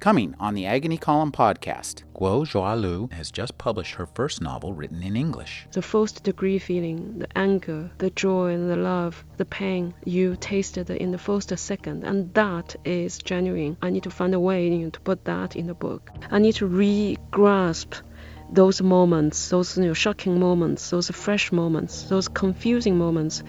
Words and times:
Coming 0.00 0.36
on 0.38 0.54
the 0.54 0.64
Agony 0.64 0.96
Column 0.96 1.32
podcast, 1.32 2.04
Guo 2.14 2.46
Xiaolu 2.46 3.12
has 3.12 3.32
just 3.32 3.58
published 3.58 3.96
her 3.96 4.06
first 4.06 4.40
novel 4.40 4.72
written 4.72 5.02
in 5.02 5.16
English. 5.16 5.66
The 5.72 5.82
first 5.82 6.22
degree 6.22 6.60
feeling, 6.60 7.18
the 7.18 7.26
anger, 7.36 7.90
the 7.98 8.10
joy, 8.10 8.52
and 8.54 8.70
the 8.70 8.76
love, 8.76 9.24
the 9.38 9.44
pain 9.44 9.92
you 10.04 10.36
tasted 10.36 10.88
in 10.90 11.10
the 11.10 11.18
first 11.18 11.58
second, 11.58 12.04
and 12.04 12.32
that 12.34 12.76
is 12.84 13.18
genuine. 13.18 13.76
I 13.82 13.90
need 13.90 14.04
to 14.04 14.10
find 14.10 14.34
a 14.34 14.40
way 14.40 14.68
you 14.68 14.84
know, 14.84 14.90
to 14.90 15.00
put 15.00 15.24
that 15.24 15.56
in 15.56 15.66
the 15.66 15.74
book. 15.74 16.12
I 16.30 16.38
need 16.38 16.54
to 16.54 16.66
re-grasp 16.68 17.94
those 18.52 18.80
moments, 18.80 19.48
those 19.48 19.76
you 19.76 19.86
know, 19.86 19.94
shocking 19.94 20.38
moments, 20.38 20.90
those 20.90 21.10
fresh 21.10 21.50
moments, 21.50 22.04
those 22.04 22.28
confusing 22.28 22.96
moments 22.96 23.42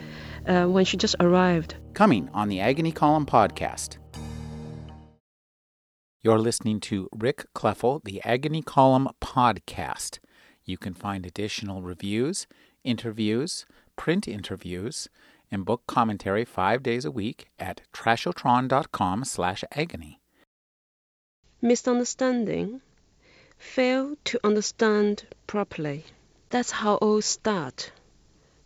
uh, 0.47 0.65
when 0.65 0.85
she 0.85 0.97
just 0.97 1.15
arrived. 1.19 1.75
Coming 1.93 2.27
on 2.33 2.49
the 2.49 2.59
Agony 2.59 2.91
Column 2.91 3.27
podcast. 3.27 3.99
You're 6.21 6.37
listening 6.37 6.81
to 6.81 7.07
Rick 7.15 7.45
Kleffel, 7.55 8.03
the 8.03 8.21
Agony 8.25 8.61
Column 8.61 9.07
podcast. 9.21 10.19
You 10.65 10.77
can 10.77 10.93
find 10.93 11.25
additional 11.25 11.81
reviews, 11.81 12.45
interviews, 12.83 13.65
print 13.95 14.27
interviews, 14.27 15.07
and 15.49 15.63
book 15.63 15.83
commentary 15.87 16.43
five 16.43 16.83
days 16.83 17.05
a 17.05 17.11
week 17.11 17.47
at 17.57 17.83
trashotron.com 17.93 19.23
slash 19.23 19.63
agony. 19.71 20.19
Misunderstanding. 21.61 22.81
Fail 23.57 24.17
to 24.25 24.41
understand 24.43 25.23
properly. 25.47 26.03
That's 26.49 26.71
how 26.71 26.95
all 26.95 27.21
start. 27.21 27.93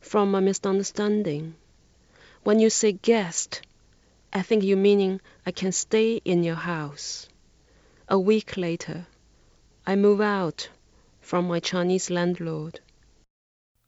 From 0.01 0.33
a 0.33 0.41
misunderstanding. 0.41 1.53
When 2.41 2.57
you 2.57 2.71
say 2.71 2.93
guest, 2.93 3.61
I 4.33 4.41
think 4.41 4.63
you 4.63 4.75
meaning 4.75 5.21
I 5.45 5.51
can 5.51 5.71
stay 5.71 6.15
in 6.25 6.43
your 6.43 6.55
house. 6.55 7.27
A 8.09 8.19
week 8.19 8.57
later, 8.57 9.07
I 9.87 9.95
move 9.95 10.19
out 10.19 10.69
from 11.21 11.47
my 11.47 11.61
Chinese 11.61 12.09
landlord. 12.09 12.81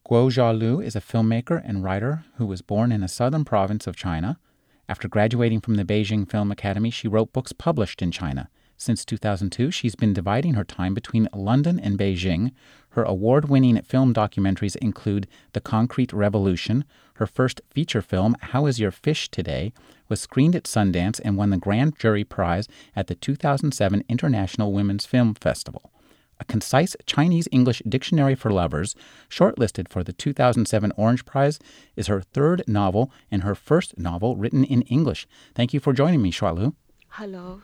Guo 0.07 0.29
Xiaolu 0.29 0.81
is 0.81 0.95
a 0.95 1.01
filmmaker 1.01 1.61
and 1.65 1.83
writer 1.83 2.23
who 2.37 2.45
was 2.45 2.61
born 2.61 2.93
in 2.93 3.03
a 3.03 3.09
southern 3.09 3.43
province 3.43 3.87
of 3.87 3.97
China. 3.97 4.39
After 4.87 5.09
graduating 5.09 5.59
from 5.59 5.75
the 5.75 5.83
Beijing 5.83 6.29
Film 6.29 6.49
Academy, 6.49 6.91
she 6.91 7.09
wrote 7.09 7.33
books 7.33 7.51
published 7.51 8.01
in 8.01 8.11
China. 8.11 8.49
Since 8.77 9.03
2002, 9.03 9.69
she's 9.71 9.95
been 9.95 10.13
dividing 10.13 10.53
her 10.53 10.63
time 10.63 10.93
between 10.93 11.27
London 11.33 11.77
and 11.77 11.97
Beijing. 11.99 12.51
Her 12.95 13.03
award 13.03 13.49
winning 13.49 13.81
film 13.81 14.13
documentaries 14.13 14.77
include 14.77 15.27
The 15.51 15.59
Concrete 15.59 16.13
Revolution. 16.13 16.85
Her 17.15 17.27
first 17.27 17.59
feature 17.69 18.01
film, 18.01 18.37
How 18.39 18.67
Is 18.67 18.79
Your 18.79 18.91
Fish 18.91 19.29
Today, 19.29 19.73
was 20.07 20.21
screened 20.21 20.55
at 20.55 20.63
Sundance 20.63 21.19
and 21.25 21.35
won 21.35 21.49
the 21.49 21.57
Grand 21.57 21.99
Jury 21.99 22.23
Prize 22.23 22.69
at 22.95 23.07
the 23.07 23.15
2007 23.15 24.05
International 24.07 24.71
Women's 24.71 25.05
Film 25.05 25.33
Festival. 25.33 25.91
A 26.39 26.45
concise 26.45 26.95
Chinese 27.05 27.49
English 27.51 27.81
dictionary 27.85 28.33
for 28.33 28.49
lovers, 28.49 28.95
shortlisted 29.29 29.89
for 29.89 30.01
the 30.01 30.13
2007 30.13 30.93
Orange 30.95 31.25
Prize, 31.25 31.59
is 31.97 32.07
her 32.07 32.21
third 32.21 32.63
novel 32.65 33.11
and 33.29 33.43
her 33.43 33.55
first 33.55 33.97
novel 33.97 34.37
written 34.37 34.63
in 34.63 34.83
English. 34.83 35.27
Thank 35.53 35.73
you 35.73 35.81
for 35.81 35.91
joining 35.91 36.21
me, 36.21 36.31
Xiaolu. 36.31 36.73
Hello. 37.09 37.61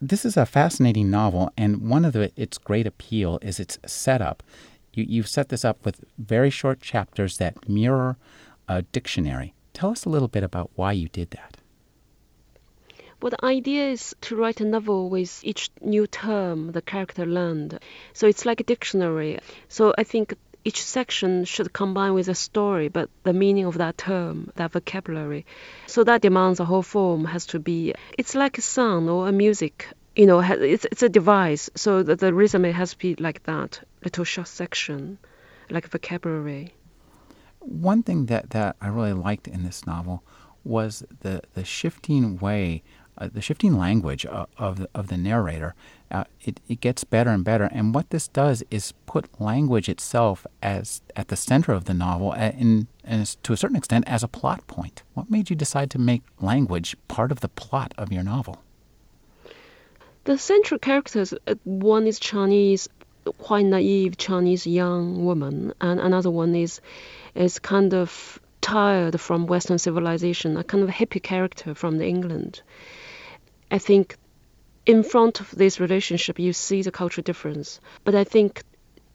This 0.00 0.26
is 0.26 0.36
a 0.36 0.44
fascinating 0.44 1.10
novel, 1.10 1.50
and 1.56 1.88
one 1.88 2.04
of 2.04 2.12
the, 2.12 2.30
its 2.36 2.58
great 2.58 2.86
appeal 2.86 3.38
is 3.40 3.58
its 3.58 3.78
setup. 3.86 4.42
You, 4.92 5.06
you've 5.08 5.28
set 5.28 5.48
this 5.48 5.64
up 5.64 5.84
with 5.86 6.04
very 6.18 6.50
short 6.50 6.82
chapters 6.82 7.38
that 7.38 7.66
mirror 7.66 8.18
a 8.68 8.82
dictionary. 8.82 9.54
Tell 9.72 9.90
us 9.90 10.04
a 10.04 10.10
little 10.10 10.28
bit 10.28 10.42
about 10.42 10.70
why 10.74 10.92
you 10.92 11.08
did 11.08 11.30
that. 11.30 11.56
Well, 13.22 13.30
the 13.30 13.44
idea 13.44 13.88
is 13.88 14.14
to 14.22 14.36
write 14.36 14.60
a 14.60 14.66
novel 14.66 15.08
with 15.08 15.42
each 15.42 15.70
new 15.80 16.06
term 16.06 16.72
the 16.72 16.82
character 16.82 17.24
learned. 17.24 17.78
So 18.12 18.26
it's 18.26 18.44
like 18.44 18.60
a 18.60 18.64
dictionary. 18.64 19.38
So 19.68 19.94
I 19.96 20.04
think 20.04 20.34
each 20.66 20.82
section 20.82 21.44
should 21.44 21.72
combine 21.72 22.12
with 22.12 22.26
a 22.26 22.34
story, 22.34 22.88
but 22.88 23.08
the 23.22 23.32
meaning 23.32 23.66
of 23.66 23.78
that 23.78 23.96
term, 23.96 24.50
that 24.56 24.72
vocabulary. 24.72 25.46
So 25.86 26.02
that 26.02 26.22
demands 26.22 26.58
the 26.58 26.64
whole 26.64 26.82
form 26.82 27.24
has 27.26 27.46
to 27.46 27.60
be, 27.60 27.94
it's 28.18 28.34
like 28.34 28.58
a 28.58 28.62
song 28.62 29.08
or 29.08 29.28
a 29.28 29.32
music. 29.32 29.86
You 30.16 30.26
know, 30.26 30.40
it's, 30.40 30.84
it's 30.90 31.04
a 31.04 31.08
device. 31.08 31.70
So 31.76 32.02
the, 32.02 32.16
the 32.16 32.34
rhythm 32.34 32.64
it 32.64 32.74
has 32.74 32.90
to 32.90 32.98
be 32.98 33.14
like 33.14 33.44
that, 33.44 33.78
little 34.02 34.24
short 34.24 34.48
section, 34.48 35.18
like 35.70 35.86
vocabulary. 35.88 36.74
One 37.60 38.02
thing 38.02 38.26
that, 38.26 38.50
that 38.50 38.74
I 38.80 38.88
really 38.88 39.12
liked 39.12 39.46
in 39.46 39.62
this 39.62 39.86
novel 39.86 40.24
was 40.64 41.04
the, 41.20 41.42
the 41.54 41.64
shifting 41.64 42.38
way 42.38 42.82
uh, 43.18 43.28
the 43.32 43.40
shifting 43.40 43.76
language 43.76 44.26
of, 44.26 44.48
of, 44.58 44.78
the, 44.78 44.88
of 44.94 45.08
the 45.08 45.16
narrator, 45.16 45.74
uh, 46.10 46.24
it, 46.42 46.60
it 46.68 46.80
gets 46.80 47.04
better 47.04 47.30
and 47.30 47.44
better. 47.44 47.64
And 47.64 47.94
what 47.94 48.10
this 48.10 48.28
does 48.28 48.62
is 48.70 48.92
put 49.06 49.40
language 49.40 49.88
itself 49.88 50.46
as 50.62 51.02
at 51.14 51.28
the 51.28 51.36
center 51.36 51.72
of 51.72 51.84
the 51.84 51.94
novel, 51.94 52.32
in, 52.32 52.86
and 53.04 53.26
to 53.42 53.52
a 53.52 53.56
certain 53.56 53.76
extent, 53.76 54.04
as 54.06 54.22
a 54.22 54.28
plot 54.28 54.66
point. 54.66 55.02
What 55.14 55.30
made 55.30 55.50
you 55.50 55.56
decide 55.56 55.90
to 55.90 55.98
make 55.98 56.22
language 56.40 56.96
part 57.08 57.32
of 57.32 57.40
the 57.40 57.48
plot 57.48 57.94
of 57.98 58.12
your 58.12 58.22
novel? 58.22 58.62
The 60.24 60.38
central 60.38 60.78
characters, 60.78 61.32
uh, 61.46 61.54
one 61.64 62.06
is 62.06 62.18
Chinese, 62.18 62.88
quite 63.38 63.66
naive 63.66 64.16
Chinese 64.16 64.66
young 64.66 65.24
woman, 65.24 65.72
and 65.80 66.00
another 66.00 66.30
one 66.30 66.54
is 66.54 66.80
is 67.34 67.58
kind 67.58 67.92
of 67.94 68.40
tired 68.60 69.20
from 69.20 69.46
Western 69.46 69.78
civilization, 69.78 70.56
a 70.56 70.64
kind 70.64 70.82
of 70.82 70.90
hippie 70.90 71.22
character 71.22 71.74
from 71.74 72.00
England. 72.00 72.62
I 73.70 73.78
think 73.78 74.16
in 74.86 75.02
front 75.02 75.40
of 75.40 75.50
this 75.50 75.80
relationship, 75.80 76.38
you 76.38 76.52
see 76.52 76.82
the 76.82 76.92
cultural 76.92 77.24
difference. 77.24 77.80
But 78.04 78.14
I 78.14 78.22
think 78.22 78.62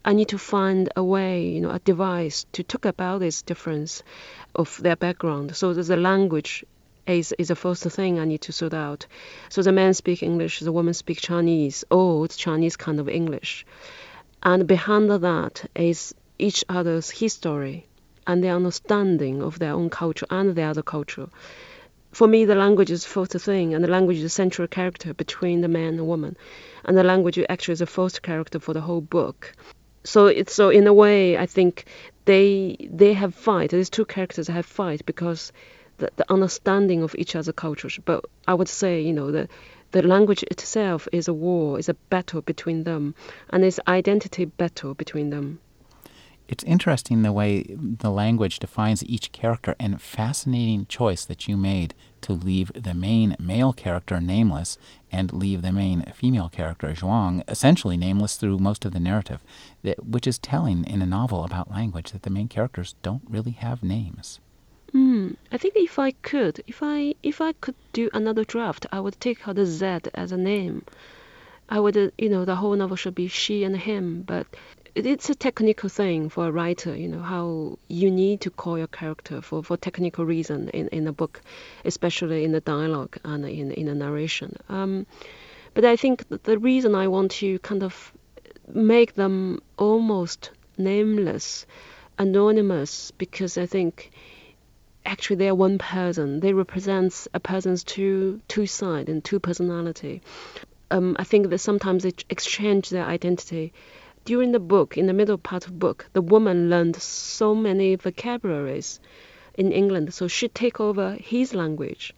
I 0.04 0.14
need 0.14 0.30
to 0.30 0.38
find 0.38 0.90
a 0.96 1.04
way, 1.04 1.48
you 1.48 1.62
know, 1.62 1.70
a 1.70 1.80
device 1.80 2.46
to 2.54 2.64
talk 2.64 2.86
about 2.86 3.20
this 3.20 3.42
difference 3.42 4.04
of 4.54 4.78
their 4.82 4.98
background. 4.98 5.56
So 5.56 5.74
the 5.74 5.96
language 5.96 6.66
is, 7.08 7.34
is 7.40 7.48
the 7.48 7.56
first 7.56 7.84
thing 7.84 8.20
I 8.20 8.26
need 8.26 8.42
to 8.42 8.52
sort 8.52 8.74
out. 8.74 9.06
So 9.50 9.62
the 9.62 9.72
man 9.72 9.94
speak 9.94 10.22
English, 10.22 10.60
the 10.60 10.72
woman 10.72 10.94
speak 10.94 11.22
Chinese, 11.22 11.86
oh, 11.90 12.00
old 12.00 12.32
Chinese 12.32 12.76
kind 12.76 13.00
of 13.00 13.08
English. 13.08 13.66
And 14.44 14.68
behind 14.68 15.10
that 15.10 15.70
is 15.76 16.14
each 16.38 16.66
other's 16.68 17.10
history 17.10 17.86
and 18.28 18.44
their 18.44 18.56
understanding 18.56 19.42
of 19.42 19.60
their 19.60 19.74
own 19.74 19.90
culture 19.90 20.26
and 20.30 20.56
the 20.56 20.64
other 20.64 20.84
culture 20.84 21.30
for 22.12 22.28
me, 22.28 22.44
the 22.44 22.56
language 22.56 22.92
is 22.92 23.06
first 23.06 23.32
thing, 23.32 23.74
and 23.74 23.84
the 23.84 23.90
language 23.90 24.18
is 24.18 24.24
the 24.24 24.30
central 24.30 24.68
character 24.68 25.14
between 25.14 25.62
the 25.62 25.68
man 25.68 25.94
and 25.94 26.08
woman, 26.08 26.36
and 26.84 26.98
the 26.98 27.04
language 27.04 27.40
actually 27.50 27.74
is 27.74 27.80
the 27.80 27.86
first 27.86 28.22
character 28.22 28.60
for 28.60 28.74
the 28.74 28.82
whole 28.82 29.02
book. 29.02 29.54
So 30.04 30.28
it's 30.28 30.54
so 30.54 30.70
in 30.70 30.86
a 30.88 30.94
way, 30.94 31.38
I 31.38 31.46
think 31.46 31.86
they 32.26 32.76
they 32.90 33.14
have 33.14 33.34
fight. 33.34 33.70
These 33.70 33.90
two 33.90 34.06
characters 34.06 34.48
have 34.48 34.66
fight 34.66 35.06
because 35.06 35.54
the, 36.00 36.10
the 36.18 36.30
understanding 36.32 37.02
of 37.02 37.16
each 37.18 37.36
other's 37.36 37.56
cultures. 37.56 37.98
But 38.04 38.26
I 38.48 38.56
would 38.56 38.70
say, 38.70 39.02
you 39.02 39.14
know, 39.14 39.32
the 39.32 39.48
the 39.92 40.02
language 40.02 40.44
itself 40.44 41.08
is 41.12 41.28
a 41.28 41.34
war, 41.34 41.80
is 41.80 41.88
a 41.88 41.94
battle 42.10 42.42
between 42.42 42.84
them, 42.84 43.16
and 43.52 43.64
it's 43.64 43.80
identity 43.88 44.46
battle 44.46 44.94
between 44.96 45.30
them 45.30 45.60
it's 46.52 46.66
interesting 46.66 47.22
the 47.22 47.32
way 47.32 47.64
the 47.80 48.12
language 48.12 48.60
defines 48.60 49.06
each 49.06 49.32
character 49.32 49.74
and 49.80 50.02
fascinating 50.02 50.86
choice 50.86 51.24
that 51.24 51.48
you 51.48 51.56
made 51.56 51.94
to 52.20 52.34
leave 52.34 52.72
the 52.76 52.94
main 52.94 53.38
male 53.40 53.72
character 53.72 54.20
nameless 54.20 54.78
and 55.14 55.32
leave 55.32 55.62
the 55.62 55.72
main 55.72 56.04
female 56.14 56.50
character 56.50 56.90
Zhuang 56.90 57.42
essentially 57.48 57.96
nameless 57.96 58.36
through 58.36 58.60
most 58.60 58.84
of 58.84 58.92
the 58.92 59.00
narrative, 59.00 59.42
which 60.04 60.28
is 60.28 60.38
telling 60.38 60.84
in 60.84 61.02
a 61.02 61.06
novel 61.06 61.46
about 61.46 61.72
language 61.72 62.12
that 62.12 62.24
the 62.24 62.30
main 62.30 62.50
characters 62.50 62.96
don't 63.02 63.24
really 63.30 63.52
have 63.52 63.82
names. 63.82 64.42
Mm, 64.94 65.38
I 65.54 65.58
think 65.58 65.76
if 65.78 65.98
I 65.98 66.12
could, 66.12 66.62
if 66.68 66.84
I 66.84 67.16
if 67.24 67.40
I 67.40 67.54
could 67.54 67.76
do 67.94 68.10
another 68.14 68.44
draft, 68.44 68.86
I 68.92 69.00
would 69.00 69.18
take 69.22 69.48
out 69.48 69.56
the 69.56 69.66
Z 69.66 69.86
as 70.14 70.34
a 70.34 70.38
name. 70.38 70.84
I 71.70 71.80
would, 71.80 71.96
uh, 71.96 72.10
you 72.18 72.28
know, 72.28 72.44
the 72.44 72.58
whole 72.58 72.76
novel 72.76 72.98
should 72.98 73.16
be 73.16 73.30
she 73.30 73.64
and 73.64 73.78
him, 73.78 74.24
but 74.24 74.48
it's 74.96 75.30
a 75.30 75.36
technical 75.36 75.90
thing 75.90 76.30
for 76.30 76.48
a 76.48 76.52
writer, 76.52 76.96
you 76.96 77.08
know, 77.08 77.22
how 77.22 77.78
you 77.88 78.12
need 78.12 78.42
to 78.42 78.50
call 78.50 78.78
your 78.78 78.88
character 78.88 79.42
for, 79.42 79.64
for 79.64 79.78
technical 79.78 80.26
reason 80.26 80.70
in, 80.70 80.88
in 80.90 81.08
a 81.08 81.14
book, 81.14 81.42
especially 81.86 82.44
in 82.44 82.52
the 82.52 82.60
dialogue 82.62 83.18
and 83.24 83.46
in, 83.46 83.72
in 83.72 83.86
the 83.86 83.96
narration. 83.96 84.56
Um, 84.70 85.06
but 85.74 85.86
I 85.86 85.96
think 85.96 86.26
the 86.44 86.58
reason 86.58 86.96
I 86.96 87.08
want 87.08 87.32
to 87.32 87.60
kind 87.60 87.84
of 87.84 88.12
make 88.68 89.14
them 89.14 89.62
almost 89.78 90.52
nameless, 90.78 91.66
anonymous, 92.18 93.12
because 93.12 93.58
I 93.58 93.66
think 93.66 94.12
actually 95.06 95.38
they 95.38 95.48
are 95.48 95.56
one 95.56 95.78
person. 95.78 96.42
They 96.42 96.54
represent 96.54 97.28
a 97.34 97.40
person's 97.40 97.84
two 97.84 98.42
two 98.48 98.68
side 98.68 99.08
and 99.08 99.24
two 99.24 99.40
personality. 99.40 100.22
Um, 100.90 101.16
I 101.18 101.24
think 101.24 101.50
that 101.50 101.60
sometimes 101.60 102.04
they 102.04 102.12
exchange 102.30 102.90
their 102.90 103.06
identity 103.06 103.74
during 104.26 104.52
the 104.52 104.60
book, 104.60 104.98
in 104.98 105.08
the 105.08 105.14
middle 105.14 105.38
part 105.38 105.68
of 105.68 105.80
book, 105.80 106.08
the 106.14 106.22
woman 106.22 106.70
learned 106.70 106.96
so 106.96 107.56
many 107.56 107.96
vocabularies 107.96 109.00
in 109.56 109.72
England, 109.72 110.14
so 110.14 110.28
she 110.28 110.48
take 110.48 110.80
over 110.80 111.14
his 111.20 111.54
language. 111.54 112.14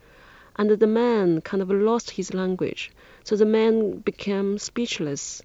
and 0.56 0.70
the 0.70 0.88
man 0.88 1.42
kind 1.42 1.64
of 1.64 1.70
lost 1.70 2.12
his 2.12 2.34
language. 2.34 2.92
So 3.24 3.36
the 3.36 3.46
man 3.46 4.00
became 4.00 4.58
speechless 4.58 5.42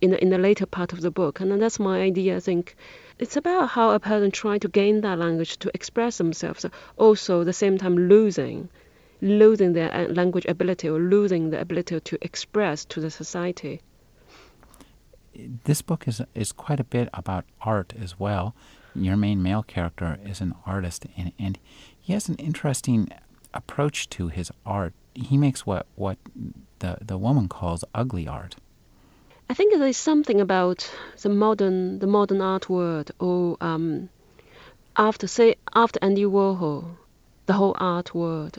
in 0.00 0.10
the, 0.10 0.22
in 0.22 0.30
the 0.30 0.38
later 0.38 0.66
part 0.66 0.92
of 0.92 1.00
the 1.00 1.10
book, 1.10 1.40
and 1.40 1.60
that's 1.60 1.78
my 1.80 2.00
idea. 2.00 2.36
I 2.36 2.40
think 2.40 2.76
it's 3.18 3.36
about 3.36 3.70
how 3.70 3.90
a 3.90 4.00
person 4.00 4.30
trying 4.30 4.60
to 4.60 4.68
gain 4.68 5.00
that 5.00 5.18
language 5.18 5.58
to 5.58 5.70
express 5.74 6.18
themselves, 6.18 6.66
also 6.96 7.40
at 7.40 7.46
the 7.46 7.52
same 7.52 7.78
time 7.78 8.08
losing, 8.08 8.68
losing 9.20 9.72
their 9.72 9.92
uh, 9.92 10.08
language 10.08 10.46
ability 10.46 10.88
or 10.88 10.98
losing 10.98 11.50
the 11.50 11.60
ability 11.60 12.00
to 12.00 12.18
express 12.22 12.84
to 12.84 13.00
the 13.00 13.10
society. 13.10 13.80
This 15.64 15.82
book 15.82 16.06
is 16.06 16.20
is 16.34 16.52
quite 16.52 16.80
a 16.80 16.84
bit 16.84 17.08
about 17.12 17.44
art 17.60 17.92
as 17.98 18.18
well. 18.18 18.54
Your 18.94 19.16
main 19.16 19.42
male 19.42 19.62
character 19.62 20.18
is 20.24 20.40
an 20.40 20.54
artist, 20.66 21.06
and, 21.16 21.32
and 21.38 21.58
he 22.00 22.12
has 22.12 22.28
an 22.28 22.34
interesting 22.36 23.08
approach 23.54 24.08
to 24.10 24.28
his 24.28 24.50
art. 24.66 24.92
He 25.14 25.36
makes 25.36 25.66
what 25.66 25.86
what 25.96 26.18
the 26.80 26.98
the 27.00 27.18
woman 27.18 27.48
calls 27.48 27.84
ugly 27.94 28.28
art. 28.28 28.56
I 29.48 29.54
think 29.54 29.74
there 29.74 29.88
is 29.88 29.96
something 29.96 30.40
about 30.40 30.90
the 31.22 31.28
modern 31.28 31.98
the 31.98 32.06
modern 32.06 32.40
art 32.40 32.68
world, 32.68 33.10
or 33.18 33.56
um, 33.60 34.08
after 34.96 35.26
say 35.26 35.56
after 35.74 35.98
Andy 36.02 36.24
Warhol, 36.24 36.96
the 37.46 37.54
whole 37.54 37.76
art 37.78 38.14
world. 38.14 38.58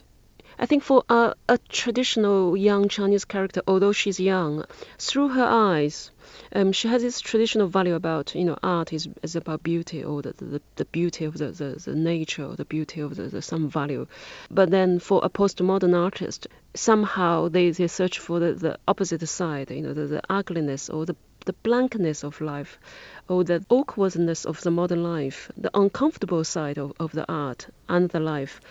I 0.64 0.66
think 0.66 0.82
for 0.82 1.04
a, 1.10 1.34
a 1.50 1.58
traditional 1.68 2.56
young 2.56 2.88
Chinese 2.88 3.26
character, 3.26 3.62
although 3.68 3.92
she's 3.92 4.18
young, 4.18 4.64
through 4.98 5.28
her 5.28 5.44
eyes, 5.44 6.10
um, 6.56 6.72
she 6.72 6.88
has 6.88 7.02
this 7.02 7.20
traditional 7.20 7.68
value 7.68 7.96
about 7.96 8.34
you 8.34 8.46
know 8.46 8.58
art 8.64 8.94
is, 8.94 9.10
is 9.22 9.36
about 9.36 9.62
beauty 9.62 10.06
or 10.06 10.22
the, 10.22 10.32
the, 10.38 10.62
the 10.78 10.86
beauty 10.86 11.26
of 11.26 11.38
the, 11.38 11.52
the, 11.52 11.82
the 11.84 11.94
nature 11.94 12.46
or 12.46 12.56
the 12.56 12.64
beauty 12.64 13.02
of 13.02 13.18
the, 13.18 13.24
the 13.24 13.42
some 13.42 13.70
value. 13.70 14.08
But 14.50 14.70
then 14.70 15.00
for 15.00 15.20
a 15.22 15.30
postmodern 15.30 16.02
artist 16.02 16.48
somehow 16.74 17.50
they, 17.50 17.72
they 17.72 17.88
search 17.88 18.20
for 18.20 18.40
the, 18.40 18.54
the 18.54 18.80
opposite 18.88 19.28
side 19.28 19.70
you 19.70 19.82
know 19.82 19.94
the, 19.94 20.08
the 20.08 20.22
ugliness 20.30 20.90
or 20.90 21.06
the 21.06 21.18
the 21.46 21.54
blankness 21.64 22.24
of 22.24 22.40
life 22.40 22.80
or 23.28 23.44
the 23.44 23.66
awkwardness 23.68 24.46
of 24.46 24.62
the 24.62 24.72
modern 24.72 25.04
life 25.04 25.52
the 25.58 25.70
uncomfortable 25.78 26.46
side 26.46 26.78
of, 26.78 26.94
of 27.02 27.12
the 27.12 27.30
art 27.30 27.68
and 27.90 28.10
the 28.12 28.20
life 28.22 28.62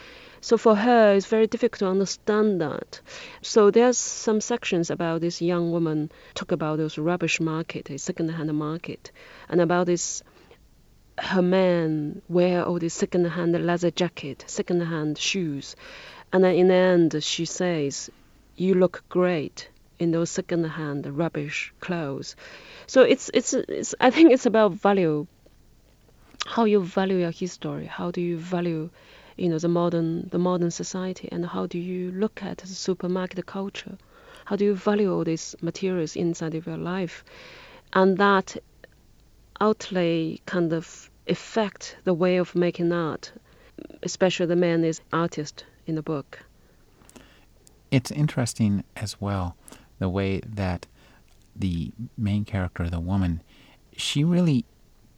so 0.43 0.59
for 0.59 0.75
her, 0.75 1.15
it's 1.15 1.27
very 1.27 1.47
difficult 1.47 1.79
to 1.79 1.87
understand 1.87 2.61
that. 2.61 3.01
So 3.43 3.71
there's 3.71 3.97
some 3.97 4.41
sections 4.41 4.91
about 4.91 5.21
this 5.21 5.41
young 5.41 5.71
woman 5.71 6.11
talk 6.35 6.51
about 6.51 6.79
those 6.79 6.99
rubbish 6.99 7.41
market, 7.41 7.89
a 7.91 7.97
second-hand 7.97 8.53
market, 8.53 9.13
and 9.49 9.61
about 9.61 9.87
this 9.87 10.23
her 11.17 11.43
man 11.43 12.23
wear 12.29 12.65
all 12.65 12.81
these 12.81 12.93
second-hand 12.93 13.65
leather 13.65 13.93
jacket, 13.93 14.45
second-hand 14.49 15.17
shoes, 15.17 15.77
and 16.33 16.43
then 16.43 16.57
in 16.57 16.69
the 16.69 16.75
end 16.75 17.23
she 17.23 17.45
says, 17.45 18.11
"You 18.57 18.75
look 18.75 19.05
great." 19.09 19.69
in 20.01 20.11
those 20.11 20.31
second-hand 20.31 21.07
rubbish 21.17 21.73
clothes. 21.79 22.35
So 22.89 23.03
it's, 23.03 23.31
it's 23.33 23.55
it's 23.55 23.95
I 24.01 24.11
think 24.11 24.33
it's 24.33 24.47
about 24.47 24.73
value. 24.73 25.29
How 26.45 26.65
you 26.65 26.83
value 26.83 27.19
your 27.19 27.31
history. 27.31 27.87
How 27.87 28.11
do 28.11 28.21
you 28.21 28.37
value 28.37 28.91
you 29.37 29.49
know 29.49 29.59
the 29.59 29.69
modern 29.69 30.29
the 30.31 30.39
modern 30.39 30.71
society 30.71 31.29
and 31.33 31.47
how 31.47 31.67
do 31.67 31.79
you 31.79 32.11
look 32.13 32.43
at 32.43 32.59
the 32.59 32.67
supermarket 32.67 33.47
culture? 33.47 33.97
How 34.45 34.57
do 34.57 34.65
you 34.65 34.75
value 34.75 35.13
all 35.13 35.25
these 35.25 35.55
materials 35.63 36.17
inside 36.17 36.55
of 36.55 36.67
your 36.67 36.77
life? 36.77 37.25
And 37.93 38.19
that 38.19 38.57
outlay 39.61 40.39
kind 40.47 40.73
of 40.73 41.11
affect 41.29 41.97
the 42.05 42.15
way 42.15 42.37
of 42.39 42.55
making 42.55 42.93
art 42.93 43.33
especially 44.03 44.47
the 44.47 44.57
man 44.57 44.85
is 44.85 45.01
artist 45.13 45.65
in 45.87 45.95
the 45.95 46.03
book. 46.03 46.41
It's 47.91 48.11
interesting 48.11 48.85
as 48.97 49.21
well 49.21 49.57
the 49.99 50.09
way 50.09 50.41
that 50.47 50.87
the 51.55 51.93
main 52.17 52.45
character 52.45 52.89
the 52.89 52.99
woman 52.99 53.43
she 53.95 54.25
really 54.25 54.65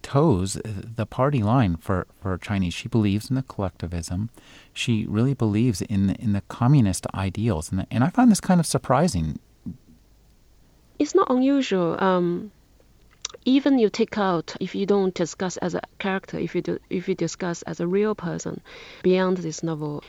toes 0.05 0.57
the 0.63 1.07
party 1.07 1.41
line 1.41 1.77
for, 1.77 2.05
for 2.21 2.37
Chinese. 2.37 2.75
She 2.75 2.87
believes 2.87 3.31
in 3.31 3.35
the 3.35 3.41
collectivism. 3.41 4.29
She 4.71 5.05
really 5.07 5.33
believes 5.33 5.81
in 5.81 6.07
the, 6.07 6.15
in 6.21 6.33
the 6.33 6.41
communist 6.41 7.07
ideals, 7.15 7.71
and, 7.71 7.79
the, 7.79 7.87
and 7.89 8.03
I 8.03 8.09
find 8.09 8.31
this 8.31 8.39
kind 8.39 8.59
of 8.59 8.67
surprising. 8.67 9.39
It's 10.99 11.15
not 11.15 11.31
unusual. 11.31 11.97
Um, 12.01 12.51
even 13.45 13.79
you 13.79 13.89
take 13.89 14.17
out 14.17 14.55
if 14.59 14.75
you 14.75 14.85
don't 14.85 15.15
discuss 15.15 15.57
as 15.57 15.73
a 15.73 15.81
character, 15.97 16.37
if 16.37 16.53
you 16.53 16.61
do, 16.61 16.77
if 16.89 17.09
you 17.09 17.15
discuss 17.15 17.63
as 17.63 17.79
a 17.79 17.87
real 17.87 18.13
person, 18.13 18.61
beyond 19.01 19.37
this 19.37 19.63
novel, 19.63 20.03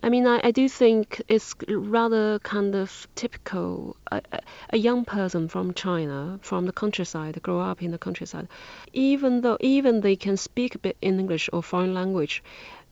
I 0.00 0.10
mean, 0.10 0.26
I, 0.26 0.40
I 0.44 0.50
do 0.52 0.68
think 0.68 1.22
it's 1.28 1.54
rather 1.68 2.38
kind 2.38 2.74
of 2.74 3.08
typical. 3.16 3.96
A, 4.12 4.22
a 4.70 4.78
young 4.78 5.04
person 5.04 5.48
from 5.48 5.74
China, 5.74 6.38
from 6.42 6.66
the 6.66 6.72
countryside, 6.72 7.42
grow 7.42 7.60
up 7.60 7.82
in 7.82 7.90
the 7.90 7.98
countryside, 7.98 8.48
even 8.92 9.40
though 9.40 9.56
even 9.60 10.00
they 10.00 10.14
can 10.14 10.36
speak 10.36 10.74
a 10.76 10.78
bit 10.78 10.96
in 11.02 11.18
English 11.18 11.50
or 11.52 11.62
foreign 11.62 11.94
language, 11.94 12.44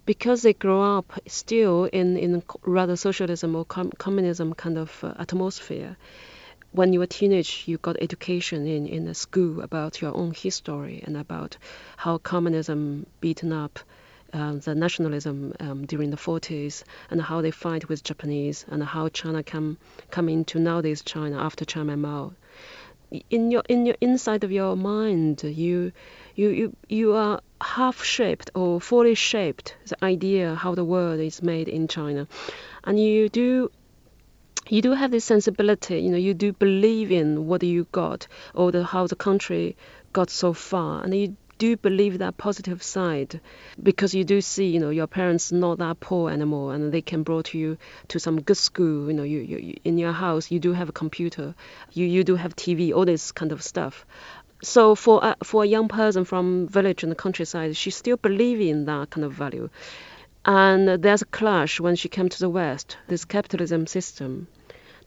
because 0.05 0.43
they 0.43 0.53
grow 0.53 0.99
up 0.99 1.12
still 1.26 1.85
in, 1.85 2.17
in 2.17 2.43
rather 2.62 2.97
socialism 2.97 3.55
or 3.55 3.64
com- 3.64 3.93
communism 3.99 4.52
kind 4.55 4.76
of 4.76 5.05
uh, 5.05 5.14
atmosphere. 5.19 5.97
When 6.73 6.93
you 6.93 6.99
were 6.99 7.06
teenage, 7.06 7.64
you 7.67 7.79
got 7.79 7.97
education 8.00 8.67
in, 8.67 8.87
in 8.87 9.06
a 9.06 9.14
school 9.14 9.61
about 9.61 10.02
your 10.02 10.14
own 10.17 10.32
history 10.32 11.02
and 11.06 11.17
about 11.17 11.56
how 11.97 12.19
communism 12.19 13.06
beaten 13.20 13.52
up 13.52 13.79
uh, 14.37 14.53
the 14.55 14.75
nationalism 14.75 15.55
um, 15.61 15.87
during 15.87 16.11
the 16.11 16.17
40s 16.17 16.85
and 17.11 17.21
how 17.21 17.41
they 17.41 17.50
fight 17.50 17.88
with 17.88 18.05
Japanese 18.05 18.65
and 18.69 18.83
how 18.83 19.09
China 19.09 19.43
come 19.43 19.79
come 20.11 20.29
into 20.29 20.59
nowadays 20.59 21.03
China 21.03 21.38
after 21.38 21.65
Chairman 21.65 22.00
Mao. 22.03 22.33
In 23.31 23.50
your 23.50 23.62
in 23.69 23.87
your 23.87 23.97
inside 24.00 24.44
of 24.44 24.53
your 24.53 24.77
mind, 24.77 25.43
you 25.43 25.93
you 26.35 26.49
you, 26.50 26.77
you 26.88 27.12
are 27.15 27.41
half 27.61 28.05
shaped 28.05 28.50
or 28.55 28.81
fully 28.81 29.15
shaped 29.15 29.75
the 29.87 30.05
idea 30.05 30.55
how 30.55 30.75
the 30.75 30.85
world 30.85 31.21
is 31.21 31.43
made 31.43 31.69
in 31.69 31.88
China, 31.88 32.29
and 32.85 33.00
you 33.00 33.29
do 33.29 33.71
you 34.69 34.83
do 34.83 34.93
have 34.93 35.11
this 35.11 35.25
sensibility, 35.25 36.00
you 36.00 36.11
know, 36.11 36.17
you 36.17 36.35
do 36.35 36.53
believe 36.53 37.12
in 37.12 37.47
what 37.47 37.62
you 37.62 37.87
got 37.93 38.27
or 38.55 38.73
the, 38.73 38.83
how 38.83 39.06
the 39.06 39.15
country 39.15 39.77
got 40.12 40.29
so 40.29 40.53
far, 40.53 41.03
and 41.05 41.15
you 41.15 41.37
do 41.58 41.76
believe 41.76 42.19
that 42.19 42.37
positive 42.37 42.82
side 42.82 43.41
because 43.82 44.14
you 44.14 44.25
do 44.25 44.41
see 44.41 44.67
you 44.67 44.81
know 44.81 44.91
your 44.91 45.06
parents 45.06 45.53
not 45.53 45.79
that 45.79 45.99
poor 46.00 46.31
anymore 46.31 46.75
and 46.75 46.93
they 46.93 47.03
can 47.03 47.23
brought 47.23 47.55
you 47.55 47.79
to 48.08 48.19
some 48.19 48.41
good 48.41 48.56
school 48.56 49.08
you 49.08 49.14
know 49.14 49.23
you, 49.23 49.41
you, 49.41 49.76
in 49.85 49.99
your 49.99 50.12
house 50.12 50.50
you 50.50 50.58
do 50.58 50.73
have 50.73 50.88
a 50.88 50.93
computer 50.93 51.55
you, 51.93 52.06
you 52.06 52.25
do 52.25 52.37
have 52.37 52.54
tv 52.54 52.95
all 52.95 53.04
this 53.04 53.33
kind 53.33 53.52
of 53.52 53.62
stuff. 53.62 54.07
So 54.62 54.95
for 54.95 55.21
a, 55.23 55.37
for 55.45 55.64
a 55.64 55.66
young 55.66 55.88
person 55.88 56.25
from 56.25 56.66
village 56.66 57.02
and 57.02 57.12
the 57.12 57.16
countryside 57.16 57.76
she 57.76 57.90
still 57.90 58.16
believe 58.16 58.61
in 58.61 58.87
that 58.87 59.11
kind 59.11 59.25
of 59.25 59.33
value. 59.33 59.69
And 60.45 61.02
there's 61.02 61.23
a 61.23 61.26
clash 61.26 61.81
when 61.81 61.97
she 61.97 62.09
came 62.09 62.28
to 62.28 62.38
the 62.38 62.49
west 62.49 62.97
this 63.09 63.25
capitalism 63.25 63.87
system 63.87 64.49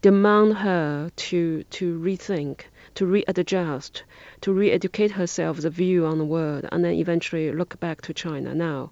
demand 0.02 0.54
her 0.58 1.10
to 1.16 1.64
to 1.64 2.00
rethink 2.00 2.62
to 2.96 3.06
readjust, 3.06 4.04
to 4.42 4.54
re-educate 4.54 5.12
herself 5.12 5.58
the 5.58 5.70
view 5.70 6.06
on 6.06 6.18
the 6.18 6.26
world, 6.26 6.68
and 6.72 6.84
then 6.84 6.94
eventually 6.94 7.52
look 7.52 7.80
back 7.80 8.02
to 8.02 8.14
China 8.14 8.54
now. 8.56 8.92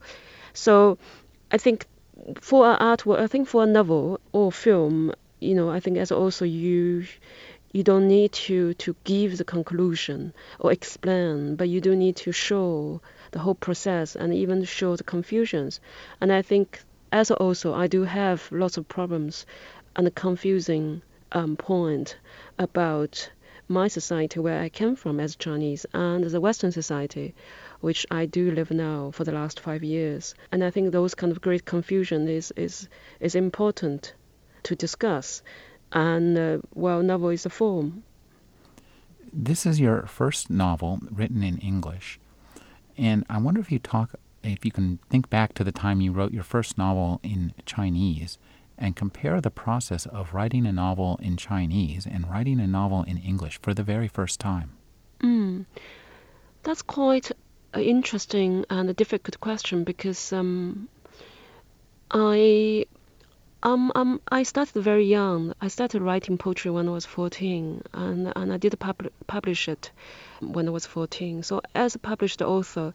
So 0.54 0.98
I 1.52 1.58
think 1.58 1.86
for 2.42 2.70
an 2.70 2.78
artwork, 2.80 3.20
I 3.20 3.28
think 3.28 3.48
for 3.48 3.64
a 3.64 3.68
novel 3.68 4.20
or 4.32 4.52
film, 4.52 5.14
you 5.40 5.56
know, 5.56 5.70
I 5.70 5.80
think 5.80 5.98
as 5.98 6.12
also 6.12 6.46
you 6.46 7.06
you 7.74 7.84
don't 7.84 8.08
need 8.08 8.32
to 8.32 8.74
to 8.76 8.96
give 9.04 9.38
the 9.38 9.44
conclusion 9.44 10.34
or 10.60 10.72
explain, 10.72 11.56
but 11.56 11.70
you 11.70 11.82
do 11.82 11.96
need 11.96 12.16
to 12.16 12.32
show 12.32 13.02
the 13.32 13.40
whole 13.40 13.56
process 13.56 14.16
and 14.16 14.34
even 14.34 14.64
show 14.64 14.96
the 14.96 15.04
confusions. 15.04 15.80
And 16.22 16.32
I 16.32 16.42
think 16.42 16.82
as 17.12 17.30
also 17.32 17.74
I 17.74 17.88
do 17.88 18.04
have 18.04 18.50
lots 18.52 18.78
of 18.78 18.88
problems 18.88 19.46
and 19.96 20.08
a 20.08 20.12
confusing 20.12 21.02
um, 21.32 21.56
point 21.56 22.18
about 22.58 23.30
my 23.68 23.88
society 23.88 24.40
where 24.40 24.62
I 24.62 24.70
came 24.70 24.96
from 24.96 25.20
as 25.20 25.36
Chinese 25.36 25.86
and 25.94 26.24
the 26.24 26.42
Western 26.42 26.72
society, 26.72 27.34
which 27.82 28.06
I 28.10 28.26
do 28.26 28.52
live 28.52 28.72
now 28.72 29.12
for 29.12 29.24
the 29.24 29.32
last 29.32 29.60
five 29.60 29.84
years. 29.84 30.36
And 30.52 30.64
I 30.64 30.72
think 30.72 30.92
those 30.92 31.16
kind 31.16 31.32
of 31.32 31.42
great 31.42 31.66
confusion 31.66 32.28
is 32.28 32.54
is 32.56 32.88
is 33.20 33.36
important 33.36 34.14
to 34.64 34.76
discuss. 34.76 35.42
And 35.92 36.38
uh, 36.38 36.58
well, 36.74 37.02
novel 37.04 37.30
is 37.30 37.46
a 37.46 37.50
form. 37.50 38.04
This 39.34 39.66
is 39.66 39.80
your 39.80 40.04
first 40.08 40.50
novel 40.50 41.00
written 41.12 41.44
in 41.44 41.58
English, 41.58 42.20
and 42.98 43.26
I 43.30 43.38
wonder 43.38 43.60
if 43.60 43.72
you 43.72 43.80
talk 43.80 44.16
if 44.44 44.64
you 44.66 44.72
can 44.72 45.00
think 45.10 45.30
back 45.30 45.54
to 45.56 45.64
the 45.64 45.72
time 45.72 46.02
you 46.02 46.12
wrote 46.12 46.32
your 46.32 46.44
first 46.44 46.78
novel 46.78 47.20
in 47.24 47.54
Chinese 47.66 48.38
and 48.78 48.96
compare 48.96 49.42
the 49.42 49.50
process 49.50 50.06
of 50.06 50.34
writing 50.34 50.66
a 50.66 50.72
novel 50.72 51.20
in 51.22 51.38
Chinese 51.38 52.06
and 52.06 52.30
writing 52.30 52.60
a 52.60 52.68
novel 52.68 53.04
in 53.04 53.18
English 53.18 53.60
for 53.62 53.74
the 53.74 53.84
very 53.84 54.08
first 54.08 54.40
time? 54.40 54.72
Mm. 55.22 55.66
That's 56.64 56.82
quite 56.82 57.32
an 57.74 57.82
interesting 57.82 58.66
and 58.70 58.90
a 58.90 58.94
difficult 58.94 59.40
question 59.40 59.84
because 59.84 60.34
um, 60.34 60.90
I 62.12 62.86
Um, 63.64 63.92
um, 63.96 64.22
I 64.32 64.44
started 64.44 64.80
very 64.82 65.06
young. 65.06 65.54
I 65.60 65.68
started 65.68 66.02
writing 66.02 66.38
poetry 66.38 66.70
when 66.70 66.88
I 66.88 66.92
was 66.92 67.06
14, 67.06 67.82
and, 67.94 68.32
and 68.36 68.54
I 68.54 68.58
did 68.58 68.78
pub- 68.80 69.12
publish 69.26 69.68
it 69.68 69.92
when 70.40 70.68
I 70.68 70.72
was 70.72 70.86
14. 70.86 71.42
So 71.44 71.62
as 71.74 71.96
a 71.96 72.00
published 72.00 72.42
author, 72.42 72.94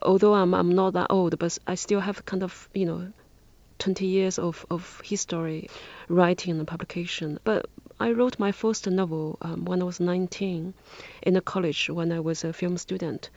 although 0.00 0.34
I'm, 0.34 0.54
I'm 0.54 0.72
not 0.74 0.92
that 0.92 1.08
old, 1.10 1.38
but 1.38 1.58
I 1.66 1.74
still 1.74 2.00
have 2.00 2.24
kind 2.24 2.42
of, 2.44 2.68
you 2.72 2.86
know, 2.86 3.12
20 3.80 4.06
years 4.06 4.38
of, 4.38 4.64
of 4.70 5.00
history, 5.04 5.68
writing 6.08 6.58
and 6.58 6.68
publication. 6.68 7.40
But 7.42 7.66
I 7.98 8.12
wrote 8.12 8.38
my 8.38 8.52
first 8.52 8.86
novel 8.86 9.36
um, 9.42 9.64
when 9.64 9.82
I 9.82 9.84
was 9.84 10.00
19 10.00 10.72
in 11.22 11.36
a 11.36 11.40
college 11.40 11.90
when 11.90 12.12
I 12.12 12.20
was 12.20 12.44
a 12.44 12.52
film 12.52 12.78
student. 12.78 13.30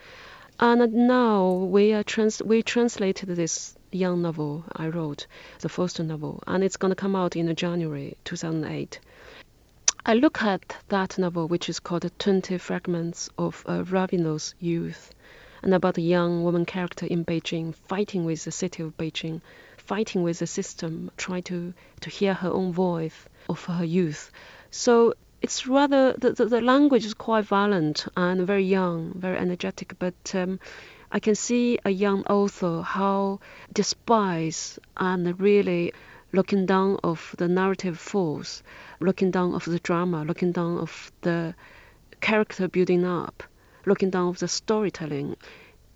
And 0.59 0.93
now 0.93 1.51
we 1.51 1.93
are 1.93 2.03
trans- 2.03 2.43
we 2.43 2.61
translated 2.61 3.29
this 3.29 3.75
young 3.91 4.21
novel 4.21 4.63
I 4.75 4.87
wrote, 4.87 5.25
the 5.59 5.69
first 5.69 5.99
novel, 5.99 6.43
and 6.45 6.63
it's 6.63 6.77
going 6.77 6.91
to 6.91 6.95
come 6.95 7.15
out 7.15 7.35
in 7.35 7.53
January 7.55 8.15
2008. 8.23 8.99
I 10.05 10.13
look 10.13 10.41
at 10.43 10.75
that 10.89 11.17
novel, 11.17 11.47
which 11.47 11.69
is 11.69 11.79
called 11.79 12.09
20 12.19 12.57
Fragments 12.57 13.29
of 13.37 13.63
a 13.67 13.83
Ravenous 13.83 14.53
Youth, 14.59 15.11
and 15.61 15.73
about 15.73 15.97
a 15.97 16.01
young 16.01 16.43
woman 16.43 16.65
character 16.65 17.05
in 17.05 17.25
Beijing 17.25 17.73
fighting 17.73 18.25
with 18.25 18.43
the 18.43 18.51
city 18.51 18.83
of 18.83 18.97
Beijing, 18.97 19.41
fighting 19.85 20.23
with 20.23 20.39
the 20.39 20.47
system, 20.47 21.11
trying 21.17 21.43
to, 21.43 21.73
to 22.01 22.09
hear 22.09 22.33
her 22.33 22.49
own 22.49 22.71
voice 22.73 23.25
of 23.49 23.63
her 23.65 23.83
youth. 23.83 24.31
So 24.71 25.13
it's 25.41 25.67
rather, 25.67 26.13
the, 26.13 26.31
the, 26.31 26.45
the 26.45 26.61
language 26.61 27.05
is 27.05 27.13
quite 27.13 27.45
violent 27.45 28.05
and 28.15 28.47
very 28.47 28.63
young, 28.63 29.13
very 29.15 29.37
energetic, 29.37 29.99
but 29.99 30.33
um, 30.33 30.59
I 31.11 31.19
can 31.19 31.35
see 31.35 31.77
a 31.85 31.89
young 31.89 32.23
author 32.25 32.81
how 32.81 33.39
despise 33.71 34.79
and 34.97 35.39
really 35.39 35.93
looking 36.31 36.65
down 36.65 36.97
of 37.03 37.35
the 37.37 37.47
narrative 37.47 37.99
force, 37.99 38.63
looking 38.99 39.31
down 39.31 39.53
of 39.53 39.65
the 39.65 39.79
drama, 39.79 40.23
looking 40.23 40.51
down 40.51 40.79
of 40.79 41.11
the 41.21 41.53
character 42.21 42.67
building 42.67 43.05
up, 43.05 43.43
looking 43.85 44.09
down 44.09 44.29
of 44.29 44.39
the 44.39 44.47
storytelling. 44.47 45.35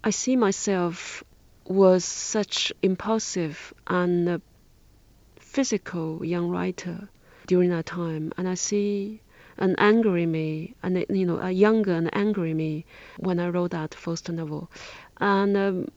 I 0.03 0.11
see 0.11 0.35
myself 0.35 1.23
was 1.69 2.05
such 2.05 2.71
impulsive 2.81 3.73
and 3.87 4.41
physical 5.35 6.23
young 6.23 6.49
writer 6.49 7.09
during 7.47 7.69
that 7.69 7.85
time, 7.85 8.31
and 8.37 8.47
I 8.47 8.53
see 8.53 9.21
an 9.57 9.75
angry 9.77 10.25
me, 10.25 10.75
and 10.83 11.05
you 11.09 11.25
know, 11.25 11.39
a 11.39 11.51
younger 11.51 11.93
and 11.93 12.09
angry 12.15 12.53
me 12.53 12.85
when 13.17 13.39
I 13.39 13.49
wrote 13.49 13.71
that 13.71 13.93
first 13.93 14.29
novel, 14.29 14.69
and 15.19 15.57
um, 15.57 15.87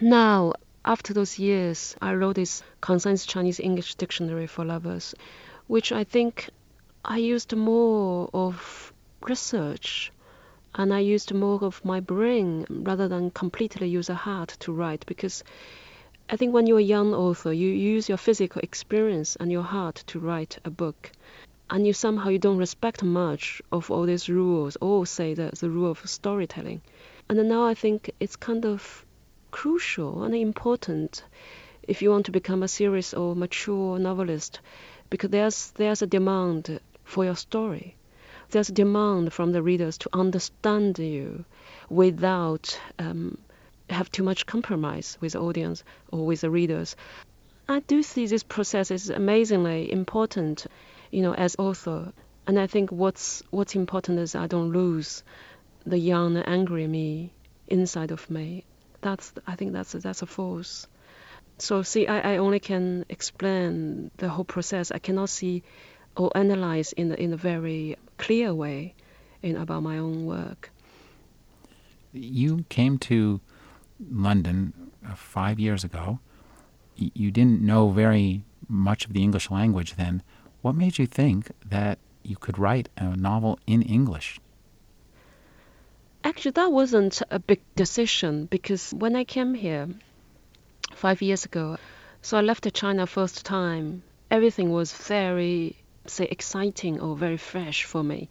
now 0.00 0.54
after 0.84 1.12
those 1.12 1.38
years, 1.38 1.96
I 2.00 2.14
wrote 2.14 2.36
this 2.36 2.62
concise 2.80 3.26
Chinese 3.26 3.60
English 3.60 3.96
dictionary 3.96 4.46
for 4.46 4.64
lovers, 4.64 5.14
which 5.66 5.90
I 5.92 6.04
think 6.04 6.48
I 7.04 7.18
used 7.18 7.54
more 7.56 8.30
of 8.32 8.92
research 9.20 10.12
and 10.78 10.92
I 10.92 11.00
used 11.00 11.32
more 11.32 11.64
of 11.64 11.82
my 11.86 12.00
brain 12.00 12.66
rather 12.68 13.08
than 13.08 13.30
completely 13.30 13.88
use 13.88 14.10
a 14.10 14.14
heart 14.14 14.56
to 14.60 14.72
write 14.72 15.06
because 15.06 15.42
I 16.28 16.36
think 16.36 16.52
when 16.52 16.66
you're 16.66 16.78
a 16.78 16.82
young 16.82 17.14
author, 17.14 17.50
you 17.50 17.68
use 17.68 18.10
your 18.10 18.18
physical 18.18 18.60
experience 18.62 19.36
and 19.36 19.50
your 19.50 19.62
heart 19.62 20.04
to 20.08 20.18
write 20.18 20.58
a 20.66 20.70
book. 20.70 21.12
And 21.70 21.86
you 21.86 21.94
somehow 21.94 22.28
you 22.28 22.38
don't 22.38 22.58
respect 22.58 23.02
much 23.02 23.62
of 23.72 23.90
all 23.90 24.04
these 24.04 24.28
rules, 24.28 24.76
or 24.80 25.06
say 25.06 25.32
the, 25.32 25.50
the 25.58 25.70
rule 25.70 25.90
of 25.90 26.08
storytelling. 26.08 26.82
And 27.28 27.48
now 27.48 27.64
I 27.64 27.74
think 27.74 28.10
it's 28.20 28.36
kind 28.36 28.66
of 28.66 29.04
crucial 29.50 30.24
and 30.24 30.34
important 30.34 31.24
if 31.84 32.02
you 32.02 32.10
want 32.10 32.26
to 32.26 32.32
become 32.32 32.62
a 32.62 32.68
serious 32.68 33.14
or 33.14 33.34
mature 33.34 33.98
novelist 33.98 34.60
because 35.08 35.30
there's 35.30 35.70
there's 35.76 36.02
a 36.02 36.06
demand 36.06 36.80
for 37.04 37.24
your 37.24 37.36
story 37.36 37.96
there's 38.50 38.68
demand 38.68 39.32
from 39.32 39.52
the 39.52 39.62
readers 39.62 39.98
to 39.98 40.10
understand 40.12 40.98
you 40.98 41.44
without 41.88 42.80
um, 42.98 43.38
have 43.90 44.10
too 44.10 44.22
much 44.22 44.46
compromise 44.46 45.16
with 45.20 45.32
the 45.32 45.40
audience 45.40 45.84
or 46.10 46.26
with 46.26 46.40
the 46.40 46.50
readers 46.50 46.96
i 47.68 47.80
do 47.80 48.02
see 48.02 48.26
this 48.26 48.42
process 48.42 48.90
is 48.90 49.10
amazingly 49.10 49.90
important 49.90 50.66
you 51.10 51.22
know 51.22 51.34
as 51.34 51.56
author 51.58 52.12
and 52.46 52.58
i 52.58 52.66
think 52.66 52.90
what's 52.90 53.42
what's 53.50 53.74
important 53.74 54.18
is 54.18 54.34
i 54.34 54.46
don't 54.46 54.72
lose 54.72 55.22
the 55.84 55.98
young 55.98 56.36
angry 56.36 56.86
me 56.86 57.32
inside 57.68 58.10
of 58.10 58.28
me 58.30 58.64
that's 59.06 59.32
I 59.46 59.54
think 59.54 59.72
that's 59.72 59.94
a, 59.94 59.98
that's 59.98 60.22
a 60.22 60.26
force. 60.26 60.88
So 61.58 61.82
see, 61.82 62.06
I, 62.06 62.34
I 62.34 62.36
only 62.38 62.60
can 62.60 63.04
explain 63.08 64.10
the 64.16 64.28
whole 64.28 64.44
process. 64.44 64.90
I 64.90 64.98
cannot 64.98 65.28
see 65.28 65.62
or 66.16 66.30
analyze 66.34 66.92
in 66.92 67.12
in 67.12 67.32
a 67.32 67.36
very 67.36 67.96
clear 68.18 68.54
way 68.54 68.94
in 69.42 69.56
about 69.56 69.82
my 69.82 69.98
own 69.98 70.26
work. 70.26 70.70
You 72.12 72.64
came 72.68 72.98
to 72.98 73.40
London 74.10 74.72
uh, 75.06 75.14
five 75.14 75.58
years 75.58 75.84
ago. 75.84 76.18
You 76.96 77.30
didn't 77.30 77.60
know 77.60 77.90
very 77.90 78.42
much 78.68 79.04
of 79.04 79.12
the 79.12 79.22
English 79.22 79.50
language 79.50 79.96
then. 79.96 80.22
What 80.62 80.74
made 80.74 80.98
you 80.98 81.06
think 81.06 81.50
that 81.68 81.98
you 82.22 82.36
could 82.36 82.58
write 82.58 82.88
a 82.96 83.16
novel 83.16 83.58
in 83.66 83.82
English? 83.82 84.40
Actually, 86.24 86.52
that 86.52 86.72
wasn't 86.72 87.22
a 87.30 87.38
big 87.38 87.60
decision 87.76 88.46
because 88.46 88.92
when 88.92 89.14
I 89.14 89.24
came 89.24 89.54
here 89.54 89.88
five 90.94 91.22
years 91.22 91.44
ago, 91.44 91.76
so 92.20 92.36
I 92.36 92.40
left 92.40 92.72
China 92.74 93.06
first 93.06 93.46
time, 93.46 94.02
everything 94.30 94.70
was 94.70 94.92
very, 94.92 95.76
say, 96.10 96.26
exciting 96.30 97.00
or 97.00 97.16
very 97.16 97.36
fresh 97.36 97.84
for 97.84 98.02
me. 98.02 98.28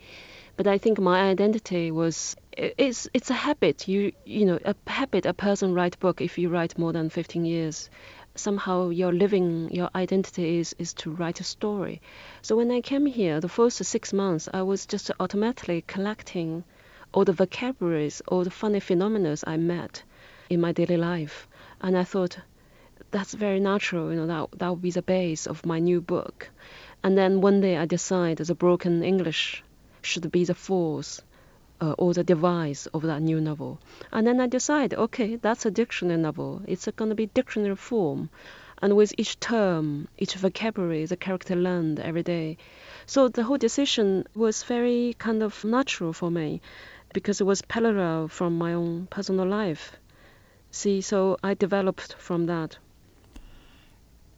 But 0.58 0.68
I 0.68 0.78
think 0.78 1.00
my 1.00 1.30
identity 1.30 1.92
was 1.92 2.36
it's 2.56 3.10
it's 3.14 3.30
a 3.30 3.34
habit. 3.34 3.88
You 3.88 4.14
you 4.26 4.46
know 4.46 4.60
a 4.64 4.76
habit. 4.88 5.26
A 5.26 5.34
person 5.34 5.74
write 5.74 6.00
book 6.00 6.22
if 6.22 6.38
you 6.38 6.48
write 6.50 6.78
more 6.78 6.94
than 6.94 7.10
15 7.10 7.44
years. 7.44 7.90
Somehow 8.36 8.90
your 8.90 9.12
living 9.12 9.70
your 9.72 9.90
identity 9.94 10.60
is 10.60 10.74
is 10.80 10.94
to 10.94 11.12
write 11.12 11.42
a 11.42 11.44
story. 11.44 12.02
So 12.42 12.56
when 12.56 12.72
I 12.72 12.80
came 12.80 13.06
here, 13.06 13.42
the 13.42 13.50
first 13.50 13.84
six 13.84 14.14
months, 14.14 14.48
I 14.54 14.62
was 14.62 14.86
just 14.86 15.12
automatically 15.20 15.84
collecting 15.88 16.64
all 17.12 17.26
the 17.26 17.34
vocabularies, 17.34 18.22
all 18.28 18.44
the 18.44 18.52
funny 18.52 18.80
phenomena 18.80 19.36
I 19.46 19.58
met 19.58 20.04
in 20.50 20.62
my 20.62 20.72
daily 20.72 20.98
life. 20.98 21.48
And 21.82 21.98
I 21.98 22.04
thought, 22.04 22.38
that's 23.12 23.34
very 23.34 23.60
natural, 23.60 24.12
you 24.12 24.18
know, 24.18 24.28
that, 24.28 24.60
that 24.60 24.70
would 24.70 24.82
be 24.82 24.92
the 24.92 25.02
base 25.02 25.48
of 25.48 25.66
my 25.66 25.80
new 25.80 26.02
book. 26.02 26.50
And 27.06 27.16
then 27.16 27.40
one 27.40 27.62
day 27.62 27.78
I 27.78 27.86
decided 27.86 28.48
the 28.48 28.56
broken 28.56 29.04
English 29.04 29.64
should 30.02 30.32
be 30.32 30.44
the 30.44 30.56
force 30.56 31.22
uh, 31.80 31.92
or 32.00 32.16
the 32.16 32.24
device 32.24 32.88
of 32.88 33.04
that 33.04 33.22
new 33.22 33.40
novel. 33.40 33.80
And 34.12 34.26
then 34.26 34.40
I 34.40 34.48
decided, 34.48 34.98
okay, 34.98 35.36
that's 35.36 35.68
a 35.68 35.70
dictionary 35.70 36.20
novel. 36.20 36.64
It's 36.66 36.88
going 36.96 37.10
to 37.10 37.16
be 37.16 37.28
dictionary 37.28 37.76
form. 37.76 38.32
And 38.82 38.96
with 38.96 39.14
each 39.20 39.40
term, 39.40 40.08
each 40.18 40.34
vocabulary, 40.34 41.06
the 41.06 41.16
character 41.16 41.56
learned 41.56 42.00
every 42.00 42.24
day. 42.24 42.58
So 43.06 43.28
the 43.28 43.44
whole 43.44 43.60
decision 43.60 44.26
was 44.34 44.64
very 44.64 45.16
kind 45.20 45.44
of 45.44 45.64
natural 45.64 46.12
for 46.12 46.32
me 46.32 46.60
because 47.14 47.40
it 47.40 47.44
was 47.44 47.62
parallel 47.62 48.30
from 48.30 48.58
my 48.58 48.74
own 48.74 49.06
personal 49.12 49.46
life. 49.46 49.92
See, 50.72 51.02
so 51.02 51.38
I 51.44 51.54
developed 51.54 52.16
from 52.18 52.48
that. 52.48 52.80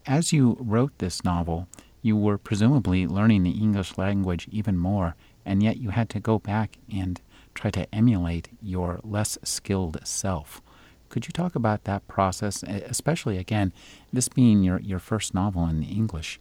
As 0.06 0.34
you 0.34 0.58
wrote 0.60 0.98
this 0.98 1.24
novel, 1.24 1.70
you 2.02 2.16
were 2.16 2.38
presumably 2.38 3.08
learning 3.08 3.44
the 3.44 3.52
English 3.52 3.98
language 3.98 4.48
even 4.52 4.78
more, 4.78 5.16
and 5.46 5.64
yet 5.64 5.78
you 5.78 5.90
had 5.90 6.10
to 6.10 6.20
go 6.20 6.40
back 6.40 6.78
and 6.92 7.22
try 7.54 7.72
to 7.72 7.94
emulate 7.94 8.50
your 8.62 9.00
less 9.04 9.38
skilled 9.44 10.00
self. 10.04 10.62
Could 11.10 11.26
you 11.26 11.32
talk 11.32 11.56
about 11.56 11.86
that 11.86 12.08
process, 12.08 12.64
especially 12.64 13.38
again, 13.38 13.72
this 14.12 14.28
being 14.28 14.62
your, 14.64 14.80
your 14.80 15.00
first 15.00 15.34
novel 15.34 15.66
in 15.66 15.82
English? 15.82 16.40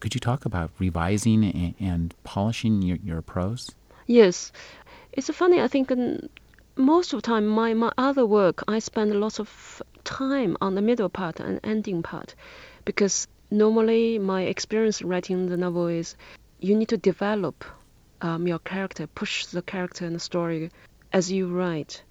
Could 0.00 0.14
you 0.14 0.20
talk 0.20 0.44
about 0.44 0.70
revising 0.78 1.44
and, 1.44 1.74
and 1.78 2.14
polishing 2.24 2.82
your, 2.82 2.98
your 3.02 3.22
prose? 3.22 3.70
Yes, 4.06 4.50
it's 5.12 5.30
funny. 5.30 5.60
I 5.60 5.68
think 5.68 5.92
most 6.76 7.12
of 7.12 7.22
the 7.22 7.26
time, 7.26 7.46
my, 7.46 7.74
my 7.74 7.92
other 7.96 8.26
work, 8.26 8.64
I 8.66 8.80
spend 8.80 9.14
lots 9.14 9.38
of 9.38 9.80
time 10.02 10.56
on 10.60 10.74
the 10.74 10.82
middle 10.82 11.08
part 11.08 11.38
and 11.38 11.60
ending 11.62 12.02
part, 12.02 12.34
because 12.84 13.28
normally 13.52 14.18
my 14.18 14.42
experience 14.42 15.02
writing 15.02 15.46
the 15.46 15.56
novel 15.56 15.86
is 15.86 16.16
you 16.58 16.74
need 16.74 16.88
to 16.88 16.96
develop 16.96 17.64
um, 18.22 18.46
your 18.46 18.58
character, 18.58 19.06
push 19.06 19.46
the 19.46 19.62
character 19.62 20.06
and 20.06 20.16
the 20.16 20.20
story 20.20 20.70
as 21.12 21.30
you 21.30 21.48
write. 21.48 22.02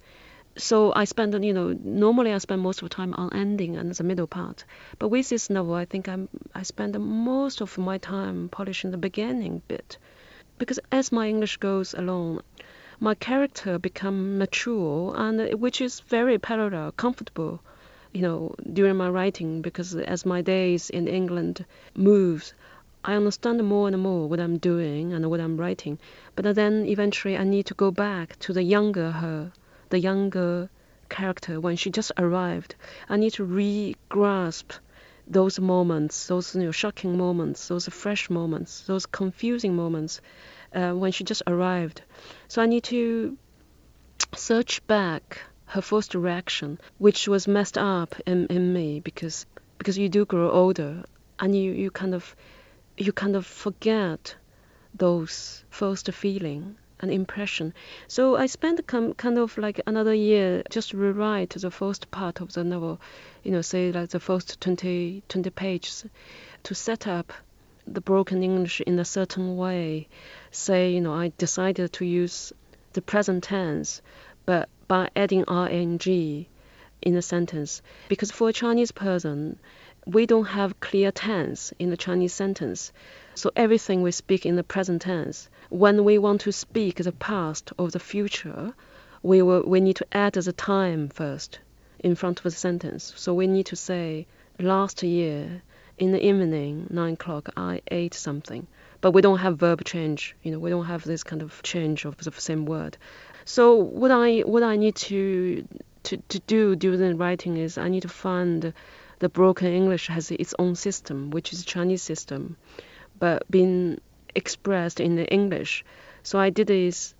So 0.56 0.92
I 0.94 1.04
spend, 1.04 1.44
you 1.44 1.52
know, 1.52 1.76
normally 1.82 2.32
I 2.32 2.38
spend 2.38 2.62
most 2.62 2.82
of 2.82 2.90
the 2.90 2.94
time 2.94 3.14
on 3.14 3.32
ending 3.32 3.76
and 3.76 3.92
the 3.92 4.04
middle 4.04 4.26
part. 4.26 4.64
But 4.98 5.08
with 5.08 5.30
this 5.30 5.50
novel, 5.50 5.74
I 5.74 5.86
think 5.86 6.08
I'm, 6.08 6.28
I 6.54 6.62
spend 6.62 6.98
most 7.00 7.60
of 7.60 7.76
my 7.78 7.98
time 7.98 8.48
polishing 8.50 8.90
the 8.90 8.98
beginning 8.98 9.62
bit, 9.66 9.98
because 10.58 10.78
as 10.92 11.10
my 11.10 11.26
English 11.28 11.56
goes 11.56 11.94
along, 11.94 12.42
my 13.00 13.14
character 13.14 13.78
become 13.78 14.38
mature 14.38 15.14
and 15.16 15.54
which 15.60 15.80
is 15.80 16.00
very 16.00 16.38
parallel, 16.38 16.92
comfortable 16.92 17.60
you 18.12 18.22
know, 18.22 18.54
during 18.72 18.96
my 18.96 19.08
writing 19.08 19.62
because 19.62 19.94
as 19.94 20.26
my 20.26 20.42
days 20.42 20.90
in 20.90 21.08
England 21.08 21.64
moves, 21.94 22.54
I 23.04 23.14
understand 23.14 23.62
more 23.64 23.88
and 23.88 23.98
more 24.00 24.28
what 24.28 24.38
I'm 24.38 24.58
doing 24.58 25.12
and 25.12 25.28
what 25.28 25.40
I'm 25.40 25.56
writing. 25.56 25.98
But 26.36 26.54
then 26.54 26.86
eventually 26.86 27.36
I 27.36 27.44
need 27.44 27.66
to 27.66 27.74
go 27.74 27.90
back 27.90 28.38
to 28.40 28.52
the 28.52 28.62
younger 28.62 29.10
her, 29.10 29.52
the 29.88 29.98
younger 29.98 30.70
character 31.08 31.60
when 31.60 31.76
she 31.76 31.90
just 31.90 32.12
arrived. 32.16 32.74
I 33.08 33.16
need 33.16 33.32
to 33.34 33.44
re-grasp 33.44 34.72
those 35.26 35.58
moments, 35.58 36.26
those 36.26 36.54
you 36.54 36.64
know, 36.64 36.72
shocking 36.72 37.16
moments, 37.16 37.68
those 37.68 37.86
fresh 37.88 38.30
moments, 38.30 38.82
those 38.82 39.06
confusing 39.06 39.74
moments 39.74 40.20
uh, 40.74 40.92
when 40.92 41.12
she 41.12 41.24
just 41.24 41.42
arrived. 41.46 42.02
So 42.48 42.62
I 42.62 42.66
need 42.66 42.84
to 42.84 43.36
search 44.34 44.86
back 44.86 45.40
her 45.72 45.80
first 45.80 46.14
reaction, 46.14 46.78
which 46.98 47.26
was 47.26 47.48
messed 47.48 47.78
up 47.78 48.14
in, 48.26 48.46
in 48.48 48.74
me 48.74 49.00
because 49.00 49.46
because 49.78 49.96
you 49.96 50.08
do 50.08 50.26
grow 50.26 50.50
older 50.50 51.02
and 51.38 51.56
you, 51.56 51.72
you 51.72 51.90
kind 51.90 52.14
of 52.14 52.36
you 52.98 53.10
kind 53.10 53.34
of 53.34 53.46
forget 53.46 54.34
those 54.94 55.64
first 55.70 56.12
feeling 56.12 56.76
and 57.00 57.10
impression. 57.10 57.72
So 58.06 58.36
I 58.36 58.46
spent 58.46 58.86
kind 58.86 59.38
of 59.38 59.56
like 59.56 59.80
another 59.86 60.12
year 60.12 60.62
just 60.68 60.92
rewrite 60.92 61.50
the 61.50 61.70
first 61.70 62.10
part 62.10 62.42
of 62.42 62.52
the 62.52 62.64
novel, 62.64 63.00
you 63.42 63.50
know, 63.50 63.62
say 63.62 63.92
like 63.92 64.10
the 64.10 64.20
first 64.20 64.60
20, 64.60 65.22
20 65.26 65.50
pages 65.50 66.04
to 66.64 66.74
set 66.74 67.06
up 67.06 67.32
the 67.86 68.02
broken 68.02 68.42
English 68.42 68.82
in 68.82 68.98
a 68.98 69.06
certain 69.06 69.56
way. 69.56 70.06
Say, 70.50 70.92
you 70.92 71.00
know, 71.00 71.14
I 71.14 71.32
decided 71.38 71.94
to 71.94 72.04
use 72.04 72.52
the 72.92 73.00
present 73.00 73.44
tense, 73.44 74.02
but 74.44 74.68
by 74.92 75.08
adding 75.16 75.42
ing 75.48 76.46
in 77.00 77.16
a 77.16 77.22
sentence. 77.22 77.80
Because 78.10 78.30
for 78.30 78.50
a 78.50 78.52
Chinese 78.52 78.92
person, 78.92 79.58
we 80.04 80.26
don't 80.26 80.44
have 80.44 80.80
clear 80.80 81.10
tense 81.10 81.72
in 81.78 81.88
the 81.88 81.96
Chinese 81.96 82.34
sentence. 82.34 82.92
So 83.34 83.50
everything 83.56 84.02
we 84.02 84.12
speak 84.12 84.44
in 84.44 84.56
the 84.56 84.62
present 84.62 85.00
tense. 85.00 85.48
When 85.70 86.04
we 86.04 86.18
want 86.18 86.42
to 86.42 86.52
speak 86.52 86.96
the 86.96 87.12
past 87.12 87.72
or 87.78 87.88
the 87.88 88.06
future, 88.12 88.74
we 89.22 89.40
will, 89.40 89.62
we 89.62 89.80
need 89.80 89.96
to 89.96 90.06
add 90.12 90.34
the 90.34 90.52
time 90.52 91.08
first 91.08 91.58
in 92.00 92.14
front 92.14 92.40
of 92.40 92.44
the 92.44 92.50
sentence. 92.50 93.14
So 93.16 93.32
we 93.32 93.46
need 93.46 93.66
to 93.72 93.76
say 93.76 94.26
last 94.58 95.02
year 95.02 95.62
in 95.96 96.12
the 96.12 96.22
evening, 96.22 96.88
nine 96.90 97.14
o'clock, 97.14 97.48
I 97.56 97.80
ate 97.90 98.12
something. 98.12 98.66
But 99.00 99.12
we 99.12 99.22
don't 99.22 99.38
have 99.38 99.58
verb 99.58 99.84
change. 99.84 100.36
You 100.42 100.52
know, 100.52 100.58
we 100.58 100.70
don't 100.70 100.84
have 100.84 101.02
this 101.02 101.24
kind 101.24 101.40
of 101.40 101.62
change 101.62 102.04
of 102.04 102.16
the 102.18 102.30
same 102.32 102.66
word. 102.66 102.98
So 103.44 103.74
what 103.74 104.10
I 104.10 104.40
what 104.40 104.62
I 104.62 104.76
need 104.76 104.94
to 104.96 105.66
to, 106.04 106.16
to 106.16 106.38
do 106.40 106.76
during 106.76 107.16
writing 107.16 107.56
is 107.56 107.78
I 107.78 107.88
need 107.88 108.02
to 108.02 108.08
find 108.08 108.72
the 109.18 109.28
broken 109.28 109.68
English 109.68 110.08
has 110.08 110.30
its 110.30 110.54
own 110.58 110.74
system, 110.74 111.30
which 111.30 111.52
is 111.52 111.64
Chinese 111.64 112.02
system, 112.02 112.56
but 113.18 113.48
being 113.50 114.00
expressed 114.34 115.00
in 115.00 115.16
the 115.16 115.26
English. 115.26 115.84
So 116.22 116.38
I 116.38 116.50
did 116.50 116.70
is 116.70 117.14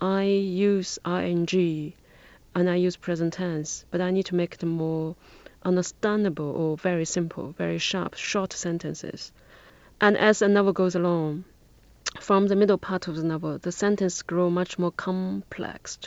I 0.00 0.24
use 0.24 0.98
ing 1.06 1.94
and 2.54 2.70
I 2.70 2.76
use 2.76 2.96
present 2.96 3.34
tense, 3.34 3.84
but 3.90 4.00
I 4.00 4.10
need 4.10 4.26
to 4.26 4.34
make 4.34 4.58
them 4.58 4.70
more 4.70 5.16
understandable 5.64 6.50
or 6.50 6.76
very 6.76 7.04
simple, 7.04 7.52
very 7.52 7.78
sharp, 7.78 8.14
short 8.14 8.52
sentences. 8.52 9.32
And 10.00 10.16
as 10.16 10.40
the 10.40 10.48
novel 10.48 10.72
goes 10.72 10.94
along, 10.94 11.44
from 12.20 12.46
the 12.46 12.56
middle 12.56 12.78
part 12.78 13.08
of 13.08 13.16
the 13.16 13.24
novel, 13.24 13.58
the 13.58 13.72
sentence 13.72 14.22
grow 14.22 14.50
much 14.50 14.78
more 14.78 14.92
complex, 14.92 15.98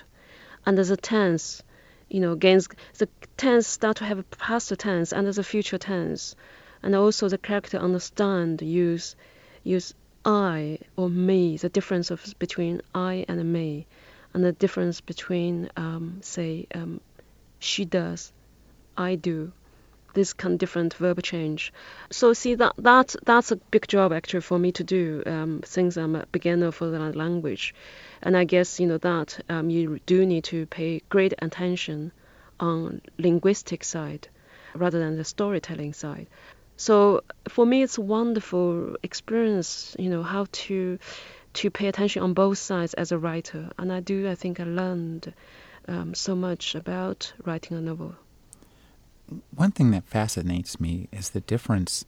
and 0.65 0.77
the 0.77 0.97
tense 0.97 1.63
you 2.09 2.19
know, 2.19 2.35
gains 2.35 2.69
the 2.97 3.09
tense 3.35 3.67
start 3.67 3.97
to 3.97 4.05
have 4.05 4.19
a 4.19 4.23
past 4.23 4.73
tense 4.79 5.11
and 5.11 5.27
the 5.27 5.43
future 5.43 5.77
tense, 5.77 6.35
and 6.81 6.95
also 6.95 7.27
the 7.27 7.37
character 7.37 7.77
understand 7.77 8.61
use 8.61 9.15
use 9.63 9.93
I 10.23 10.79
or 10.95 11.09
me, 11.09 11.57
the 11.57 11.69
difference 11.69 12.11
of 12.11 12.23
between 12.39 12.81
I 12.93 13.25
and 13.27 13.51
me, 13.51 13.87
and 14.33 14.43
the 14.43 14.51
difference 14.51 15.01
between 15.01 15.69
um, 15.75 16.19
say 16.21 16.67
um, 16.73 17.01
she 17.59 17.85
does, 17.85 18.31
I 18.97 19.15
do, 19.15 19.51
this 20.13 20.33
kind 20.33 20.53
of 20.53 20.59
different 20.59 20.93
verb 20.95 21.21
change. 21.21 21.73
So 22.09 22.33
see 22.33 22.55
that 22.55 22.73
that 22.77 23.15
that's 23.25 23.51
a 23.51 23.55
big 23.55 23.87
job 23.87 24.11
actually 24.13 24.41
for 24.41 24.57
me 24.59 24.71
to 24.73 24.83
do 24.83 25.23
um, 25.25 25.61
since 25.63 25.97
I'm 25.97 26.15
a 26.15 26.25
beginner 26.31 26.71
for 26.71 26.87
the 26.87 26.99
language, 26.99 27.73
and 28.21 28.35
I 28.35 28.43
guess 28.43 28.79
you 28.79 28.87
know 28.87 28.97
that 28.97 29.39
um, 29.49 29.69
you 29.69 29.99
do 30.05 30.25
need 30.25 30.45
to 30.45 30.65
pay 30.65 31.01
great 31.09 31.33
attention 31.39 32.11
on 32.59 33.01
linguistic 33.17 33.83
side 33.83 34.27
rather 34.73 34.99
than 34.99 35.17
the 35.17 35.23
storytelling 35.23 35.93
side. 35.93 36.27
So 36.77 37.23
for 37.49 37.65
me, 37.65 37.83
it's 37.83 37.97
a 37.97 38.01
wonderful 38.01 38.97
experience, 39.01 39.95
you 39.97 40.09
know, 40.09 40.23
how 40.23 40.45
to 40.51 40.99
to 41.53 41.71
pay 41.71 41.87
attention 41.87 42.21
on 42.21 42.33
both 42.33 42.57
sides 42.59 42.93
as 42.93 43.11
a 43.11 43.17
writer, 43.17 43.69
and 43.79 43.91
I 43.91 43.99
do. 43.99 44.29
I 44.29 44.35
think 44.35 44.59
I 44.59 44.63
learned 44.63 45.33
um, 45.87 46.13
so 46.13 46.35
much 46.35 46.75
about 46.75 47.33
writing 47.45 47.77
a 47.77 47.81
novel 47.81 48.15
one 49.55 49.71
thing 49.71 49.91
that 49.91 50.05
fascinates 50.05 50.79
me 50.79 51.07
is 51.11 51.31
the 51.31 51.41
difference 51.41 52.05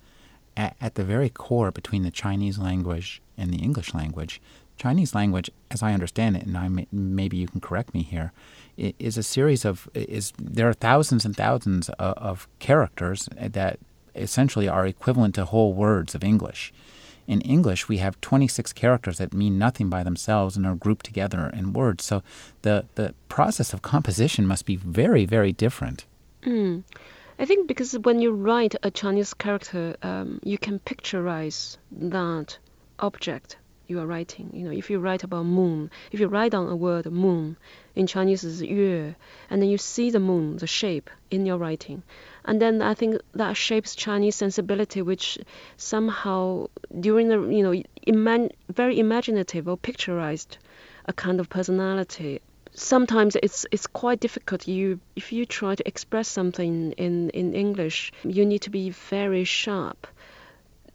at, 0.55 0.75
at, 0.81 0.95
the 0.95 1.03
very 1.03 1.29
core 1.29 1.71
between 1.71 2.03
the 2.03 2.11
Chinese 2.11 2.57
language 2.57 3.21
and 3.37 3.51
the 3.51 3.57
English 3.57 3.93
language. 3.93 4.41
Chinese 4.77 5.13
language, 5.13 5.49
as 5.69 5.83
I 5.83 5.93
understand 5.93 6.37
it, 6.37 6.45
and 6.45 6.57
I 6.57 6.69
may, 6.69 6.87
maybe 6.91 7.37
you 7.37 7.47
can 7.47 7.61
correct 7.61 7.93
me 7.93 8.01
here, 8.01 8.31
is 8.77 9.17
a 9.17 9.23
series 9.23 9.65
of 9.65 9.89
is 9.93 10.31
there 10.41 10.69
are 10.69 10.73
thousands 10.73 11.25
and 11.25 11.35
thousands 11.35 11.89
of, 11.89 12.17
of 12.17 12.47
characters 12.59 13.27
that 13.37 13.79
essentially 14.15 14.67
are 14.67 14.87
equivalent 14.87 15.35
to 15.35 15.45
whole 15.45 15.73
words 15.73 16.15
of 16.15 16.23
English. 16.23 16.73
In 17.27 17.41
English, 17.41 17.87
we 17.87 17.97
have 17.97 18.19
26 18.21 18.73
characters 18.73 19.19
that 19.19 19.33
mean 19.33 19.59
nothing 19.59 19.89
by 19.89 20.01
themselves 20.01 20.57
and 20.57 20.65
are 20.65 20.75
grouped 20.75 21.05
together 21.05 21.51
in 21.53 21.73
words. 21.73 22.03
So 22.03 22.23
the, 22.63 22.85
the 22.95 23.13
process 23.27 23.71
of 23.71 23.83
composition 23.83 24.47
must 24.47 24.65
be 24.65 24.77
very, 24.77 25.25
very 25.25 25.51
different. 25.51 26.05
Mm. 26.43 26.83
I 27.37 27.45
think 27.45 27.67
because 27.67 27.93
when 27.99 28.19
you 28.19 28.31
write 28.31 28.75
a 28.83 28.91
Chinese 28.91 29.33
character, 29.33 29.95
um, 30.01 30.39
you 30.43 30.57
can 30.57 30.79
picturize 30.79 31.77
that 31.91 32.57
object 32.99 33.57
you 33.89 33.99
are 33.99 34.05
writing. 34.05 34.51
You 34.53 34.65
know, 34.65 34.71
if 34.71 34.89
you 34.89 34.99
write 34.99 35.23
about 35.23 35.45
moon, 35.45 35.89
if 36.11 36.19
you 36.19 36.27
write 36.27 36.51
down 36.51 36.69
a 36.69 36.75
word 36.75 37.11
moon, 37.11 37.57
in 37.95 38.05
Chinese 38.07 38.43
is 38.43 38.61
yue, 38.61 39.15
and 39.49 39.61
then 39.61 39.69
you 39.69 39.77
see 39.77 40.11
the 40.11 40.19
moon, 40.19 40.57
the 40.57 40.67
shape 40.67 41.09
in 41.31 41.45
your 41.45 41.57
writing, 41.57 42.03
and 42.45 42.61
then 42.61 42.81
I 42.81 42.93
think 42.93 43.19
that 43.33 43.57
shapes 43.57 43.95
Chinese 43.95 44.35
sensibility, 44.35 45.01
which 45.01 45.39
somehow 45.75 46.67
during 46.99 47.29
the 47.29 47.41
you 47.47 47.63
know 47.63 48.49
very 48.69 48.99
imaginative 48.99 49.67
or 49.67 49.77
picturized 49.77 50.57
a 51.05 51.13
kind 51.13 51.39
of 51.39 51.49
personality 51.49 52.41
sometimes 52.73 53.35
it's 53.35 53.65
it's 53.71 53.87
quite 53.87 54.19
difficult. 54.19 54.67
You 54.67 54.99
if 55.15 55.31
you 55.31 55.45
try 55.45 55.75
to 55.75 55.87
express 55.87 56.27
something 56.27 56.93
in 56.93 57.29
in 57.29 57.53
English, 57.53 58.11
you 58.23 58.45
need 58.45 58.61
to 58.63 58.69
be 58.69 58.89
very 58.89 59.43
sharp 59.43 60.07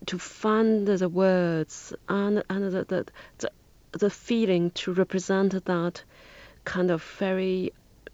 to 0.06 0.18
find 0.18 0.87
the 0.87 1.08
words 1.08 1.92
and 2.08 2.42
and 2.48 2.72
the 2.72 2.84
the, 2.84 3.06
the, 3.38 3.50
the 3.92 4.10
feeling 4.10 4.70
to 4.70 4.92
represent 4.92 5.64
that 5.64 6.02
kind 6.64 6.90
of 6.90 7.02
very 7.18 7.72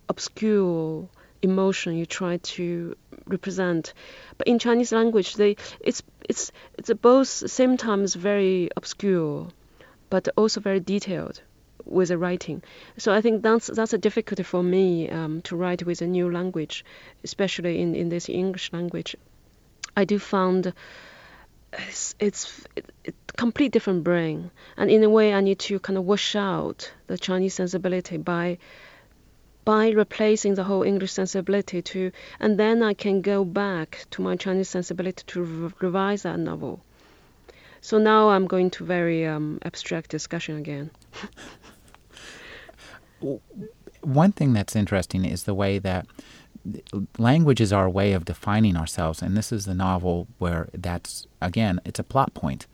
obscure 0.08 1.08
emotion 1.42 1.96
you 1.96 2.04
try 2.06 2.36
to 2.38 2.94
represent. 3.26 3.94
But 4.36 4.46
in 4.46 4.58
Chinese 4.58 4.92
language, 4.92 5.34
they 5.34 5.56
it's 5.80 6.02
it's 6.28 6.52
it's 6.78 6.92
both 6.94 7.28
same 7.28 7.76
times 7.76 8.14
very 8.14 8.70
obscure, 8.76 9.48
but 10.10 10.28
also 10.36 10.60
very 10.60 10.80
detailed 10.80 11.40
with 11.84 12.08
the 12.08 12.18
writing. 12.18 12.62
So 12.96 13.12
I 13.12 13.20
think 13.20 13.42
that's 13.42 13.68
that's 13.68 13.92
a 13.92 13.98
difficulty 13.98 14.42
for 14.42 14.62
me 14.62 15.08
um, 15.08 15.42
to 15.42 15.56
write 15.56 15.84
with 15.84 16.02
a 16.02 16.06
new 16.06 16.30
language, 16.30 16.84
especially 17.24 17.80
in, 17.80 17.94
in 17.94 18.08
this 18.08 18.28
English 18.28 18.72
language. 18.72 19.16
I 19.96 20.04
do 20.04 20.18
find 20.18 20.72
it's 21.72 22.14
it's 22.18 22.64
it, 22.76 23.14
complete 23.36 23.72
different 23.72 24.04
brain, 24.04 24.50
and 24.76 24.90
in 24.90 25.04
a 25.04 25.08
way 25.08 25.32
I 25.32 25.40
need 25.40 25.58
to 25.60 25.78
kind 25.78 25.98
of 25.98 26.04
wash 26.04 26.36
out 26.36 26.92
the 27.06 27.18
Chinese 27.18 27.54
sensibility 27.54 28.16
by 28.16 28.58
by 29.64 29.90
replacing 29.90 30.54
the 30.54 30.64
whole 30.64 30.82
English 30.82 31.12
sensibility 31.12 31.82
to, 31.82 32.10
and 32.40 32.58
then 32.58 32.82
I 32.82 32.94
can 32.94 33.20
go 33.20 33.44
back 33.44 34.06
to 34.10 34.22
my 34.22 34.36
Chinese 34.36 34.68
sensibility 34.68 35.22
to 35.28 35.42
re- 35.42 35.72
revise 35.80 36.22
that 36.22 36.38
novel. 36.38 36.80
So 37.80 37.98
now 37.98 38.30
I'm 38.30 38.46
going 38.46 38.70
to 38.70 38.84
very 38.84 39.26
um, 39.26 39.58
abstract 39.62 40.10
discussion 40.10 40.56
again. 40.56 40.90
One 44.02 44.32
thing 44.32 44.52
that's 44.52 44.74
interesting 44.74 45.24
is 45.24 45.44
the 45.44 45.54
way 45.54 45.78
that 45.78 46.06
language 47.18 47.60
is 47.60 47.72
our 47.72 47.88
way 47.88 48.12
of 48.12 48.24
defining 48.24 48.76
ourselves, 48.76 49.22
and 49.22 49.36
this 49.36 49.52
is 49.52 49.64
the 49.64 49.74
novel 49.74 50.26
where 50.38 50.68
that's 50.72 51.26
again 51.40 51.80
it's 51.84 51.98
a 51.98 52.04
plot 52.04 52.34
point, 52.34 52.66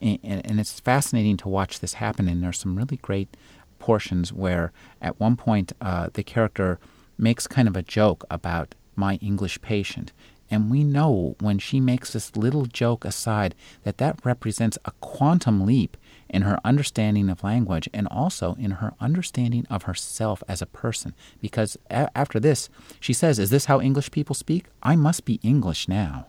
and, 0.00 0.18
and 0.22 0.60
it's 0.60 0.80
fascinating 0.80 1.36
to 1.38 1.48
watch 1.48 1.80
this 1.80 1.94
happen. 1.94 2.28
And 2.28 2.42
there's 2.42 2.58
some 2.58 2.76
really 2.76 2.96
great 2.96 3.36
portions 3.78 4.32
where 4.32 4.72
at 5.00 5.20
one 5.20 5.36
point 5.36 5.72
uh, 5.80 6.08
the 6.12 6.22
character 6.22 6.78
makes 7.18 7.46
kind 7.46 7.68
of 7.68 7.76
a 7.76 7.82
joke 7.82 8.24
about 8.30 8.74
my 8.96 9.16
English 9.16 9.60
patient. 9.60 10.12
And 10.50 10.70
we 10.70 10.84
know 10.84 11.36
when 11.40 11.58
she 11.58 11.80
makes 11.80 12.12
this 12.12 12.36
little 12.36 12.66
joke 12.66 13.04
aside 13.04 13.54
that 13.82 13.98
that 13.98 14.24
represents 14.24 14.78
a 14.84 14.92
quantum 15.00 15.64
leap 15.66 15.96
in 16.34 16.42
her 16.42 16.58
understanding 16.64 17.30
of 17.30 17.44
language 17.44 17.88
and 17.94 18.08
also 18.10 18.54
in 18.58 18.72
her 18.72 18.92
understanding 19.00 19.66
of 19.70 19.84
herself 19.84 20.42
as 20.48 20.60
a 20.60 20.66
person. 20.66 21.14
Because 21.40 21.78
a- 21.90 22.10
after 22.18 22.40
this, 22.40 22.68
she 23.00 23.12
says, 23.12 23.38
Is 23.38 23.50
this 23.50 23.66
how 23.66 23.80
English 23.80 24.10
people 24.10 24.34
speak? 24.34 24.66
I 24.82 24.96
must 24.96 25.24
be 25.24 25.40
English 25.42 25.88
now. 25.88 26.26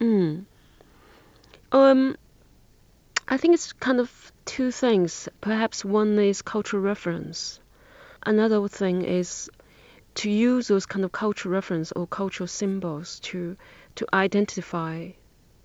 Mm. 0.00 0.44
Um, 1.72 2.16
I 3.26 3.36
think 3.38 3.54
it's 3.54 3.72
kind 3.72 4.00
of 4.00 4.32
two 4.44 4.70
things. 4.70 5.28
Perhaps 5.40 5.84
one 5.84 6.18
is 6.18 6.42
cultural 6.42 6.82
reference. 6.82 7.60
Another 8.24 8.68
thing 8.68 9.02
is 9.02 9.50
to 10.16 10.30
use 10.30 10.68
those 10.68 10.86
kind 10.86 11.04
of 11.04 11.12
cultural 11.12 11.54
reference 11.54 11.92
or 11.92 12.06
cultural 12.06 12.46
symbols 12.46 13.18
to 13.20 13.56
to 13.94 14.06
identify 14.12 15.10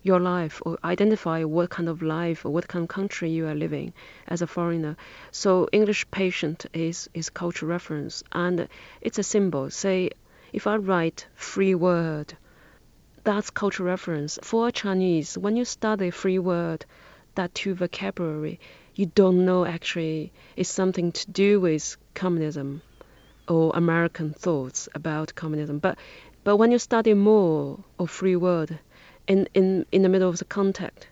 your 0.08 0.20
life 0.20 0.62
or 0.66 0.78
identify 0.84 1.44
what 1.44 1.70
kind 1.70 1.90
of 1.90 2.02
life 2.02 2.46
or 2.46 2.50
what 2.54 2.68
kind 2.68 2.84
of 2.84 2.90
country 2.90 3.30
you 3.30 3.46
are 3.46 3.54
living 3.54 3.94
as 4.28 4.42
a 4.42 4.48
foreigner. 4.48 4.96
So 5.32 5.68
English 5.72 6.10
patient 6.10 6.66
is 6.74 7.10
is 7.14 7.30
cultural 7.30 7.70
reference 7.70 8.24
and 8.32 8.68
it's 9.02 9.20
a 9.20 9.24
symbol. 9.24 9.70
Say 9.70 10.10
if 10.54 10.66
I 10.66 10.78
write 10.78 11.28
free 11.36 11.76
word, 11.76 12.34
that's 13.24 13.50
cultural 13.50 13.90
reference. 13.90 14.40
For 14.42 14.72
Chinese, 14.72 15.38
when 15.38 15.58
you 15.58 15.66
study 15.66 16.10
free 16.10 16.40
word, 16.40 16.86
that 17.36 17.54
two 17.54 17.76
vocabulary, 17.76 18.60
you 18.96 19.06
don't 19.06 19.46
know 19.46 19.66
actually 19.66 20.32
it's 20.56 20.70
something 20.70 21.12
to 21.12 21.32
do 21.32 21.60
with 21.60 21.98
communism 22.14 22.82
or 23.48 23.72
American 23.76 24.34
thoughts 24.34 24.90
about 24.96 25.36
communism. 25.36 25.80
But 25.80 25.98
but 26.44 26.58
when 26.58 26.72
you 26.72 26.80
study 26.80 27.14
more 27.14 27.80
of 28.00 28.10
free 28.10 28.38
word 28.38 28.80
in, 29.28 29.48
in, 29.54 29.86
in 29.92 30.02
the 30.02 30.10
middle 30.10 30.30
of 30.30 30.38
the 30.38 30.46
context, 30.46 31.08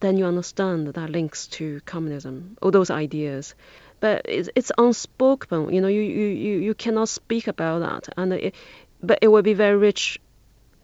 then 0.00 0.16
you 0.16 0.24
understand 0.26 0.86
that 0.86 0.96
that 0.96 1.10
links 1.10 1.46
to 1.46 1.80
communism, 1.84 2.56
all 2.60 2.70
those 2.70 2.90
ideas. 2.90 3.54
But 4.00 4.22
it's, 4.24 4.48
it's 4.56 4.72
unspoken, 4.76 5.72
you 5.72 5.80
know, 5.80 5.88
you, 5.88 6.02
you, 6.02 6.26
you, 6.26 6.58
you 6.58 6.74
cannot 6.74 7.08
speak 7.08 7.46
about 7.46 7.80
that. 7.80 8.12
And 8.16 8.32
it, 8.32 8.54
but 9.02 9.18
it 9.22 9.28
will 9.28 9.42
be 9.42 9.54
very 9.54 9.76
rich 9.76 10.18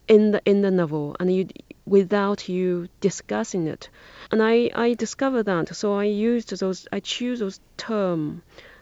in 0.09 0.31
the 0.31 0.41
in 0.43 0.61
the 0.61 0.71
novel 0.71 1.15
and 1.19 1.33
you 1.33 1.47
without 1.85 2.49
you 2.49 2.87
discussing 2.99 3.67
it. 3.67 3.89
And 4.31 4.41
I, 4.41 4.71
I 4.75 4.95
discovered 4.95 5.43
that 5.43 5.75
so 5.75 5.93
I 5.93 6.05
used 6.05 6.59
those 6.59 6.87
I 6.91 6.99
choose 6.99 7.39
those 7.39 7.59
terms 7.77 8.41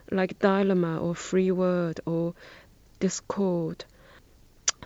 like 0.10 0.40
dilemma 0.40 1.00
or 1.00 1.14
free 1.14 1.52
word 1.52 2.00
or 2.06 2.34
discord. 3.00 3.84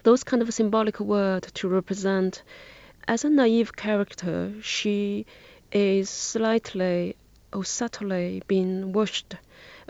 Those 0.03 0.23
kind 0.23 0.41
of 0.41 0.51
symbolic 0.53 0.99
word 0.99 1.43
to 1.55 1.67
represent 1.67 2.41
as 3.07 3.25
a 3.25 3.29
naive 3.29 3.75
character 3.75 4.53
she 4.61 5.25
is 5.71 6.09
slightly 6.09 7.15
or 7.53 7.63
subtly 7.65 8.41
being 8.47 8.93
watched 8.93 9.35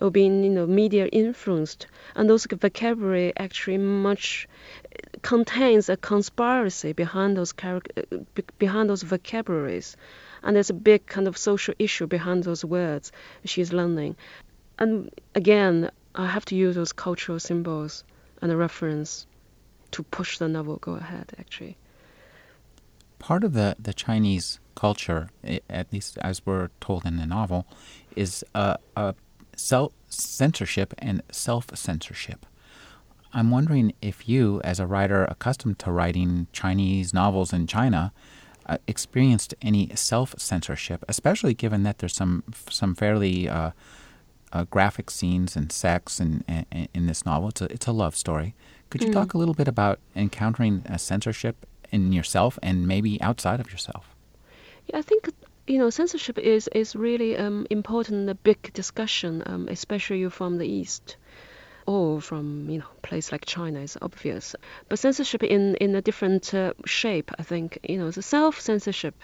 or 0.01 0.09
being 0.09 0.43
you 0.43 0.49
know 0.49 0.65
media 0.65 1.05
influenced. 1.07 1.87
And 2.15 2.29
those 2.29 2.45
vocabulary 2.45 3.33
actually 3.37 3.77
much 3.77 4.47
uh, 4.85 5.17
contains 5.21 5.89
a 5.89 5.97
conspiracy 5.97 6.93
behind 6.93 7.37
those 7.37 7.53
character 7.53 8.03
uh, 8.11 8.41
behind 8.57 8.89
those 8.89 9.03
vocabularies. 9.03 9.95
And 10.43 10.55
there's 10.55 10.71
a 10.71 10.73
big 10.89 11.05
kind 11.05 11.27
of 11.27 11.37
social 11.37 11.75
issue 11.77 12.07
behind 12.07 12.43
those 12.43 12.65
words 12.65 13.11
she's 13.45 13.71
learning. 13.71 14.15
And 14.79 15.11
again 15.35 15.91
i 16.15 16.25
have 16.25 16.45
to 16.45 16.55
use 16.55 16.75
those 16.75 16.91
cultural 16.91 17.39
symbols 17.39 18.03
and 18.41 18.51
a 18.51 18.57
reference 18.57 19.25
to 19.91 20.03
push 20.03 20.37
the 20.39 20.47
novel 20.47 20.77
go 20.77 20.93
ahead 20.95 21.31
actually 21.39 21.77
part 23.21 23.43
of 23.43 23.53
the, 23.53 23.75
the 23.79 23.93
Chinese 23.93 24.59
culture, 24.75 25.29
at 25.69 25.93
least 25.93 26.17
as 26.21 26.45
we're 26.45 26.69
told 26.81 27.05
in 27.05 27.17
the 27.17 27.25
novel, 27.25 27.67
is 28.15 28.43
a, 28.55 28.77
a 28.97 29.13
self 29.55 29.93
censorship 30.09 30.93
and 30.97 31.21
self 31.31 31.67
censorship. 31.77 32.45
I'm 33.31 33.51
wondering 33.51 33.93
if 34.01 34.27
you, 34.27 34.59
as 34.63 34.79
a 34.79 34.87
writer 34.87 35.23
accustomed 35.25 35.79
to 35.79 35.91
writing 35.91 36.47
Chinese 36.51 37.13
novels 37.13 37.53
in 37.53 37.67
China, 37.67 38.11
uh, 38.65 38.77
experienced 38.87 39.53
any 39.61 39.91
self 39.95 40.33
censorship, 40.37 41.05
especially 41.07 41.53
given 41.53 41.83
that 41.83 41.99
there's 41.99 42.15
some 42.15 42.43
some 42.69 42.95
fairly 42.95 43.47
uh, 43.47 43.71
uh, 44.51 44.63
graphic 44.65 45.11
scenes 45.11 45.55
and 45.55 45.71
sex 45.71 46.19
in, 46.19 46.43
in, 46.47 46.87
in 46.93 47.05
this 47.05 47.23
novel. 47.23 47.49
It's 47.49 47.61
a 47.61 47.71
it's 47.71 47.87
a 47.87 47.91
love 47.91 48.15
story. 48.15 48.55
Could 48.89 49.03
you 49.03 49.09
mm. 49.09 49.13
talk 49.13 49.33
a 49.33 49.37
little 49.37 49.53
bit 49.53 49.67
about 49.67 49.99
encountering 50.15 50.83
a 50.85 50.99
censorship 50.99 51.65
in 51.91 52.11
yourself 52.11 52.57
and 52.63 52.87
maybe 52.87 53.21
outside 53.21 53.59
of 53.59 53.71
yourself? 53.71 54.15
Yeah, 54.87 54.97
I 54.97 55.01
think 55.01 55.29
you 55.67 55.77
know 55.77 55.89
censorship 55.89 56.37
is 56.37 56.67
is 56.69 56.95
really 56.95 57.37
um, 57.37 57.67
important, 57.69 58.29
a 58.29 58.35
big 58.35 58.73
discussion, 58.73 59.43
um, 59.45 59.67
especially 59.69 60.27
from 60.29 60.57
the 60.57 60.67
East 60.67 61.17
or 61.85 62.21
from 62.21 62.69
you 62.69 62.79
know 62.79 62.91
place 63.01 63.31
like 63.31 63.45
China 63.45 63.79
is 63.79 63.97
obvious. 64.01 64.55
But 64.89 64.99
censorship 64.99 65.43
in 65.43 65.75
in 65.75 65.95
a 65.95 66.01
different 66.01 66.53
uh, 66.53 66.73
shape, 66.85 67.31
I 67.39 67.43
think 67.43 67.77
you 67.87 67.97
know 67.97 68.11
the 68.11 68.21
self 68.21 68.59
censorship 68.59 69.15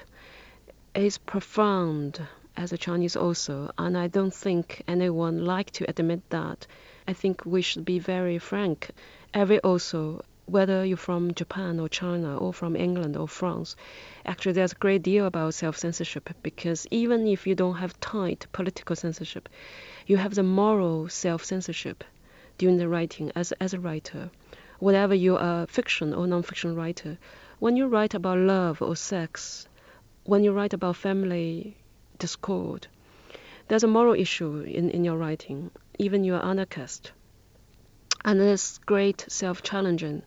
is 0.95 1.17
profound 1.17 2.21
as 2.55 2.73
a 2.73 2.77
Chinese 2.77 3.15
also, 3.15 3.71
and 3.77 3.97
I 3.97 4.07
don't 4.07 4.33
think 4.33 4.83
anyone 4.87 5.45
like 5.45 5.71
to 5.71 5.89
admit 5.89 6.21
that. 6.29 6.65
I 7.07 7.13
think 7.13 7.45
we 7.45 7.61
should 7.61 7.85
be 7.85 7.99
very 7.99 8.39
frank. 8.39 8.89
Every 9.33 9.59
also 9.59 10.21
whether 10.47 10.85
you're 10.85 10.95
from 10.95 11.33
Japan 11.33 11.77
or 11.77 11.89
China 11.89 12.37
or 12.37 12.53
from 12.53 12.73
England 12.73 13.17
or 13.17 13.27
France, 13.27 13.75
actually 14.25 14.53
there's 14.53 14.71
a 14.71 14.75
great 14.75 15.03
deal 15.03 15.25
about 15.25 15.53
self-censorship 15.53 16.29
because 16.41 16.87
even 16.89 17.27
if 17.27 17.45
you 17.45 17.53
don't 17.53 17.75
have 17.75 17.99
tight 17.99 18.47
political 18.53 18.95
censorship, 18.95 19.49
you 20.05 20.15
have 20.15 20.35
the 20.35 20.43
moral 20.43 21.09
self-censorship 21.09 22.01
during 22.57 22.77
the 22.77 22.87
writing 22.87 23.29
as, 23.35 23.51
as 23.59 23.73
a 23.73 23.79
writer. 23.79 24.31
Whatever 24.79 25.13
you 25.13 25.35
are 25.35 25.67
fiction 25.67 26.13
or 26.13 26.25
non-fiction 26.25 26.75
writer, 26.75 27.17
when 27.59 27.75
you 27.75 27.87
write 27.87 28.13
about 28.13 28.37
love 28.37 28.81
or 28.81 28.95
sex, 28.95 29.67
when 30.23 30.45
you 30.45 30.53
write 30.53 30.73
about 30.73 30.95
family 30.95 31.75
discord, 32.19 32.87
there's 33.67 33.83
a 33.83 33.87
moral 33.87 34.13
issue 34.13 34.59
in, 34.59 34.91
in 34.91 35.03
your 35.03 35.17
writing, 35.17 35.71
even 35.99 36.23
you're 36.23 36.43
anarchist. 36.43 37.11
And 38.23 38.39
it's 38.39 38.77
great 38.77 39.25
self-challenging 39.27 40.23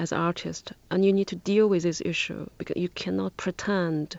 as 0.00 0.12
artist, 0.12 0.72
and 0.90 1.04
you 1.04 1.12
need 1.12 1.28
to 1.28 1.36
deal 1.36 1.68
with 1.68 1.82
this 1.82 2.00
issue 2.04 2.48
because 2.58 2.76
you 2.76 2.88
cannot 2.88 3.36
pretend 3.36 4.18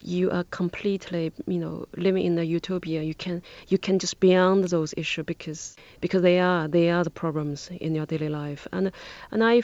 you 0.00 0.30
are 0.30 0.44
completely, 0.44 1.32
you 1.46 1.58
know, 1.58 1.86
living 1.96 2.24
in 2.24 2.38
a 2.38 2.42
utopia. 2.42 3.02
You 3.02 3.14
can 3.14 3.42
you 3.68 3.78
can 3.78 3.98
just 3.98 4.20
beyond 4.20 4.64
those 4.64 4.94
issues 4.96 5.24
because 5.26 5.76
because 6.00 6.22
they 6.22 6.38
are 6.38 6.68
they 6.68 6.90
are 6.90 7.04
the 7.04 7.10
problems 7.10 7.68
in 7.80 7.94
your 7.94 8.06
daily 8.06 8.28
life. 8.28 8.66
And 8.72 8.92
and 9.30 9.42
I, 9.42 9.62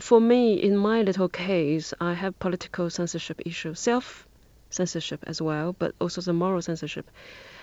for 0.00 0.20
me, 0.20 0.54
in 0.54 0.76
my 0.76 1.02
little 1.02 1.28
case, 1.28 1.92
I 2.00 2.14
have 2.14 2.38
political 2.38 2.90
censorship 2.90 3.42
issue, 3.44 3.74
self 3.74 4.26
censorship 4.70 5.20
as 5.26 5.40
well, 5.40 5.74
but 5.78 5.94
also 6.00 6.20
the 6.20 6.32
moral 6.32 6.62
censorship. 6.62 7.10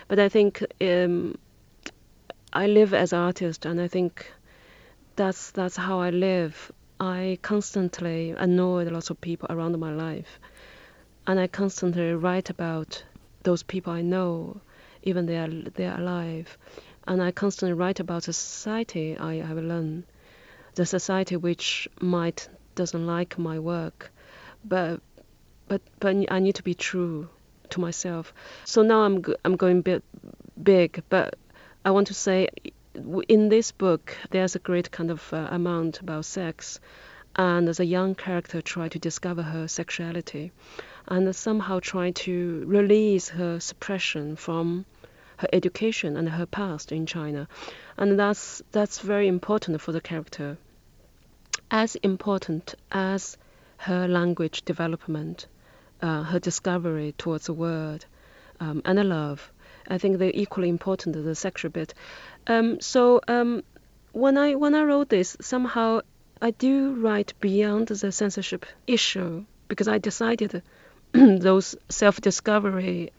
But 0.08 0.18
I 0.18 0.28
think 0.28 0.64
um, 0.80 1.36
I 2.52 2.66
live 2.66 2.94
as 2.94 3.12
artist, 3.12 3.66
and 3.66 3.80
I 3.80 3.88
think 3.88 4.30
that's 5.16 5.50
that's 5.50 5.76
how 5.76 6.00
I 6.00 6.10
live. 6.10 6.72
I 7.02 7.36
constantly 7.42 8.30
annoyed 8.30 8.86
lots 8.92 9.10
of 9.10 9.20
people 9.20 9.48
around 9.50 9.76
my 9.80 9.92
life. 9.92 10.38
And 11.26 11.40
I 11.40 11.48
constantly 11.48 12.12
write 12.12 12.48
about 12.48 13.02
those 13.42 13.64
people 13.64 13.92
I 13.92 14.02
know, 14.02 14.60
even 15.02 15.26
they 15.26 15.36
are 15.36 15.48
they 15.48 15.86
are 15.86 15.98
alive. 15.98 16.56
And 17.08 17.20
I 17.20 17.32
constantly 17.32 17.72
write 17.72 17.98
about 17.98 18.22
the 18.26 18.32
society 18.32 19.18
I 19.18 19.34
have 19.44 19.56
learned, 19.56 20.04
the 20.76 20.86
society 20.86 21.36
which 21.36 21.88
might 22.00 22.48
doesn't 22.76 23.04
like 23.04 23.36
my 23.36 23.58
work, 23.58 24.12
but 24.64 25.00
but 25.66 25.82
but 25.98 26.14
I 26.30 26.38
need 26.38 26.54
to 26.54 26.62
be 26.62 26.74
true 26.74 27.28
to 27.70 27.80
myself. 27.80 28.32
So 28.64 28.82
now 28.82 29.00
I'm 29.00 29.24
I'm 29.44 29.56
going 29.56 29.82
big, 30.62 31.02
but 31.08 31.34
I 31.84 31.90
want 31.90 32.06
to 32.06 32.14
say 32.14 32.48
in 33.28 33.48
this 33.48 33.72
book, 33.72 34.16
there's 34.30 34.54
a 34.54 34.58
great 34.58 34.90
kind 34.90 35.10
of 35.10 35.32
uh, 35.32 35.48
amount 35.50 36.00
about 36.00 36.24
sex, 36.24 36.80
and 37.36 37.66
the 37.68 37.84
young 37.84 38.14
character 38.14 38.60
try 38.60 38.88
to 38.88 38.98
discover 38.98 39.42
her 39.42 39.66
sexuality, 39.66 40.52
and 41.08 41.34
somehow 41.34 41.80
try 41.80 42.10
to 42.10 42.64
release 42.66 43.30
her 43.30 43.58
suppression 43.60 44.36
from 44.36 44.84
her 45.38 45.48
education 45.52 46.16
and 46.16 46.28
her 46.28 46.46
past 46.46 46.92
in 46.92 47.06
China, 47.06 47.48
and 47.96 48.18
that's 48.18 48.62
that's 48.72 48.98
very 48.98 49.26
important 49.26 49.80
for 49.80 49.92
the 49.92 50.00
character, 50.00 50.58
as 51.70 51.96
important 51.96 52.74
as 52.90 53.38
her 53.78 54.06
language 54.06 54.62
development, 54.64 55.46
uh, 56.02 56.22
her 56.24 56.38
discovery 56.38 57.14
towards 57.16 57.46
the 57.46 57.54
world, 57.54 58.04
um, 58.60 58.82
and 58.84 58.98
the 58.98 59.04
love. 59.04 59.50
I 59.88 59.98
think 59.98 60.18
they're 60.18 60.30
equally 60.34 60.68
important, 60.68 61.22
the 61.24 61.34
sexual 61.34 61.70
bit. 61.70 61.94
Um, 62.46 62.80
so 62.80 63.20
um, 63.28 63.62
when 64.12 64.36
I 64.38 64.54
when 64.54 64.74
I 64.74 64.82
wrote 64.84 65.08
this, 65.08 65.36
somehow 65.40 66.00
I 66.40 66.50
do 66.50 66.94
write 66.94 67.34
beyond 67.40 67.88
the 67.88 68.12
censorship 68.12 68.66
issue 68.86 69.44
because 69.68 69.88
I 69.88 69.98
decided 69.98 70.62
those 71.12 71.76
self 71.88 72.20
discovery 72.20 73.12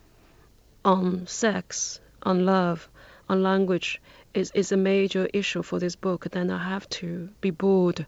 on 0.86 1.28
sex, 1.28 2.00
on 2.24 2.46
love, 2.46 2.90
on 3.30 3.42
language 3.42 4.02
is, 4.34 4.52
is 4.54 4.72
a 4.72 4.78
major 4.78 5.28
issue 5.34 5.64
for 5.64 5.80
this 5.80 5.96
book, 5.96 6.28
then 6.32 6.50
I 6.50 6.58
have 6.70 6.88
to 6.90 7.30
be 7.42 7.52
bold, 7.52 8.06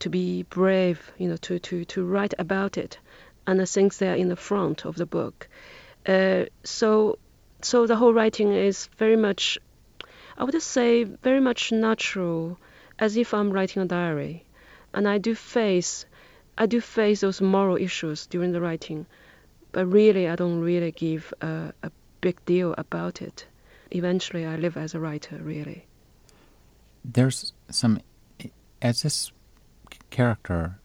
to 0.00 0.10
be 0.10 0.42
brave, 0.44 1.12
you 1.18 1.28
know, 1.28 1.36
to, 1.38 1.58
to, 1.58 1.84
to 1.86 2.04
write 2.04 2.34
about 2.38 2.78
it. 2.78 2.98
And 3.46 3.60
the 3.60 3.66
things 3.66 3.98
there 3.98 4.14
in 4.14 4.28
the 4.28 4.36
front 4.36 4.84
of 4.86 4.96
the 4.96 5.06
book. 5.06 5.48
Uh, 6.06 6.44
so, 6.62 7.18
so 7.64 7.86
the 7.86 7.96
whole 7.96 8.12
writing 8.12 8.52
is 8.52 8.88
very 8.98 9.16
much, 9.16 9.58
I 10.36 10.44
would 10.44 10.60
say, 10.62 11.04
very 11.04 11.40
much 11.40 11.72
natural, 11.72 12.58
as 12.98 13.16
if 13.16 13.32
I'm 13.34 13.50
writing 13.50 13.82
a 13.82 13.86
diary. 13.86 14.44
And 14.92 15.08
I 15.08 15.18
do 15.18 15.34
face, 15.34 16.06
I 16.56 16.66
do 16.66 16.80
face 16.80 17.20
those 17.20 17.40
moral 17.40 17.76
issues 17.76 18.26
during 18.26 18.52
the 18.52 18.60
writing, 18.60 19.06
but 19.72 19.86
really 19.86 20.28
I 20.28 20.36
don't 20.36 20.60
really 20.60 20.92
give 20.92 21.32
a, 21.40 21.72
a 21.82 21.90
big 22.20 22.44
deal 22.44 22.74
about 22.78 23.22
it. 23.22 23.46
Eventually, 23.90 24.46
I 24.46 24.56
live 24.56 24.76
as 24.76 24.94
a 24.94 25.00
writer, 25.00 25.38
really. 25.42 25.86
There's 27.04 27.52
some, 27.70 28.00
as 28.80 29.02
this 29.02 29.32
character, 30.10 30.78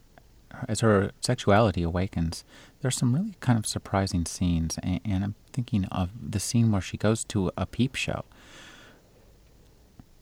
as 0.68 0.82
her 0.82 1.12
sexuality 1.22 1.84
awakens, 1.84 2.44
there's 2.82 2.98
some 2.98 3.14
really 3.14 3.36
kind 3.40 3.58
of 3.58 3.66
surprising 3.66 4.26
scenes. 4.26 4.78
And, 4.84 5.00
and 5.06 5.24
I'm 5.24 5.36
thinking 5.60 5.84
of 5.92 6.10
the 6.32 6.40
scene 6.40 6.72
where 6.72 6.82
she 6.82 6.96
goes 6.96 7.26
to 7.26 7.52
a 7.58 7.66
peep 7.66 7.96
show. 7.96 8.24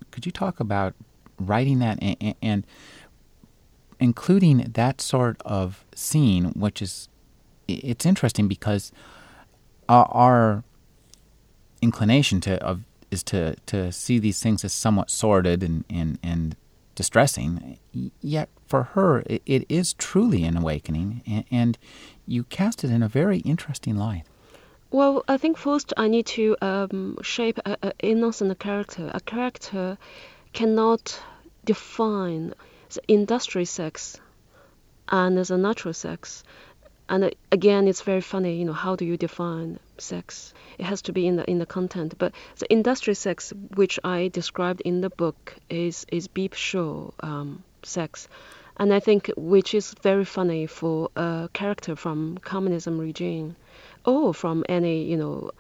Could 0.09 0.25
you 0.25 0.31
talk 0.31 0.59
about 0.59 0.95
writing 1.39 1.77
that 1.79 1.99
and, 2.01 2.33
and 2.41 2.65
including 3.99 4.71
that 4.73 4.99
sort 4.99 5.39
of 5.45 5.85
scene, 5.93 6.45
which 6.55 6.81
is 6.81 7.07
it's 7.67 8.05
interesting 8.05 8.47
because 8.47 8.91
our, 9.87 10.63
inclination 11.79 12.41
to 12.41 12.53
of 12.63 12.83
is 13.11 13.21
to 13.21 13.55
to 13.67 13.91
see 13.91 14.17
these 14.17 14.41
things 14.41 14.65
as 14.65 14.73
somewhat 14.73 15.11
sordid 15.11 15.61
and 15.61 15.85
and, 15.87 16.17
and 16.23 16.55
distressing. 16.95 17.77
Yet 18.21 18.49
for 18.65 18.83
her, 18.95 19.19
it, 19.27 19.43
it 19.45 19.65
is 19.69 19.93
truly 19.93 20.43
an 20.43 20.57
awakening, 20.57 21.21
and, 21.27 21.45
and, 21.51 21.77
you 22.29 22.43
cast 22.43 22.83
it 22.83 22.89
in 22.89 23.01
a 23.01 23.07
very 23.07 23.37
interesting 23.39 23.95
light. 23.95 24.25
Well, 24.89 25.25
I 25.27 25.35
think 25.35 25.57
first 25.57 25.93
I 25.97 26.07
need 26.07 26.27
to 26.27 26.55
um, 26.61 27.17
shape 27.21 27.59
an 27.65 27.91
innocent 27.99 28.57
character. 28.57 29.11
A 29.13 29.19
character 29.19 29.97
cannot 30.53 31.21
define 31.65 32.53
the 32.93 33.01
industry 33.09 33.65
sex 33.65 34.17
and 35.09 35.37
the 35.37 35.57
natural 35.57 35.93
sex. 35.93 36.45
And 37.09 37.35
again 37.51 37.87
it's 37.89 38.01
very 38.01 38.21
funny 38.21 38.57
you 38.59 38.65
know 38.65 38.71
how 38.71 38.95
do 38.95 39.03
you 39.03 39.17
define 39.17 39.79
sex? 39.97 40.53
It 40.77 40.85
has 40.85 41.01
to 41.03 41.11
be 41.11 41.27
in 41.27 41.35
the 41.35 41.49
in 41.49 41.59
the 41.59 41.65
content. 41.65 42.15
But 42.17 42.33
the 42.57 42.71
industry 42.71 43.13
sex 43.13 43.51
which 43.75 43.99
i 44.05 44.29
described 44.29 44.79
in 44.81 45.01
the 45.01 45.09
book 45.09 45.53
is 45.69 46.05
is 46.13 46.29
beep 46.29 46.53
show 46.53 47.13
um, 47.19 47.61
sex. 47.83 48.29
And 48.77 48.93
i 48.93 49.01
think 49.01 49.31
which 49.35 49.73
is 49.73 49.93
very 50.01 50.23
funny 50.25 50.65
for 50.65 51.09
a 51.17 51.49
character 51.51 51.97
from 51.97 52.37
communism 52.37 52.97
regime 52.97 53.57
or 54.07 54.33
from 54.33 54.65
any 54.67 55.03
you 55.03 55.17
know 55.17 55.51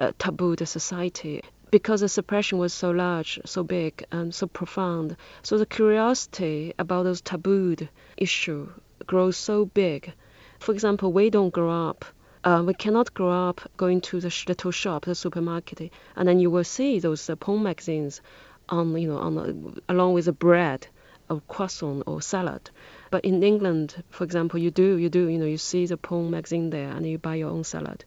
uh, 0.00 0.12
tabooed 0.18 0.66
society 0.66 1.42
because 1.70 2.00
the 2.00 2.08
suppression 2.08 2.56
was 2.56 2.72
so 2.72 2.90
large, 2.90 3.38
so 3.44 3.62
big, 3.62 4.02
and 4.10 4.34
so 4.34 4.46
profound. 4.46 5.16
So 5.42 5.58
the 5.58 5.66
curiosity 5.66 6.72
about 6.78 7.02
those 7.02 7.20
tabooed 7.20 7.88
issue 8.16 8.70
grows 9.06 9.36
so 9.36 9.66
big 9.66 10.14
for 10.58 10.72
example, 10.72 11.12
we 11.12 11.30
don't 11.30 11.52
grow 11.52 11.88
up. 11.88 12.04
Uh, 12.42 12.62
we 12.66 12.72
cannot 12.74 13.12
grow 13.12 13.30
up 13.30 13.60
going 13.76 14.00
to 14.00 14.20
the 14.20 14.34
little 14.48 14.70
shop, 14.70 15.04
the 15.04 15.14
supermarket, 15.14 15.92
and 16.16 16.28
then 16.28 16.38
you 16.38 16.50
will 16.50 16.64
see 16.64 16.98
those 16.98 17.28
uh, 17.28 17.36
porn 17.36 17.62
magazines 17.62 18.20
on, 18.68 18.96
you 18.96 19.08
know, 19.08 19.18
on 19.18 19.38
uh, 19.38 19.80
along 19.92 20.14
with 20.14 20.24
the 20.24 20.32
bread, 20.32 20.86
or 21.28 21.42
croissant 21.48 22.04
or 22.06 22.22
salad. 22.22 22.70
But 23.10 23.24
in 23.24 23.42
England, 23.42 24.02
for 24.10 24.24
example, 24.24 24.58
you 24.58 24.70
do, 24.70 24.96
you 24.96 25.08
do, 25.08 25.28
you 25.28 25.38
know, 25.38 25.46
you 25.46 25.58
see 25.58 25.86
the 25.86 25.96
porn 25.96 26.30
magazine 26.30 26.70
there, 26.70 26.90
and 26.90 27.06
you 27.06 27.18
buy 27.18 27.36
your 27.36 27.50
own 27.50 27.64
salad. 27.64 28.04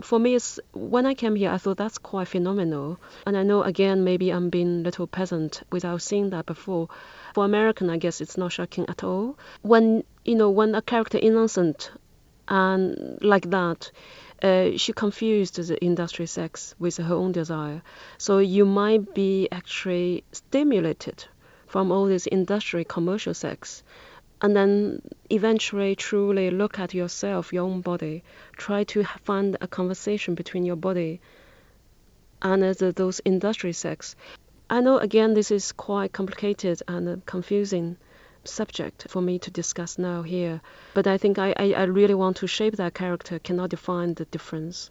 For 0.00 0.18
me, 0.18 0.34
it's, 0.34 0.58
when 0.72 1.06
I 1.06 1.14
came 1.14 1.36
here, 1.36 1.50
I 1.50 1.58
thought 1.58 1.76
that's 1.76 1.98
quite 1.98 2.28
phenomenal. 2.28 2.98
And 3.26 3.36
I 3.36 3.42
know, 3.42 3.62
again, 3.62 4.04
maybe 4.04 4.30
I'm 4.30 4.50
being 4.50 4.80
a 4.80 4.82
little 4.82 5.06
peasant 5.06 5.62
without 5.70 6.02
seeing 6.02 6.30
that 6.30 6.46
before. 6.46 6.88
For 7.34 7.44
American, 7.44 7.88
I 7.88 7.96
guess 7.96 8.20
it's 8.20 8.36
not 8.36 8.52
shocking 8.52 8.86
at 8.88 9.04
all. 9.04 9.38
When 9.62 10.04
you 10.24 10.34
know, 10.34 10.50
when 10.50 10.74
a 10.74 10.82
character 10.82 11.18
innocent 11.20 11.90
and 12.48 13.18
like 13.20 13.50
that, 13.50 13.90
uh, 14.42 14.76
she 14.76 14.92
confused 14.92 15.56
the 15.56 15.82
industry 15.82 16.26
sex 16.26 16.74
with 16.78 16.96
her 16.96 17.14
own 17.14 17.32
desire. 17.32 17.82
So 18.18 18.38
you 18.38 18.64
might 18.64 19.14
be 19.14 19.48
actually 19.50 20.24
stimulated 20.32 21.24
from 21.66 21.90
all 21.90 22.06
this 22.06 22.26
industry 22.26 22.84
commercial 22.84 23.34
sex, 23.34 23.82
and 24.42 24.56
then 24.56 25.00
eventually 25.30 25.94
truly 25.94 26.50
look 26.50 26.78
at 26.80 26.92
yourself, 26.92 27.52
your 27.52 27.64
own 27.64 27.80
body, 27.80 28.24
try 28.56 28.82
to 28.82 29.04
find 29.22 29.56
a 29.60 29.68
conversation 29.68 30.34
between 30.34 30.64
your 30.64 30.76
body 30.76 31.20
and 32.42 32.64
uh, 32.64 32.92
those 32.96 33.20
industry 33.24 33.72
sex. 33.72 34.16
I 34.68 34.80
know 34.80 34.98
again 34.98 35.34
this 35.34 35.52
is 35.52 35.70
quite 35.70 36.12
complicated 36.12 36.82
and 36.88 37.24
confusing 37.24 37.96
subject 38.44 39.06
for 39.08 39.22
me 39.22 39.38
to 39.38 39.50
discuss 39.52 39.96
now 39.96 40.22
here, 40.22 40.60
but 40.94 41.06
I 41.06 41.18
think 41.18 41.38
I, 41.38 41.54
I, 41.56 41.72
I 41.74 41.82
really 41.84 42.14
want 42.14 42.38
to 42.38 42.48
shape 42.48 42.76
that 42.76 42.94
character, 42.94 43.38
cannot 43.38 43.70
define 43.70 44.14
the 44.14 44.24
difference. 44.24 44.90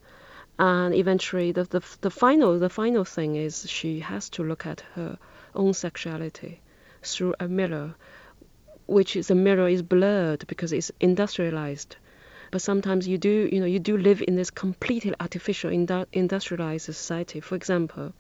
And 0.58 0.96
eventually 0.96 1.52
the, 1.52 1.66
the, 1.66 1.82
the 2.00 2.12
final 2.12 2.58
the 2.58 2.70
final 2.70 3.04
thing 3.04 3.36
is 3.36 3.70
she 3.70 4.00
has 4.00 4.30
to 4.30 4.44
look 4.44 4.66
at 4.66 4.82
her 4.96 5.18
own 5.56 5.74
sexuality 5.74 6.62
through 7.02 7.34
a 7.40 7.48
mirror, 7.50 7.96
which 8.92 9.16
is 9.16 9.32
a 9.32 9.36
mirror 9.36 9.70
is 9.70 9.82
blurred 9.82 10.46
because 10.48 10.74
it's 10.74 10.92
industrialized. 11.00 11.96
But 12.52 12.62
sometimes 12.62 13.08
you 13.08 13.18
do, 13.18 13.48
you 13.50 13.62
know, 13.62 13.66
you 13.66 13.80
do 13.80 13.96
live 13.96 14.22
in 14.28 14.36
this 14.36 14.52
completely 14.52 15.14
artificial 15.18 15.72
industrialized 16.12 16.86
society. 16.86 17.40
For 17.40 17.56
example, 17.56 18.12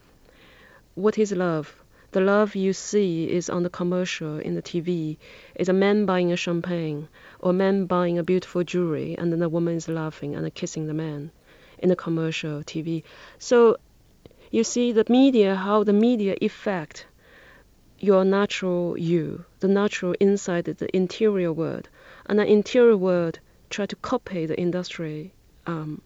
what 0.96 1.18
is 1.18 1.34
love? 1.34 1.76
The 2.12 2.22
love 2.22 2.56
you 2.56 2.72
see 2.72 3.30
is 3.30 3.50
on 3.50 3.64
the 3.64 3.70
commercial 3.70 4.40
in 4.40 4.56
the 4.56 4.62
TV. 4.62 5.18
Is 5.56 5.68
a 5.68 5.74
man 5.74 6.06
buying 6.06 6.32
a 6.32 6.38
champagne 6.38 7.10
or 7.42 7.50
a 7.50 7.54
man 7.54 7.86
buying 7.86 8.18
a 8.18 8.24
beautiful 8.24 8.64
jewelry, 8.64 9.18
and 9.18 9.30
then 9.32 9.40
the 9.40 9.50
woman 9.50 9.76
is 9.76 9.90
laughing 9.90 10.36
and 10.36 10.56
kissing 10.56 10.88
the 10.88 10.94
man 10.94 11.32
in 11.80 11.90
the 11.90 11.98
commercial 11.98 12.64
TV. 12.64 13.04
So 13.40 13.76
you 14.52 14.64
see 14.64 14.94
the 14.94 15.06
media, 15.10 15.56
how 15.56 15.84
the 15.84 15.94
media 15.94 16.36
affect 16.42 17.08
your 18.04 18.26
natural 18.26 18.98
you, 18.98 19.46
the 19.60 19.68
natural 19.68 20.16
inside 20.20 20.66
the 20.66 20.96
interior 20.96 21.54
world, 21.54 21.88
and 22.26 22.40
the 22.40 22.46
interior 22.46 22.98
world 22.98 23.40
try 23.70 23.86
to 23.86 23.96
copy 23.98 24.48
the 24.48 24.60
industry 24.60 25.32
um, 25.68 26.02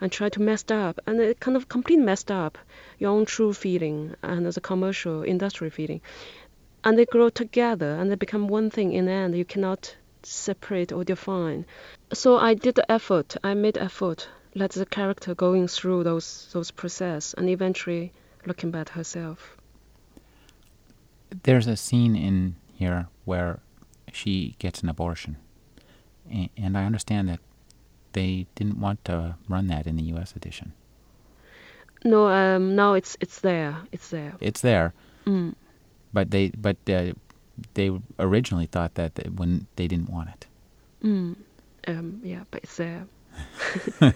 and 0.00 0.12
try 0.12 0.28
to 0.28 0.42
mess 0.42 0.64
up. 0.70 1.00
And 1.06 1.18
it 1.18 1.40
kind 1.40 1.56
of 1.56 1.68
completely 1.68 2.04
messed 2.04 2.30
up 2.30 2.58
your 2.98 3.10
own 3.10 3.24
true 3.24 3.54
feeling 3.54 4.16
and 4.22 4.44
the 4.44 4.60
commercial 4.60 5.22
industry 5.22 5.70
feeling. 5.70 6.02
And 6.84 6.98
they 6.98 7.06
grow 7.06 7.30
together 7.30 7.96
and 7.98 8.10
they 8.10 8.14
become 8.14 8.46
one 8.46 8.68
thing 8.68 8.92
in 8.92 9.06
the 9.06 9.12
end. 9.12 9.34
You 9.34 9.46
cannot 9.46 9.96
separate 10.22 10.92
or 10.92 11.04
define. 11.04 11.64
So 12.12 12.36
i 12.36 12.52
did 12.52 12.74
the 12.74 12.90
effort. 12.92 13.36
I 13.42 13.54
made 13.54 13.78
effort. 13.78 14.28
Let 14.54 14.72
the 14.72 14.86
character 14.86 15.34
going 15.34 15.68
through 15.68 16.04
those 16.04 16.48
those 16.52 16.70
process 16.70 17.34
and 17.34 17.48
eventually 17.48 18.12
looking 18.46 18.70
back 18.70 18.90
herself 18.90 19.57
there's 21.42 21.66
a 21.66 21.76
scene 21.76 22.16
in 22.16 22.56
here 22.74 23.08
where 23.24 23.60
she 24.12 24.56
gets 24.58 24.82
an 24.82 24.88
abortion 24.88 25.36
and 26.56 26.76
i 26.76 26.84
understand 26.84 27.28
that 27.28 27.40
they 28.12 28.46
didn't 28.54 28.80
want 28.80 29.04
to 29.04 29.36
run 29.48 29.66
that 29.68 29.86
in 29.86 29.96
the 29.96 30.02
U.S. 30.14 30.34
edition. 30.34 30.72
No, 32.04 32.28
um, 32.28 32.74
now 32.74 32.94
it's 32.94 33.16
it's 33.20 33.40
there. 33.40 33.76
It's 33.92 34.10
there. 34.10 34.34
It's 34.40 34.60
there. 34.60 34.92
Mm. 35.26 35.54
But 36.12 36.30
they 36.30 36.48
but 36.48 36.76
uh, 36.88 37.12
they 37.74 37.90
originally 38.18 38.66
thought 38.66 38.94
that 38.94 39.16
they, 39.16 39.28
when 39.28 39.66
they 39.76 39.88
didn't 39.88 40.10
want 40.10 40.30
it. 40.30 40.46
Mm. 41.04 41.36
Um, 41.86 42.20
yeah, 42.24 42.44
but 42.50 42.62
it's 42.64 42.76
there. 42.76 43.06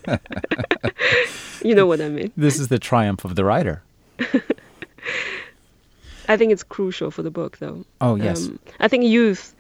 you 1.62 1.75
know 1.75 1.87
what 1.87 2.01
I 2.01 2.09
mean. 2.09 2.33
This 2.37 2.59
is 2.59 2.68
the 2.68 2.79
triumph 2.79 3.25
of 3.25 3.37
the 3.37 3.44
writer. 3.44 3.83
I 6.28 6.37
think 6.37 6.52
it's 6.52 6.62
crucial 6.62 7.11
for 7.11 7.22
the 7.22 7.30
book, 7.30 7.58
though. 7.58 7.85
Oh 8.00 8.14
yes. 8.14 8.48
Um, 8.48 8.58
I 8.78 8.88
think 8.88 9.04
youth, 9.04 9.54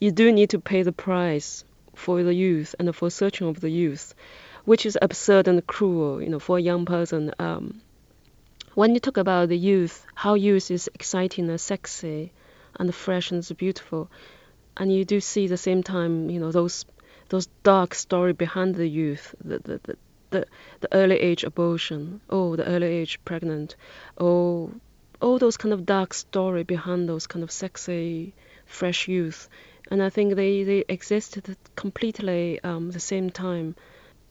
you 0.00 0.12
do 0.12 0.32
need 0.32 0.50
to 0.50 0.60
pay 0.60 0.82
the 0.82 0.92
price 0.92 1.64
for 1.94 2.22
the 2.22 2.34
youth 2.34 2.74
and 2.78 2.94
for 2.94 3.10
searching 3.10 3.48
of 3.48 3.60
the 3.60 3.70
youth, 3.70 4.14
which 4.64 4.86
is 4.86 4.98
absurd 5.00 5.48
and 5.48 5.66
cruel, 5.66 6.22
you 6.22 6.28
know, 6.28 6.38
for 6.38 6.58
a 6.58 6.60
young 6.60 6.84
person. 6.84 7.32
Um, 7.38 7.80
when 8.74 8.94
you 8.94 9.00
talk 9.00 9.16
about 9.16 9.48
the 9.48 9.58
youth, 9.58 10.04
how 10.14 10.34
youth 10.34 10.70
is 10.70 10.90
exciting 10.94 11.48
and 11.48 11.60
sexy 11.60 12.32
and 12.78 12.92
fresh 12.94 13.30
and 13.30 13.48
beautiful, 13.56 14.10
and 14.76 14.92
you 14.92 15.04
do 15.04 15.20
see 15.20 15.46
the 15.46 15.56
same 15.56 15.82
time, 15.82 16.30
you 16.30 16.40
know, 16.40 16.50
those 16.50 16.84
those 17.28 17.46
dark 17.62 17.94
story 17.94 18.32
behind 18.32 18.74
the 18.74 18.88
youth, 18.88 19.34
the 19.44 19.58
the, 19.58 19.80
the, 19.84 19.96
the, 20.30 20.46
the 20.80 20.94
early 20.94 21.16
age 21.16 21.44
abortion, 21.44 22.20
oh, 22.28 22.56
the 22.56 22.66
early 22.66 22.86
age 22.86 23.20
pregnant, 23.24 23.76
oh, 24.18 24.72
all 25.20 25.38
those 25.38 25.56
kind 25.56 25.72
of 25.72 25.86
dark 25.86 26.14
story 26.14 26.62
behind 26.62 27.08
those 27.08 27.26
kind 27.26 27.42
of 27.42 27.50
sexy, 27.50 28.34
fresh 28.66 29.08
youth, 29.08 29.48
and 29.90 30.02
I 30.02 30.10
think 30.10 30.34
they 30.34 30.64
they 30.64 30.84
existed 30.88 31.56
completely 31.76 32.60
um, 32.62 32.90
the 32.90 33.00
same 33.00 33.30
time. 33.30 33.76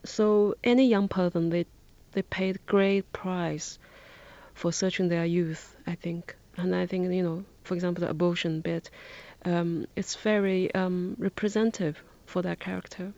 So 0.03 0.55
any 0.63 0.87
young 0.87 1.07
person, 1.07 1.49
they 1.49 1.65
they 2.11 2.21
paid 2.21 2.65
great 2.65 3.11
price 3.13 3.79
for 4.53 4.71
searching 4.71 5.09
their 5.09 5.25
youth, 5.25 5.75
I 5.87 5.95
think, 5.95 6.35
and 6.57 6.75
I 6.75 6.85
think 6.85 7.11
you 7.11 7.23
know, 7.23 7.45
for 7.63 7.73
example, 7.73 8.01
the 8.01 8.09
abortion 8.09 8.61
bit, 8.61 8.89
um, 9.45 9.85
it's 9.95 10.15
very 10.15 10.73
um, 10.75 11.15
representative 11.19 12.01
for 12.25 12.41
that 12.41 12.59
character. 12.59 13.13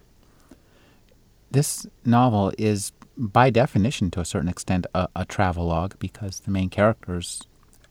This 1.51 1.87
novel 2.03 2.51
is, 2.57 2.91
by 3.17 3.49
definition, 3.49 4.11
to 4.11 4.19
a 4.19 4.25
certain 4.25 4.49
extent, 4.49 4.87
a, 4.93 5.07
a 5.15 5.25
travelogue 5.25 5.93
because 5.99 6.41
the 6.41 6.51
main 6.51 6.69
character 6.69 7.15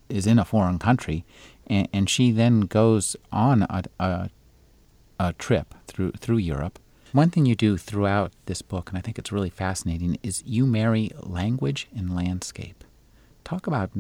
is 0.09 0.27
in 0.27 0.39
a 0.39 0.45
foreign 0.45 0.79
country, 0.79 1.25
and, 1.67 1.89
and 1.93 2.11
she 2.11 2.31
then 2.31 2.63
goes 2.63 3.17
on 3.33 3.63
a, 3.63 3.83
a, 3.99 4.31
a 5.19 5.33
trip 5.35 5.75
through 5.87 6.13
through 6.13 6.39
Europe. 6.39 6.79
One 7.13 7.31
thing 7.31 7.47
you 7.47 7.55
do 7.55 7.77
throughout 7.77 8.33
this 8.47 8.61
book, 8.61 8.89
and 8.89 8.99
I 8.99 9.01
think 9.01 9.19
it's 9.19 9.31
really 9.31 9.51
fascinating, 9.51 10.19
is 10.25 10.43
you 10.45 10.67
marry 10.67 11.13
language 11.21 11.87
and 11.97 12.15
landscape. 12.15 12.83
Talk 13.45 13.69
about 13.69 13.91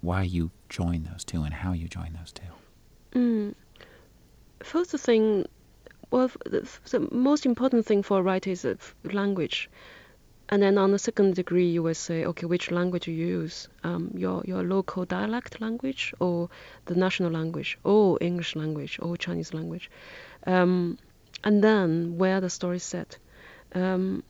why 0.00 0.22
you 0.22 0.50
join 0.68 1.04
those 1.04 1.22
two 1.22 1.44
and 1.44 1.54
how 1.54 1.72
you 1.72 1.86
join 1.86 2.16
those 2.18 2.32
two. 2.32 3.18
Mm. 3.18 3.54
First 4.62 4.90
thing, 4.98 5.46
well, 6.10 6.30
the, 6.46 6.68
the, 6.90 7.08
most 7.12 7.46
important 7.46 7.86
thing 7.86 8.02
for 8.02 8.18
a 8.18 8.22
writer 8.22 8.50
is 8.50 8.66
language. 9.04 9.70
And 10.52 10.60
then 10.60 10.78
on 10.78 10.90
the 10.90 10.98
second 10.98 11.36
degree, 11.36 11.68
you 11.68 11.80
will 11.84 11.94
say, 11.94 12.24
okay, 12.24 12.44
which 12.44 12.72
language 12.72 13.06
you 13.06 13.14
use, 13.14 13.68
um, 13.84 14.10
your 14.16 14.42
your 14.44 14.64
local 14.64 15.04
dialect 15.04 15.60
language, 15.60 16.12
or 16.18 16.48
the 16.86 16.96
national 16.96 17.30
language, 17.30 17.78
or 17.84 18.18
English 18.20 18.56
language, 18.56 18.98
or 19.00 19.16
Chinese 19.16 19.54
language, 19.54 19.88
um, 20.48 20.98
and 21.44 21.62
then 21.62 22.18
where 22.18 22.40
the 22.40 22.50
story 22.50 22.76
is 22.76 22.82
set. 22.82 23.16
Um, 23.76 24.24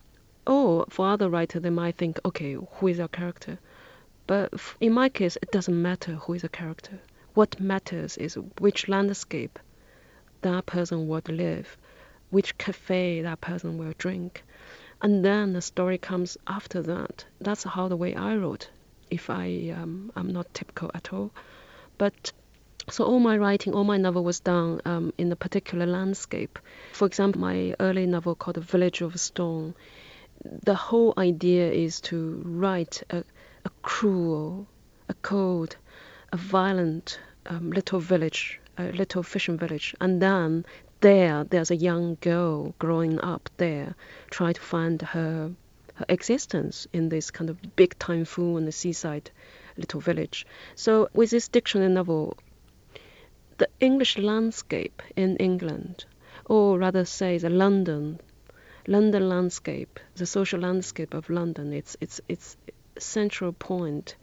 or 0.45 0.85
for 0.89 1.07
other 1.07 1.27
writers, 1.27 1.63
they 1.63 1.71
might 1.71 1.97
think, 1.97 2.19
okay, 2.23 2.53
who 2.53 2.87
is 2.87 2.99
our 2.99 3.07
character? 3.07 3.57
But 4.27 4.53
in 4.79 4.93
my 4.93 5.09
case, 5.09 5.37
it 5.41 5.51
doesn't 5.51 5.81
matter 5.81 6.13
who 6.13 6.33
is 6.33 6.43
a 6.43 6.49
character. 6.49 6.99
What 7.33 7.59
matters 7.59 8.17
is 8.17 8.37
which 8.59 8.87
landscape 8.87 9.57
that 10.41 10.67
person 10.67 11.07
would 11.07 11.29
live, 11.29 11.77
which 12.29 12.57
cafe 12.59 13.21
that 13.21 13.41
person 13.41 13.79
will 13.79 13.93
drink. 13.97 14.43
And 15.01 15.25
then 15.25 15.53
the 15.53 15.61
story 15.61 15.97
comes 15.97 16.37
after 16.45 16.81
that. 16.83 17.25
That's 17.39 17.63
how 17.63 17.87
the 17.87 17.97
way 17.97 18.15
I 18.15 18.35
wrote, 18.35 18.69
if 19.09 19.29
I 19.29 19.73
um, 19.75 20.11
I'm 20.15 20.31
not 20.31 20.53
typical 20.53 20.91
at 20.93 21.11
all. 21.11 21.31
But 21.97 22.31
so 22.89 23.05
all 23.05 23.19
my 23.19 23.37
writing, 23.37 23.73
all 23.73 23.83
my 23.83 23.97
novel 23.97 24.23
was 24.23 24.39
done 24.39 24.81
um, 24.85 25.13
in 25.17 25.31
a 25.31 25.35
particular 25.35 25.85
landscape. 25.85 26.59
For 26.93 27.05
example, 27.05 27.41
my 27.41 27.75
early 27.79 28.05
novel 28.05 28.35
called 28.35 28.55
The 28.57 28.61
Village 28.61 29.01
of 29.01 29.19
Stone, 29.19 29.75
the 30.43 30.75
whole 30.75 31.13
idea 31.17 31.71
is 31.71 32.01
to 32.01 32.41
write 32.45 33.03
a, 33.09 33.23
a 33.65 33.69
cruel, 33.81 34.67
a 35.09 35.13
cold, 35.15 35.77
a 36.31 36.37
violent 36.37 37.19
um, 37.45 37.71
little 37.71 37.99
village, 37.99 38.59
a 38.77 38.91
little 38.91 39.23
fishing 39.23 39.57
village, 39.57 39.95
and 40.01 40.21
then 40.21 40.65
there 41.01 41.43
there's 41.43 41.71
a 41.71 41.75
young 41.75 42.17
girl 42.21 42.73
growing 42.79 43.19
up 43.21 43.49
there, 43.57 43.95
trying 44.29 44.53
to 44.53 44.61
find 44.61 45.01
her 45.01 45.51
her 45.95 46.05
existence 46.09 46.87
in 46.93 47.09
this 47.09 47.31
kind 47.31 47.49
of 47.49 47.75
big 47.75 47.97
typhoon 47.99 48.57
in 48.57 48.65
the 48.65 48.71
seaside 48.71 49.29
little 49.77 49.99
village. 49.99 50.45
So 50.75 51.09
with 51.13 51.31
this 51.31 51.47
dictionary 51.47 51.91
novel, 51.91 52.37
the 53.57 53.69
English 53.79 54.17
landscape 54.17 55.01
in 55.15 55.37
England, 55.37 56.05
or 56.45 56.79
rather 56.79 57.05
say 57.05 57.37
the 57.37 57.49
London 57.49 58.19
London 58.87 59.29
landscape, 59.29 59.99
the 60.15 60.25
social 60.25 60.59
landscape 60.59 61.13
of 61.13 61.29
London, 61.29 61.73
it's 61.73 61.95
it's 62.01 62.19
it's 62.27 62.57
central 62.97 63.53
point. 63.53 64.15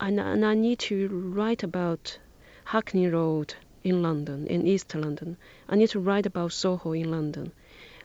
And, 0.00 0.18
and 0.20 0.44
I 0.44 0.54
need 0.54 0.80
to 0.80 1.08
write 1.08 1.62
about 1.62 2.18
Hackney 2.64 3.08
Road 3.08 3.54
in 3.84 4.02
London, 4.02 4.46
in 4.46 4.66
East 4.66 4.94
London. 4.94 5.36
I 5.68 5.76
need 5.76 5.90
to 5.90 6.00
write 6.00 6.26
about 6.26 6.52
Soho 6.52 6.92
in 6.92 7.10
London. 7.10 7.52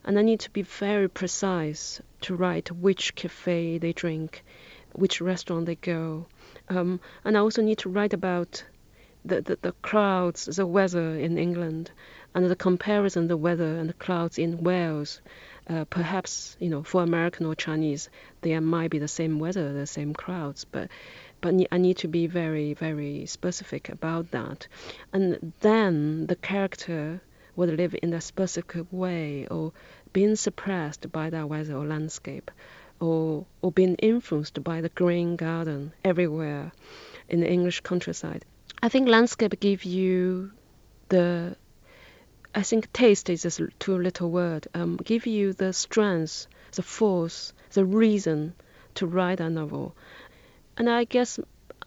And 0.04 0.18
I 0.18 0.22
need 0.22 0.40
to 0.40 0.50
be 0.50 0.62
very 0.62 1.08
precise 1.08 2.00
to 2.20 2.36
write 2.36 2.70
which 2.70 3.14
cafe 3.14 3.78
they 3.78 3.92
drink, 3.92 4.44
which 4.92 5.20
restaurant 5.20 5.66
they 5.66 5.76
go. 5.76 6.26
Um, 6.68 7.00
and 7.24 7.36
I 7.36 7.40
also 7.40 7.62
need 7.62 7.78
to 7.78 7.88
write 7.88 8.12
about 8.12 8.62
the, 9.24 9.40
the, 9.40 9.58
the 9.60 9.72
crowds, 9.82 10.46
the 10.46 10.66
weather 10.66 11.14
in 11.18 11.38
England, 11.38 11.90
and 12.34 12.50
the 12.50 12.56
comparison 12.56 13.28
the 13.28 13.36
weather 13.36 13.76
and 13.76 13.88
the 13.88 13.94
clouds 13.94 14.38
in 14.38 14.62
Wales. 14.62 15.20
Uh, 15.70 15.84
perhaps 15.84 16.56
you 16.58 16.68
know 16.68 16.82
for 16.82 17.00
American 17.00 17.46
or 17.46 17.54
Chinese 17.54 18.08
there 18.40 18.60
might 18.60 18.90
be 18.90 18.98
the 18.98 19.06
same 19.06 19.38
weather, 19.38 19.72
the 19.72 19.86
same 19.86 20.12
crowds, 20.12 20.64
but 20.64 20.88
but 21.40 21.54
I 21.70 21.78
need 21.78 21.98
to 21.98 22.08
be 22.08 22.26
very 22.26 22.74
very 22.74 23.26
specific 23.26 23.88
about 23.88 24.32
that, 24.32 24.66
and 25.12 25.52
then 25.60 26.26
the 26.26 26.34
character 26.34 27.20
would 27.54 27.68
live 27.68 27.94
in 28.02 28.12
a 28.12 28.20
specific 28.20 28.84
way 28.90 29.46
or 29.46 29.72
being 30.12 30.34
suppressed 30.34 31.12
by 31.12 31.30
that 31.30 31.48
weather 31.48 31.74
or 31.74 31.86
landscape, 31.86 32.50
or 32.98 33.46
or 33.62 33.70
being 33.70 33.94
influenced 33.96 34.64
by 34.64 34.80
the 34.80 34.88
green 34.88 35.36
garden 35.36 35.92
everywhere 36.04 36.72
in 37.28 37.38
the 37.38 37.48
English 37.48 37.80
countryside. 37.82 38.44
I 38.82 38.88
think 38.88 39.08
landscape 39.08 39.60
give 39.60 39.84
you 39.84 40.50
the 41.10 41.56
I 42.54 42.62
think 42.62 42.92
taste 42.92 43.30
is 43.30 43.44
a 43.44 43.68
too 43.78 43.96
little 43.96 44.30
word. 44.30 44.66
Um, 44.74 44.96
give 44.96 45.26
you 45.26 45.52
the 45.52 45.72
strength, 45.72 46.46
the 46.72 46.82
force, 46.82 47.52
the 47.72 47.84
reason 47.84 48.54
to 48.96 49.06
write 49.06 49.40
a 49.40 49.48
novel. 49.48 49.94
And 50.76 50.90
I 50.90 51.04
guess 51.04 51.38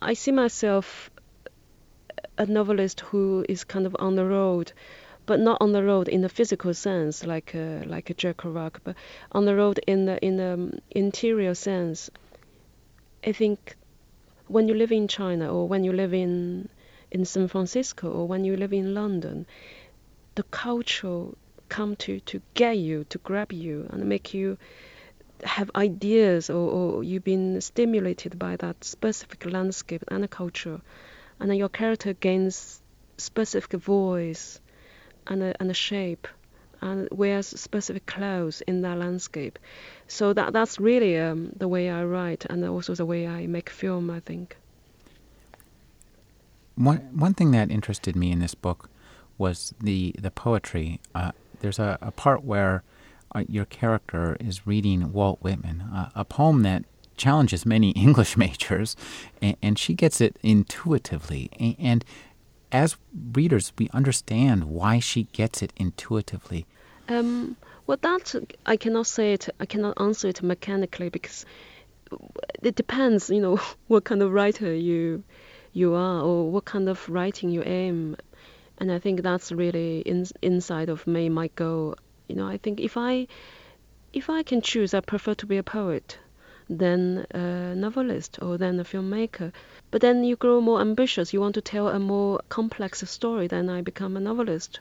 I 0.02 0.13
see 0.13 0.32
myself 0.32 1.10
a 2.38 2.45
novelist 2.45 3.02
who 3.02 3.45
is 3.49 3.63
kind 3.63 3.86
of 3.86 3.95
on 3.99 4.15
the 4.15 4.26
road, 4.26 4.71
but 5.26 5.39
not 5.39 5.58
on 5.60 5.71
the 5.73 5.84
road 5.84 6.08
in 6.08 6.21
the 6.21 6.30
physical 6.30 6.73
sense, 6.73 7.26
like 7.26 7.54
like 7.54 8.10
a 8.10 8.13
Jack 8.13 8.38
Kerouac, 8.38 8.80
but 8.84 8.95
on 9.32 9.45
the 9.45 9.56
road 9.56 9.80
in 9.86 10.06
the 10.06 10.17
in 10.26 10.38
the 10.38 10.80
interior 10.91 11.54
sense. 11.54 12.10
I 13.26 13.32
think 13.34 13.76
when 14.47 14.67
you 14.67 14.73
live 14.73 14.91
in 14.91 15.08
China 15.08 15.54
or 15.54 15.67
when 15.67 15.84
you 15.84 15.93
live 15.93 16.13
in 16.13 16.69
in 17.12 17.26
San 17.26 17.47
Francisco 17.47 18.10
or 18.12 18.28
when 18.28 18.43
you 18.43 18.58
live 18.58 18.73
in 18.73 18.93
London, 18.93 19.45
the 20.36 20.43
culture 20.43 21.28
come 21.69 21.96
to, 21.98 22.19
to 22.22 22.41
get 22.54 22.78
you, 22.78 23.04
to 23.06 23.17
grab 23.19 23.52
you, 23.52 23.88
and 23.91 24.06
make 24.06 24.34
you 24.34 24.58
have 25.43 25.69
ideas 25.76 26.50
or, 26.50 26.69
or 26.69 27.04
you've 27.04 27.24
been 27.24 27.60
stimulated 27.62 28.39
by 28.39 28.56
that 28.58 28.84
specific 28.84 29.46
landscape 29.46 30.04
and 30.08 30.30
culture, 30.30 30.82
and 31.39 31.50
then 31.50 31.58
your 31.58 31.69
character 31.69 32.13
gains 32.13 32.82
specific 33.17 33.74
voice 33.74 34.60
and 35.28 35.43
a, 35.43 35.56
and 35.60 35.69
a 35.72 35.74
shape 35.74 36.28
and 36.82 37.08
wears 37.12 37.48
specific 37.48 38.06
clothes 38.06 38.62
in 38.62 38.82
that 38.82 38.98
landscape. 38.98 39.58
So 40.08 40.34
that 40.34 40.52
that's 40.52 40.80
really 40.80 41.17
um, 41.17 41.54
the 41.56 41.67
way 41.67 41.89
I 41.89 42.04
write 42.04 42.46
and 42.50 42.63
also 42.65 42.93
the 42.93 43.06
way 43.06 43.26
I 43.26 43.48
make 43.48 43.69
film, 43.69 44.10
I 44.10 44.19
think. 44.19 44.58
One 46.76 46.98
one 47.13 47.34
thing 47.34 47.52
that 47.52 47.72
interested 47.72 48.15
me 48.15 48.32
in 48.32 48.39
this 48.39 48.56
book 48.56 48.89
was 49.38 49.74
the 49.80 50.15
the 50.19 50.32
poetry. 50.32 51.00
Uh, 51.13 51.31
there's 51.60 51.79
a, 51.79 51.98
a, 52.02 52.12
part 52.12 52.44
where 52.44 52.84
uh, 53.34 53.44
your 53.48 53.65
character 53.65 54.36
is 54.40 54.67
reading 54.67 55.13
Walt 55.13 55.40
Whitman, 55.42 55.81
uh, 55.81 56.10
a 56.13 56.25
poem 56.25 56.63
that 56.63 56.84
challenges 57.15 57.65
many 57.65 57.92
English 58.08 58.38
majors, 58.38 58.96
and, 59.42 59.56
and 59.62 59.79
she 59.79 59.94
gets 59.94 60.19
it 60.21 60.38
intuitively. 60.44 61.50
And, 61.60 61.75
and, 61.79 62.06
as 62.71 62.98
readers, 63.34 63.71
we 63.77 63.88
understand 63.94 64.63
why 64.63 64.98
she 64.98 65.25
gets 65.25 65.62
it 65.62 65.71
intuitively. 65.75 66.65
Um, 67.08 67.56
well, 67.86 68.00
that 68.02 68.34
I 68.65 68.77
cannot 68.77 69.06
say 69.06 69.34
it. 69.34 69.48
I 69.60 69.67
cannot 69.67 70.02
answer 70.02 70.29
it 70.29 70.42
mechanically 70.42 71.10
because 71.10 71.46
it 72.63 72.75
depends. 72.75 73.29
You 73.29 73.42
know 73.42 73.60
what 73.88 74.06
kind 74.06 74.21
of 74.23 74.31
writer 74.31 74.73
you 74.73 75.23
you 75.73 75.94
are 75.94 76.21
or 76.21 76.50
what 76.52 76.65
kind 76.65 76.88
of 76.90 77.08
writing 77.10 77.50
you 77.50 77.63
aim 77.63 78.15
and 78.78 78.92
I 78.92 79.00
think 79.00 79.21
that's 79.21 79.52
really 79.52 80.00
in, 80.00 80.26
inside 80.42 80.90
of 80.90 81.06
me 81.08 81.30
my 81.30 81.48
goal. 81.56 81.96
You 82.28 82.36
know, 82.36 82.48
I 82.48 82.58
think 82.58 82.80
if 82.80 82.98
I 82.98 83.28
if 84.13 84.30
I 84.30 84.44
can 84.44 84.62
choose, 84.62 84.94
I 84.94 85.00
prefer 85.00 85.34
to 85.36 85.46
be 85.46 85.58
a 85.58 85.63
poet 85.63 86.17
than 86.69 87.26
a 87.32 87.76
novelist 87.76 88.40
or 88.42 88.58
than 88.58 88.80
a 88.80 88.84
filmmaker. 88.84 89.52
But 89.92 90.02
then 90.02 90.24
you 90.24 90.36
grow 90.36 90.62
more 90.62 90.82
ambitious. 90.82 91.34
You 91.34 91.42
want 91.42 91.56
to 91.56 91.62
tell 91.62 91.88
a 91.88 92.00
more 92.00 92.40
complex 92.50 93.08
story. 93.10 93.48
Then 93.48 93.69
I 93.69 93.82
become 93.82 94.15
a 94.15 94.19
novelist. 94.19 94.80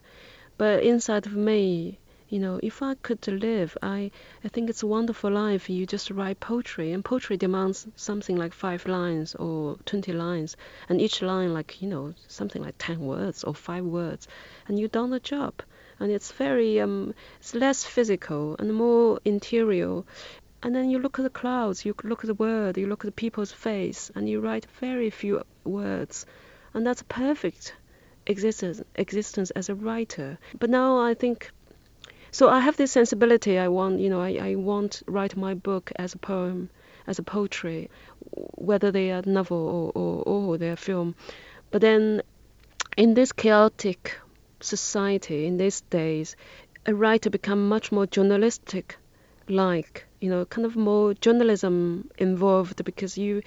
But 0.59 0.83
inside 0.83 1.27
of 1.27 1.35
me, 1.35 1.99
you 2.33 2.39
know, 2.39 2.59
if 2.63 2.81
I 2.81 2.95
could 2.95 3.29
live, 3.29 3.77
I, 3.83 4.11
I 4.43 4.49
think 4.49 4.71
it's 4.71 4.83
a 4.83 4.87
wonderful 4.87 5.31
life. 5.31 5.69
You 5.69 5.85
just 5.85 6.11
write 6.11 6.41
poetry, 6.41 6.93
and 6.93 7.05
poetry 7.05 7.37
demands 7.37 7.87
something 7.95 8.37
like 8.37 8.55
five 8.55 8.87
lines 8.87 9.35
or 9.35 9.77
20 9.85 10.15
lines, 10.15 10.57
and 10.89 10.99
each 10.99 11.21
line, 11.21 11.53
like, 11.53 11.83
you 11.83 11.89
know, 11.89 12.15
something 12.29 12.63
like 12.63 12.77
10 12.79 13.01
words 13.01 13.45
or 13.45 13.55
five 13.55 13.85
words, 13.85 14.29
and 14.67 14.79
you've 14.79 14.93
done 14.93 15.11
the 15.11 15.21
job. 15.21 15.53
And 16.01 16.11
it's 16.11 16.33
very, 16.33 16.81
um, 16.81 17.13
it's 17.39 17.55
less 17.55 17.85
physical 17.85 18.57
and 18.59 18.73
more 18.73 19.21
interior. 19.27 20.03
And 20.63 20.75
then 20.75 20.89
you 20.89 21.01
look 21.01 21.19
at 21.19 21.25
the 21.25 21.31
clouds, 21.31 21.85
you 21.85 21.95
look 22.03 22.25
at 22.25 22.29
the 22.29 22.35
world, 22.35 22.79
you 22.79 22.87
look 22.87 23.05
at 23.05 23.09
the 23.09 23.13
people's 23.13 23.53
face, 23.53 24.11
and 24.15 24.27
you 24.27 24.41
write 24.41 24.67
very 24.81 25.11
few 25.11 25.43
words. 25.65 26.25
And 26.73 26.87
that's 26.87 27.03
a 27.03 27.05
perfect 27.05 27.75
existence, 28.27 28.81
existence 28.95 29.51
as 29.51 29.69
a 29.69 29.75
writer. 29.75 30.39
But 30.59 30.71
now 30.71 30.99
I 30.99 31.13
think 31.13 31.51
so 32.33 32.49
I 32.49 32.61
have 32.61 32.77
this 32.77 32.93
sensibility. 32.93 33.59
I 33.59 33.69
want, 33.69 34.01
you 34.01 34.09
know, 34.09 34.21
I, 34.21 34.39
I 34.41 34.55
want 34.57 35.03
write 35.07 35.37
my 35.37 35.55
book 35.55 35.93
as 35.97 36.15
a 36.15 36.19
poem, 36.19 36.71
as 37.07 37.19
a 37.19 37.23
poetry, 37.23 37.91
whether 38.55 38.91
they 38.91 39.13
are 39.13 39.23
novel 39.25 39.93
or, 39.95 40.03
or, 40.03 40.23
or 40.25 40.59
they're 40.59 40.77
film. 40.77 41.15
But 41.71 41.83
then, 41.83 42.23
in 42.97 43.15
this 43.15 43.33
chaotic 43.33 44.19
society, 44.61 45.47
in 45.47 45.59
these 45.59 45.83
days, 45.83 46.35
a 46.87 46.95
writer 46.95 47.31
become 47.31 47.69
much 47.69 47.93
more 47.93 48.07
journalistic, 48.07 48.97
like 49.49 50.07
you 50.23 50.31
know, 50.31 50.45
kind 50.47 50.65
of 50.65 50.75
more 50.75 51.15
journalism 51.15 52.09
involved 52.17 52.83
because 52.85 53.19
you 53.19 53.43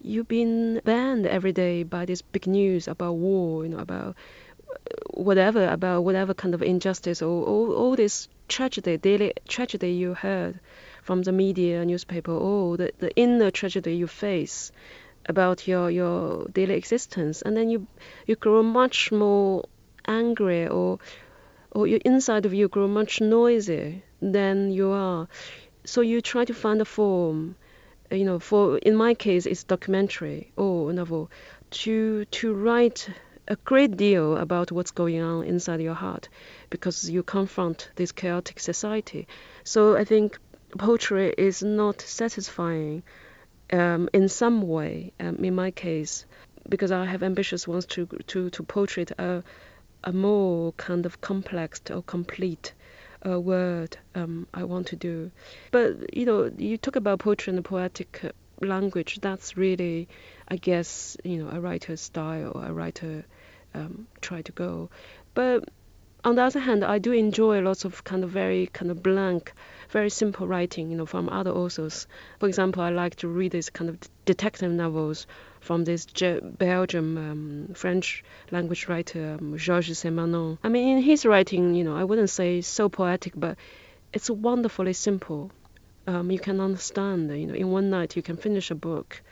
you've 0.00 0.28
been 0.28 0.80
banned 0.84 1.26
every 1.26 1.52
day 1.52 1.82
by 1.82 2.04
this 2.04 2.22
big 2.22 2.46
news 2.46 2.88
about 2.88 3.12
war, 3.12 3.64
you 3.64 3.70
know, 3.70 3.78
about 3.78 4.16
whatever 5.10 5.66
about 5.68 6.04
whatever 6.04 6.34
kind 6.34 6.54
of 6.54 6.62
injustice 6.62 7.22
or 7.22 7.44
all, 7.46 7.72
all 7.72 7.96
this 7.96 8.28
tragedy, 8.48 8.96
daily 8.96 9.32
tragedy 9.48 9.92
you 9.92 10.14
heard 10.14 10.60
from 11.02 11.22
the 11.22 11.32
media, 11.32 11.84
newspaper, 11.84 12.32
or 12.32 12.76
the, 12.76 12.92
the 12.98 13.14
inner 13.16 13.50
tragedy 13.50 13.94
you 13.96 14.06
face 14.06 14.72
about 15.26 15.66
your, 15.66 15.90
your 15.90 16.46
daily 16.48 16.74
existence, 16.74 17.42
and 17.42 17.56
then 17.56 17.68
you 17.68 17.86
you 18.26 18.36
grow 18.36 18.62
much 18.62 19.10
more 19.10 19.64
angry, 20.06 20.68
or 20.68 20.98
or 21.72 21.86
your 21.86 22.00
inside 22.04 22.46
of 22.46 22.54
you 22.54 22.68
grow 22.68 22.88
much 22.88 23.20
noisier 23.20 24.02
than 24.22 24.70
you 24.70 24.90
are. 24.90 25.28
So 25.84 26.00
you 26.00 26.20
try 26.20 26.44
to 26.44 26.54
find 26.54 26.80
a 26.80 26.84
form, 26.84 27.56
you 28.10 28.24
know. 28.24 28.38
For 28.38 28.78
in 28.78 28.96
my 28.96 29.14
case, 29.14 29.46
it's 29.46 29.64
documentary 29.64 30.52
or 30.56 30.92
novel 30.92 31.30
to 31.70 32.24
to 32.24 32.54
write 32.54 33.08
a 33.48 33.56
great 33.56 33.96
deal 33.96 34.36
about 34.36 34.72
what's 34.72 34.90
going 34.90 35.20
on 35.22 35.44
inside 35.44 35.80
your 35.80 35.94
heart 35.94 36.28
because 36.70 37.08
you 37.08 37.22
confront 37.22 37.90
this 37.96 38.12
chaotic 38.12 38.58
society. 38.58 39.28
So 39.64 39.96
I 39.96 40.04
think 40.04 40.38
poetry 40.78 41.32
is 41.36 41.62
not 41.62 42.00
satisfying 42.00 43.02
um, 43.72 44.08
in 44.12 44.28
some 44.28 44.62
way, 44.62 45.12
um, 45.20 45.36
in 45.36 45.54
my 45.54 45.70
case, 45.70 46.26
because 46.68 46.90
I 46.90 47.04
have 47.04 47.22
ambitious 47.22 47.68
ones 47.68 47.86
to, 47.86 48.06
to, 48.26 48.50
to 48.50 48.62
portray 48.62 49.06
a, 49.18 49.42
a 50.02 50.12
more 50.12 50.72
kind 50.72 51.06
of 51.06 51.20
complex 51.20 51.80
or 51.90 52.02
complete 52.02 52.72
uh, 53.24 53.40
word 53.40 53.96
um, 54.14 54.46
I 54.52 54.64
want 54.64 54.88
to 54.88 54.96
do. 54.96 55.30
But, 55.70 56.16
you 56.16 56.26
know, 56.26 56.50
you 56.56 56.76
talk 56.76 56.96
about 56.96 57.20
poetry 57.20 57.54
and 57.54 57.64
poetic 57.64 58.32
language, 58.60 59.18
that's 59.20 59.56
really, 59.56 60.08
I 60.48 60.56
guess, 60.56 61.16
you 61.24 61.44
know, 61.44 61.50
a 61.50 61.60
writer's 61.60 62.00
style, 62.00 62.52
a 62.64 62.72
writer 62.72 63.24
um, 63.76 64.06
try 64.20 64.42
to 64.42 64.52
go. 64.52 64.90
But 65.34 65.68
on 66.24 66.34
the 66.34 66.42
other 66.42 66.58
hand, 66.58 66.84
I 66.84 66.98
do 66.98 67.12
enjoy 67.12 67.60
lots 67.60 67.84
of 67.84 68.02
kind 68.02 68.24
of 68.24 68.30
very 68.30 68.66
kind 68.66 68.90
of 68.90 69.00
blank, 69.00 69.52
very 69.90 70.10
simple 70.10 70.46
writing, 70.48 70.90
you 70.90 70.96
know, 70.96 71.06
from 71.06 71.28
other 71.28 71.52
authors. 71.52 72.08
For 72.40 72.48
example, 72.48 72.82
I 72.82 72.90
like 72.90 73.14
to 73.16 73.28
read 73.28 73.52
these 73.52 73.70
kind 73.70 73.88
of 73.88 73.98
detective 74.24 74.72
novels 74.72 75.28
from 75.60 75.84
this 75.84 76.06
Belgium 76.58 77.16
um, 77.16 77.74
French 77.74 78.24
language 78.50 78.88
writer 78.88 79.36
um, 79.38 79.56
Georges 79.56 80.02
Simenon. 80.02 80.58
I 80.64 80.68
mean, 80.68 80.96
in 80.96 81.02
his 81.02 81.24
writing, 81.24 81.74
you 81.74 81.84
know, 81.84 81.96
I 81.96 82.02
wouldn't 82.02 82.30
say 82.30 82.60
so 82.60 82.88
poetic, 82.88 83.34
but 83.36 83.56
it's 84.12 84.28
wonderfully 84.28 84.94
simple. 84.94 85.52
Um, 86.08 86.30
you 86.30 86.38
can 86.38 86.60
understand, 86.60 87.30
you 87.38 87.46
know, 87.46 87.54
in 87.54 87.70
one 87.70 87.90
night 87.90 88.16
you 88.16 88.22
can 88.22 88.36
finish 88.36 88.70
a 88.70 88.74
book 88.74 89.22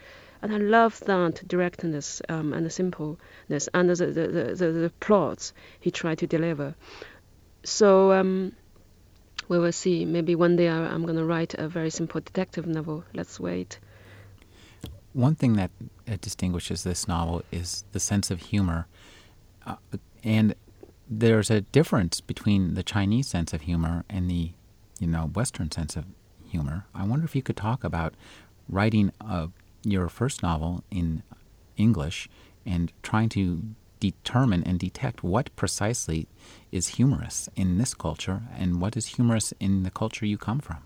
and 0.45 0.53
I 0.53 0.59
love 0.59 1.01
that 1.07 1.49
directness 1.49 2.21
um, 2.29 2.53
and 2.53 2.67
the 2.67 2.71
simpleness 2.71 3.67
and 3.73 3.89
the, 3.89 3.95
the, 3.95 4.55
the, 4.55 4.73
the, 4.73 4.93
plots 5.01 5.55
he 5.81 5.91
tried 5.91 6.19
to 6.19 6.27
deliver. 6.27 6.75
So 7.63 8.13
um, 8.13 8.53
we 9.49 9.59
will 9.59 9.73
see. 9.73 10.05
Maybe 10.05 10.35
one 10.35 10.57
day 10.57 10.69
I'm 10.69 11.05
going 11.05 11.17
to 11.17 11.25
write 11.25 11.55
a 11.55 11.67
very 11.67 11.89
simple 11.89 12.21
detective 12.21 12.67
novel. 12.67 13.05
Let's 13.15 13.41
wait. 13.41 13.79
One 15.15 15.35
thing 15.35 15.55
that 15.55 15.71
uh, 16.07 16.19
distinguishes 16.21 16.85
this 16.85 17.09
novel 17.09 17.43
is 17.51 17.85
the 17.93 18.01
sense 18.01 18.31
of 18.31 18.41
humor. 18.43 18.87
Uh, 19.67 19.77
and 20.23 20.55
there's 21.09 21.51
a 21.51 21.63
difference 21.63 22.21
between 22.21 22.75
the 22.75 22.83
Chinese 22.83 23.29
sense 23.29 23.55
of 23.55 23.63
humor 23.63 24.05
and 24.11 24.29
the, 24.29 24.51
you 25.01 25.07
know, 25.07 25.31
Western 25.35 25.71
sense 25.71 25.97
of 25.97 26.05
humor. 26.47 26.85
I 26.95 27.07
wonder 27.07 27.25
if 27.25 27.35
you 27.35 27.41
could 27.41 27.57
talk 27.57 27.83
about 27.83 28.13
writing 28.69 29.11
a 29.21 29.49
your 29.85 30.09
first 30.09 30.43
novel 30.43 30.85
in 30.91 31.23
English 31.77 32.29
and 32.65 32.93
trying 33.03 33.29
to 33.31 33.63
determine 34.01 34.63
and 34.65 34.79
detect 34.79 35.23
what 35.23 35.55
precisely 35.57 36.29
is 36.71 36.89
humorous 36.89 37.49
in 37.57 37.79
this 37.79 37.95
culture 37.95 38.43
and 38.59 38.81
what 38.81 38.97
is 38.97 39.07
humorous 39.07 39.53
in 39.61 39.83
the 39.83 39.91
culture 39.91 40.27
you 40.27 40.37
come 40.37 40.61
from. 40.61 40.83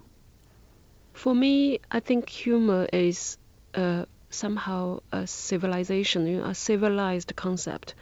For 1.13 1.35
me, 1.35 1.81
I 1.91 2.01
think 2.01 2.29
humor 2.29 2.87
is 2.93 3.39
uh, 3.75 4.05
somehow 4.31 5.01
a 5.11 5.27
civilization, 5.27 6.29
a 6.29 6.55
civilized 6.55 7.35
concept. 7.35 7.95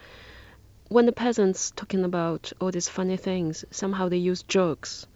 When 0.89 1.05
the 1.05 1.11
peasants 1.11 1.71
talking 1.75 2.03
about 2.03 2.53
all 2.61 2.71
these 2.71 2.87
funny 2.87 3.17
things, 3.17 3.65
somehow 3.71 4.07
they 4.09 4.17
use 4.17 4.43
jokes, 4.43 5.07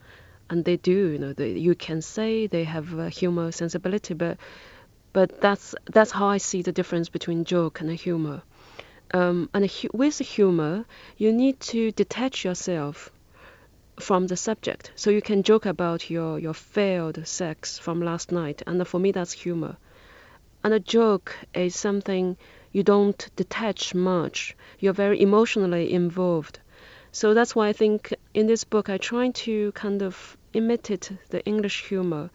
and 0.51 0.65
they 0.65 0.77
do. 0.77 1.09
You 1.13 1.19
know, 1.19 1.33
they, 1.33 1.51
you 1.51 1.73
can 1.75 2.01
say 2.01 2.45
they 2.45 2.65
have 2.65 2.93
a 2.99 3.09
humor 3.09 3.51
sensibility, 3.51 4.13
but 4.13 4.37
but 5.13 5.41
that's 5.41 5.75
that's 5.91 6.11
how 6.11 6.27
I 6.27 6.37
see 6.37 6.61
the 6.61 6.71
difference 6.71 7.09
between 7.09 7.43
joke 7.43 7.81
and 7.81 7.89
humor. 7.91 8.43
Um, 9.13 9.49
and 9.53 9.69
with 9.93 10.19
humor, 10.19 10.85
you 11.17 11.33
need 11.33 11.59
to 11.71 11.91
detach 11.91 12.45
yourself 12.45 13.11
from 13.99 14.27
the 14.27 14.37
subject, 14.37 14.91
so 14.95 15.09
you 15.09 15.21
can 15.21 15.43
joke 15.43 15.65
about 15.65 16.09
your 16.09 16.39
your 16.39 16.53
failed 16.53 17.27
sex 17.27 17.77
from 17.77 18.01
last 18.01 18.31
night, 18.31 18.61
and 18.65 18.87
for 18.87 18.99
me 18.99 19.11
that's 19.11 19.33
humor. 19.33 19.75
And 20.63 20.73
a 20.73 20.79
joke 20.79 21.35
is 21.53 21.75
something 21.75 22.37
you 22.71 22.83
don't 22.83 23.29
detach 23.35 23.93
much. 23.93 24.55
You're 24.79 24.93
very 24.93 25.21
emotionally 25.21 25.91
involved. 25.91 26.59
So 27.11 27.33
that's 27.33 27.53
why 27.55 27.67
I 27.67 27.73
think 27.73 28.13
in 28.33 28.47
this 28.47 28.63
book 28.63 28.87
I 28.87 28.97
try 28.97 29.31
to 29.31 29.71
kind 29.73 30.01
of 30.01 30.37
imitate 30.53 31.11
the 31.29 31.43
English 31.45 31.83
humor 31.89 32.29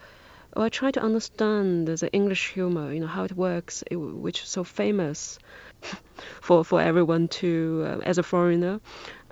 or 0.56 0.64
I 0.64 0.68
try 0.70 0.90
to 0.90 1.02
understand 1.02 1.86
the 1.86 2.10
English 2.14 2.52
humor, 2.52 2.90
you 2.90 3.00
know, 3.00 3.06
how 3.06 3.24
it 3.24 3.36
works, 3.36 3.84
which 3.90 4.42
is 4.42 4.48
so 4.48 4.64
famous 4.64 5.38
for 6.40 6.64
for 6.64 6.80
everyone 6.80 7.28
to 7.28 7.84
uh, 7.86 7.98
as 8.02 8.16
a 8.16 8.22
foreigner. 8.22 8.80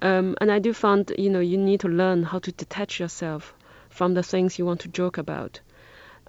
Um, 0.03 0.37
and 0.43 0.53
I 0.53 0.59
do 0.59 0.75
find, 0.75 1.11
you 1.19 1.31
know, 1.31 1.41
you 1.41 1.57
need 1.57 1.81
to 1.81 1.89
learn 1.89 2.25
how 2.25 2.41
to 2.41 2.53
detach 2.53 3.01
yourself 3.01 3.55
from 3.89 4.13
the 4.13 4.23
things 4.23 4.59
you 4.59 4.67
want 4.67 4.81
to 4.81 4.89
joke 4.89 5.17
about. 5.17 5.61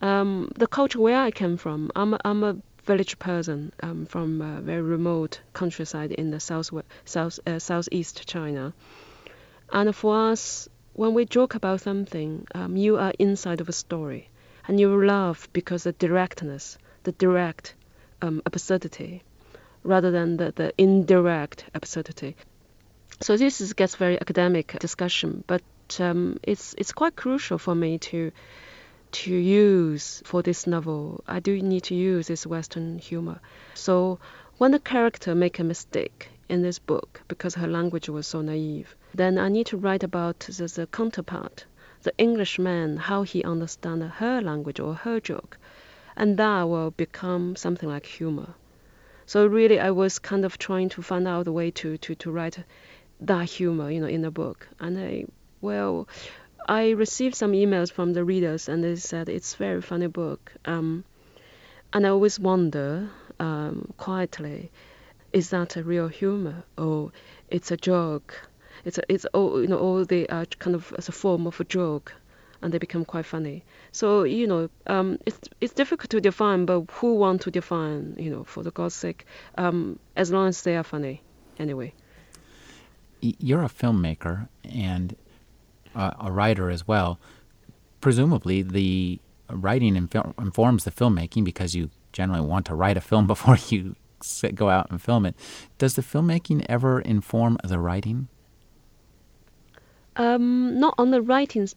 Um, 0.01 0.49
the 0.55 0.67
culture 0.67 1.01
where 1.01 1.19
I 1.19 1.31
came 1.31 1.57
from, 1.57 1.91
I'm 1.93 2.13
a, 2.13 2.19
I'm 2.23 2.43
a 2.43 2.55
village 2.85 3.19
person 3.19 3.73
um, 3.83 4.05
from 4.05 4.41
a 4.41 4.61
very 4.61 4.81
remote 4.81 5.41
countryside 5.51 6.13
in 6.13 6.31
the 6.31 6.39
south 6.39 6.69
south 7.03 7.39
uh, 7.45 7.59
southeast 7.59 8.25
China. 8.25 8.73
And 9.73 9.93
for 9.93 10.31
us, 10.31 10.69
when 10.93 11.13
we 11.13 11.25
joke 11.25 11.55
about 11.55 11.81
something, 11.81 12.47
um, 12.55 12.77
you 12.77 12.97
are 12.97 13.13
inside 13.19 13.59
of 13.59 13.67
a 13.67 13.73
story 13.73 14.29
and 14.67 14.79
you 14.79 15.05
laugh 15.05 15.47
because 15.53 15.83
the 15.83 15.91
directness, 15.93 16.77
the 17.03 17.11
direct 17.13 17.75
um, 18.21 18.41
absurdity, 18.45 19.23
rather 19.83 20.11
than 20.11 20.37
the, 20.37 20.51
the 20.55 20.73
indirect 20.77 21.65
absurdity. 21.73 22.35
So 23.21 23.37
this 23.37 23.61
is, 23.61 23.73
gets 23.73 23.95
very 23.95 24.19
academic 24.19 24.77
discussion, 24.79 25.43
but 25.47 25.61
um, 25.99 26.39
it's 26.43 26.73
it's 26.77 26.91
quite 26.91 27.15
crucial 27.15 27.57
for 27.57 27.75
me 27.75 27.97
to 27.99 28.31
to 29.11 29.33
use 29.33 30.21
for 30.25 30.41
this 30.41 30.67
novel. 30.67 31.23
I 31.27 31.39
do 31.39 31.61
need 31.61 31.83
to 31.83 31.95
use 31.95 32.27
this 32.27 32.45
Western 32.45 32.99
humor. 32.99 33.39
So 33.73 34.19
when 34.57 34.71
the 34.71 34.79
character 34.79 35.35
make 35.35 35.59
a 35.59 35.63
mistake 35.63 36.29
in 36.49 36.61
this 36.61 36.79
book 36.79 37.21
because 37.27 37.55
her 37.55 37.67
language 37.67 38.09
was 38.09 38.27
so 38.27 38.41
naive, 38.41 38.95
then 39.13 39.37
I 39.37 39.49
need 39.49 39.67
to 39.67 39.77
write 39.77 40.03
about 40.03 40.39
the, 40.39 40.67
the 40.67 40.87
counterpart 40.87 41.65
the 42.05 42.17
Englishman 42.17 42.97
how 42.97 43.23
he 43.23 43.43
understand 43.43 44.01
her 44.03 44.41
language 44.41 44.79
or 44.79 44.93
her 44.93 45.19
joke, 45.19 45.57
and 46.15 46.37
that 46.37 46.63
will 46.63 46.91
become 46.91 47.55
something 47.55 47.89
like 47.89 48.05
humor. 48.05 48.53
So 49.25 49.45
really, 49.47 49.79
I 49.79 49.91
was 49.91 50.19
kind 50.19 50.45
of 50.45 50.57
trying 50.57 50.89
to 50.89 51.01
find 51.01 51.27
out 51.27 51.47
a 51.47 51.51
way 51.51 51.71
to 51.71 51.97
to 51.97 52.15
to 52.15 52.31
write 52.31 52.59
that 53.21 53.49
humor, 53.49 53.89
you 53.91 53.99
know, 53.99 54.07
in 54.07 54.21
the 54.21 54.31
book. 54.31 54.67
And 54.79 54.97
I, 54.97 55.25
well, 55.61 56.07
I 56.67 56.91
received 56.91 57.35
some 57.35 57.51
emails 57.51 57.91
from 57.91 58.13
the 58.13 58.23
readers, 58.23 58.69
and 58.69 58.83
they 58.83 58.95
said 58.95 59.27
it's 59.27 59.55
a 59.55 59.57
very 59.57 59.81
funny 59.81 60.07
book. 60.07 60.53
Um, 60.65 61.03
and 61.91 62.05
I 62.05 62.09
always 62.09 62.39
wonder 62.39 63.09
um, 63.39 63.93
quietly, 63.97 64.71
is 65.33 65.49
that 65.49 65.75
a 65.75 65.83
real 65.83 66.07
humor 66.07 66.63
or 66.77 67.11
it's 67.49 67.71
a 67.71 67.77
joke? 67.77 68.47
It's 68.85 68.97
a, 68.99 69.03
it's 69.09 69.25
all 69.33 69.61
you 69.61 69.67
know 69.67 69.79
all 69.79 70.05
they 70.05 70.27
are 70.27 70.45
kind 70.59 70.75
of 70.75 70.93
as 70.97 71.09
a 71.09 71.11
form 71.11 71.47
of 71.47 71.59
a 71.59 71.63
joke, 71.63 72.13
and 72.61 72.73
they 72.73 72.77
become 72.77 73.03
quite 73.03 73.25
funny. 73.25 73.63
So 73.91 74.23
you 74.23 74.47
know 74.47 74.69
um, 74.87 75.19
it's 75.25 75.39
it's 75.59 75.73
difficult 75.73 76.11
to 76.11 76.21
define, 76.21 76.65
but 76.65 76.85
who 76.91 77.15
want 77.15 77.41
to 77.41 77.51
define? 77.51 78.15
You 78.17 78.29
know, 78.29 78.43
for 78.43 78.63
the 78.63 78.71
God's 78.71 78.95
sake, 78.95 79.25
um, 79.57 79.99
as 80.15 80.31
long 80.31 80.47
as 80.47 80.61
they 80.61 80.77
are 80.77 80.83
funny, 80.83 81.21
anyway. 81.59 81.93
You're 83.21 83.63
a 83.63 83.69
filmmaker 83.69 84.49
and 84.63 85.15
a 85.95 86.31
writer 86.31 86.69
as 86.69 86.87
well. 86.87 87.19
Presumably, 88.01 88.61
the 88.61 89.19
writing 89.49 89.95
informs 89.95 90.83
the 90.83 90.91
filmmaking 90.91 91.43
because 91.43 91.73
you 91.73 91.89
generally 92.11 92.45
want 92.45 92.65
to 92.67 92.75
write 92.75 92.97
a 92.97 93.01
film 93.01 93.25
before 93.33 93.57
you 93.69 93.95
go 94.53 94.69
out 94.69 94.89
and 94.89 95.01
film 95.01 95.25
it. 95.25 95.35
Does 95.77 95.95
the 95.95 96.01
filmmaking 96.01 96.65
ever 96.69 96.99
inform 96.99 97.57
the 97.63 97.79
writing? 97.79 98.27
Um, 100.17 100.79
not 100.79 100.95
on 100.97 101.11
the 101.11 101.21
writings, 101.21 101.75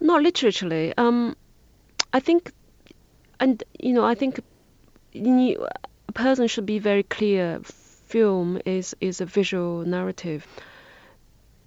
not 0.00 0.22
literally. 0.22 0.94
Um, 0.96 1.36
I 2.12 2.20
think, 2.20 2.52
and 3.40 3.62
you 3.78 3.92
know, 3.92 4.04
I 4.04 4.14
think 4.14 4.40
a 5.14 6.12
person 6.14 6.46
should 6.46 6.66
be 6.66 6.78
very 6.78 7.02
clear. 7.02 7.60
Film 7.62 8.60
is 8.64 8.96
is 9.00 9.20
a 9.20 9.26
visual 9.26 9.84
narrative. 9.84 10.46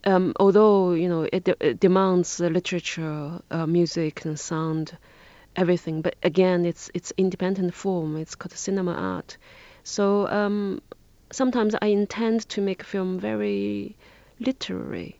Um, 0.04 0.34
although 0.39 0.93
you 0.93 1.08
know 1.08 1.28
it, 1.32 1.47
it 1.60 1.80
demands 1.80 2.39
literature, 2.39 3.39
uh, 3.52 3.68
music, 3.68 4.26
and 4.26 4.39
sound, 4.39 4.97
everything. 5.56 6.02
But 6.02 6.16
again, 6.24 6.66
it's 6.66 6.89
it's 6.93 7.14
independent 7.18 7.74
form. 7.74 8.18
It's 8.18 8.36
called 8.36 8.54
cinema 8.54 8.93
art. 8.93 9.38
So 9.84 10.28
um, 10.28 10.82
sometimes 11.32 11.76
I 11.82 11.88
intend 11.88 12.47
to 12.49 12.62
make 12.62 12.82
a 12.82 12.86
film 12.86 13.20
very 13.20 13.95
literary, 14.39 15.20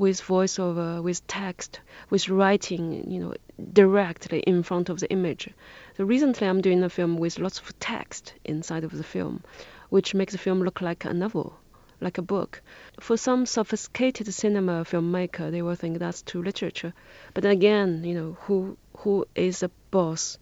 with 0.00 0.22
voiceover, 0.22 1.02
with 1.02 1.26
text, 1.26 1.78
with 2.08 2.26
writing, 2.30 3.04
you 3.12 3.20
know, 3.20 3.34
directly 3.74 4.40
in 4.40 4.62
front 4.62 4.88
of 4.88 4.98
the 4.98 5.10
image. 5.10 5.50
So 5.98 6.04
recently, 6.04 6.46
I'm 6.46 6.62
doing 6.62 6.82
a 6.82 6.88
film 6.88 7.18
with 7.18 7.38
lots 7.38 7.58
of 7.58 7.78
text 7.78 8.32
inside 8.42 8.82
of 8.82 8.96
the 8.96 9.04
film, 9.04 9.42
which 9.90 10.14
makes 10.14 10.32
the 10.32 10.38
film 10.38 10.62
look 10.62 10.80
like 10.80 11.04
a 11.04 11.12
novel 11.12 11.58
like 12.00 12.16
a 12.16 12.22
book. 12.22 12.62
For 12.98 13.18
some 13.18 13.44
sophisticated 13.44 14.32
cinema 14.32 14.84
filmmaker, 14.84 15.50
they 15.50 15.60
will 15.60 15.74
think 15.74 15.98
that's 15.98 16.22
too 16.22 16.42
literature. 16.42 16.94
But 17.34 17.44
again, 17.44 18.02
you 18.02 18.14
know, 18.14 18.38
who 18.44 18.78
who 18.96 19.26
is 19.34 19.62
a 19.62 19.70
boss 19.90 20.38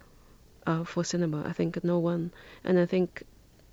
uh, 0.68 0.84
for 0.84 1.02
cinema? 1.02 1.42
I 1.44 1.52
think 1.52 1.82
no 1.82 1.98
one. 1.98 2.30
And 2.62 2.78
I 2.78 2.86
think 2.86 3.24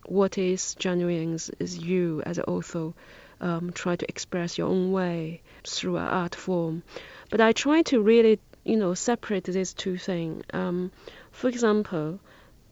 what 0.07 0.39
is 0.39 0.73
genuine 0.79 1.35
is, 1.35 1.51
is 1.59 1.77
you 1.77 2.23
as 2.25 2.39
an 2.39 2.45
author 2.45 2.93
um, 3.41 3.71
try 3.71 3.95
to 3.95 4.07
express 4.07 4.57
your 4.57 4.67
own 4.67 4.91
way 4.91 5.41
through 5.63 5.97
an 5.97 6.07
art 6.07 6.35
form. 6.35 6.83
But 7.29 7.41
I 7.41 7.51
try 7.51 7.81
to 7.83 8.01
really, 8.01 8.39
you 8.63 8.77
know, 8.77 8.93
separate 8.93 9.45
these 9.45 9.73
two 9.73 9.97
things. 9.97 10.43
Um, 10.53 10.91
for 11.31 11.49
example, 11.49 12.19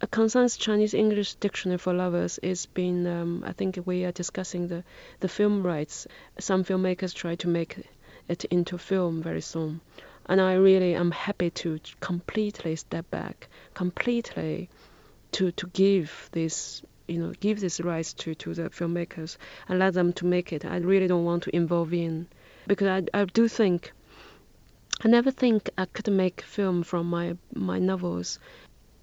a 0.01 0.07
concise 0.07 0.57
Chinese 0.57 0.93
English 0.93 1.36
Dictionary 1.36 1.78
for 1.78 1.93
Lovers 1.93 2.38
is 2.39 2.66
being, 2.66 3.07
um, 3.07 3.43
I 3.45 3.53
think 3.53 3.80
we 3.86 4.03
are 4.03 4.11
discussing 4.11 4.68
the, 4.68 4.84
the 5.22 5.30
film 5.30 5.66
rights. 5.66 6.07
Some 6.39 6.64
filmmakers 6.64 7.14
try 7.14 7.36
to 7.36 7.47
make 7.47 7.78
it 8.28 8.45
into 8.45 8.78
film 8.78 9.22
very 9.22 9.41
soon. 9.41 9.82
And 10.26 10.41
I 10.41 10.53
really 10.53 10.95
am 10.95 11.11
happy 11.11 11.49
to 11.51 11.80
completely 11.99 12.76
step 12.76 13.09
back, 13.11 13.47
completely 13.74 14.70
to, 15.34 15.51
to 15.51 15.68
give 15.68 16.30
this 16.32 16.82
you 17.08 17.18
know 17.20 17.34
give 17.39 17.60
this 17.60 17.82
rights 17.82 18.14
to, 18.14 18.36
to 18.36 18.54
the 18.54 18.70
filmmakers 18.70 19.38
and 19.68 19.80
let 19.80 19.93
them 19.93 20.14
to 20.14 20.26
make 20.26 20.54
it. 20.54 20.66
I 20.66 20.78
really 20.78 21.08
don't 21.08 21.26
want 21.26 21.43
to 21.43 21.56
involve 21.56 21.93
in 21.93 22.28
because 22.68 22.88
I, 22.88 23.20
I 23.20 23.26
do 23.26 23.47
think 23.47 23.91
I 25.04 25.08
never 25.08 25.32
think 25.32 25.70
I 25.78 25.86
could 25.86 26.10
make 26.12 26.41
film 26.41 26.84
from 26.84 27.08
my 27.10 27.38
my 27.54 27.80
novels 27.80 28.39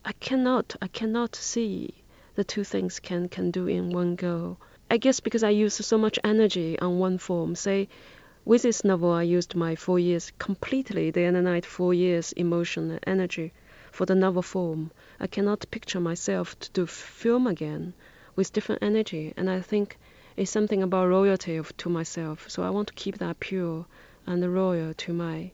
I 0.03 0.13
cannot 0.13 0.77
I 0.81 0.89
cannot 0.89 1.37
see 1.37 1.93
the 2.35 2.43
two 2.43 2.65
things 2.65 3.01
can 3.01 3.29
can 3.29 3.51
do 3.51 3.67
in 3.67 3.91
one 3.91 4.15
go. 4.15 4.57
I 4.91 4.97
guess 4.97 5.21
because 5.21 5.43
I 5.43 5.51
use 5.51 5.75
so 5.75 5.99
much 5.99 6.19
energy 6.25 6.79
on 6.79 6.99
one 6.99 7.19
form. 7.19 7.55
Say, 7.55 7.87
with 8.47 8.63
this 8.63 8.83
novel, 8.83 9.13
I 9.13 9.25
used 9.25 9.55
my 9.55 9.77
four 9.77 9.99
years 9.99 10.33
completely, 10.39 11.13
day 11.13 11.27
and 11.27 11.45
night, 11.45 11.67
four 11.67 11.93
years 11.93 12.33
emotion 12.33 12.91
and 12.93 13.01
energy 13.07 13.53
for 13.91 14.07
the 14.07 14.15
novel 14.15 14.43
form. 14.43 14.91
I 15.19 15.27
cannot 15.27 15.71
picture 15.71 16.01
myself 16.01 16.59
to 16.61 16.71
do 16.71 16.87
film 16.87 17.47
again 17.47 17.95
with 18.37 18.53
different 18.53 18.83
energy, 18.83 19.35
and 19.37 19.51
I 19.51 19.61
think 19.61 19.99
it's 20.37 20.51
something 20.51 20.83
about 20.83 21.09
royalty 21.09 21.57
of, 21.57 21.77
to 21.79 21.89
myself. 21.89 22.49
So 22.49 22.63
I 22.63 22.71
want 22.71 22.89
to 22.89 22.95
keep 22.95 23.19
that 23.19 23.41
pure 23.41 23.87
and 24.27 24.55
royal 24.55 24.95
to 24.95 25.13
my 25.13 25.51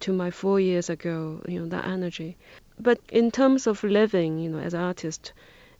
to 0.00 0.12
my 0.12 0.30
four 0.30 0.60
years 0.60 0.90
ago, 0.90 1.42
you 1.48 1.60
know, 1.60 1.66
that 1.66 1.84
energy 1.86 2.36
but 2.80 3.00
in 3.08 3.30
terms 3.30 3.66
of 3.66 3.82
living, 3.82 4.38
you 4.38 4.48
know, 4.48 4.58
as 4.58 4.74
an 4.74 4.80
artist, 4.80 5.32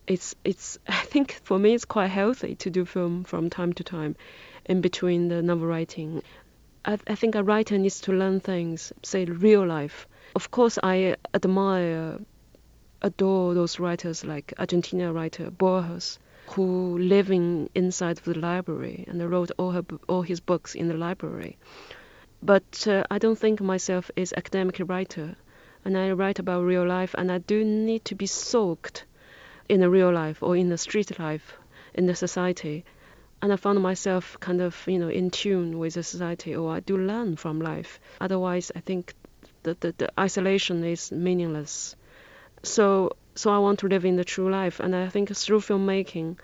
it's 0.06 0.34
it's 0.44 0.78
I 0.88 1.02
think 1.02 1.32
for 1.44 1.58
me 1.58 1.74
it's 1.74 1.84
quite 1.84 2.08
healthy 2.08 2.54
to 2.56 2.70
do 2.70 2.84
film 2.84 3.24
from 3.24 3.50
time 3.50 3.72
to 3.74 3.84
time, 3.84 4.16
in 4.66 4.80
between 4.80 5.28
the 5.28 5.42
novel 5.42 5.68
writing. 5.68 6.22
I, 6.84 6.98
I 7.06 7.14
think 7.14 7.34
a 7.34 7.42
writer 7.42 7.78
needs 7.78 8.00
to 8.02 8.12
learn 8.12 8.40
things, 8.40 8.92
say 9.02 9.24
real 9.26 9.64
life. 9.66 10.08
Of 10.34 10.50
course, 10.50 10.78
I 10.82 11.16
admire, 11.34 12.18
adore 13.02 13.54
those 13.54 13.78
writers 13.78 14.24
like 14.24 14.54
Argentina 14.58 15.12
writer 15.12 15.50
Borges, 15.50 16.18
who 16.48 16.98
living 16.98 17.70
inside 17.74 18.18
of 18.18 18.24
the 18.24 18.38
library 18.38 19.04
and 19.08 19.30
wrote 19.30 19.50
all 19.58 19.72
her 19.72 19.84
all 20.08 20.22
his 20.22 20.40
books 20.40 20.74
in 20.74 20.88
the 20.88 20.94
library. 20.94 21.58
But 22.42 22.86
uh, 22.86 23.04
I 23.10 23.18
don't 23.18 23.38
think 23.38 23.60
myself 23.60 24.10
is 24.16 24.32
academic 24.32 24.80
writer 24.80 25.36
and 25.84 25.96
I 25.96 26.10
write 26.10 26.38
about 26.38 26.64
real 26.64 26.86
life, 26.86 27.14
and 27.16 27.30
I 27.30 27.38
do 27.38 27.64
need 27.64 28.04
to 28.06 28.14
be 28.14 28.26
soaked 28.26 29.04
in 29.68 29.80
the 29.80 29.88
real 29.88 30.12
life 30.12 30.42
or 30.42 30.56
in 30.56 30.68
the 30.68 30.78
street 30.78 31.18
life 31.18 31.56
in 31.94 32.06
the 32.06 32.14
society. 32.14 32.84
And 33.40 33.52
I 33.52 33.56
found 33.56 33.80
myself 33.80 34.36
kind 34.40 34.60
of, 34.60 34.76
you 34.86 34.98
know, 34.98 35.08
in 35.08 35.30
tune 35.30 35.78
with 35.78 35.94
the 35.94 36.02
society, 36.02 36.54
or 36.54 36.72
I 36.72 36.80
do 36.80 36.98
learn 36.98 37.36
from 37.36 37.60
life. 37.60 38.00
Otherwise, 38.20 38.72
I 38.74 38.80
think 38.80 39.14
that 39.68 39.80
the, 39.80 39.94
the 39.96 40.20
isolation 40.20 40.84
is 40.84 41.12
meaningless. 41.12 41.96
So, 42.62 43.12
so 43.34 43.50
I 43.50 43.58
want 43.58 43.78
to 43.80 43.88
live 43.88 44.04
in 44.04 44.16
the 44.16 44.24
true 44.24 44.50
life, 44.50 44.80
and 44.80 44.94
I 44.94 45.08
think 45.08 45.34
through 45.34 45.60
filmmaking, 45.60 46.38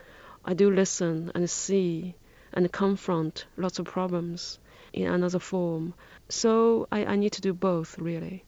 I 0.45 0.55
do 0.55 0.71
listen 0.71 1.33
and 1.35 1.49
see 1.51 2.15
and 2.53 2.71
confront 2.71 3.47
lots 3.57 3.79
of 3.79 3.87
problems 3.87 4.59
in 4.93 5.11
another 5.11 5.41
form. 5.41 5.95
So 6.29 6.87
I, 6.93 7.05
I 7.05 7.17
need 7.17 7.33
to 7.33 7.41
do 7.41 7.53
both, 7.53 7.99
really 7.99 8.45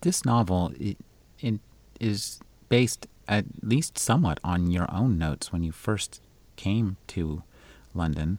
this 0.00 0.24
novel 0.24 0.72
it, 0.78 0.96
it 1.40 1.60
is 2.00 2.40
based 2.68 3.06
at 3.28 3.44
least 3.62 3.98
somewhat 3.98 4.38
on 4.44 4.70
your 4.70 4.86
own 4.92 5.18
notes 5.18 5.52
when 5.52 5.62
you 5.62 5.72
first 5.72 6.20
came 6.56 6.96
to 7.08 7.42
London. 7.94 8.38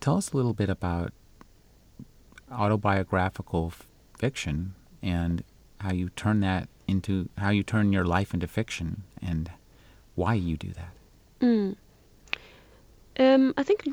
Tell 0.00 0.16
us 0.16 0.32
a 0.32 0.36
little 0.36 0.54
bit 0.54 0.68
about 0.68 1.12
autobiographical 2.54 3.72
f- 3.72 3.86
fiction 4.18 4.74
and 5.02 5.42
how 5.80 5.92
you 5.92 6.08
turn 6.10 6.40
that 6.40 6.68
into 6.86 7.28
how 7.38 7.50
you 7.50 7.62
turn 7.62 7.92
your 7.92 8.04
life 8.04 8.34
into 8.34 8.46
fiction 8.46 9.02
and 9.22 9.50
why 10.14 10.34
you 10.34 10.56
do 10.56 10.72
that. 10.72 10.94
Mm. 11.40 11.76
Um, 13.18 13.54
I 13.56 13.62
think 13.62 13.86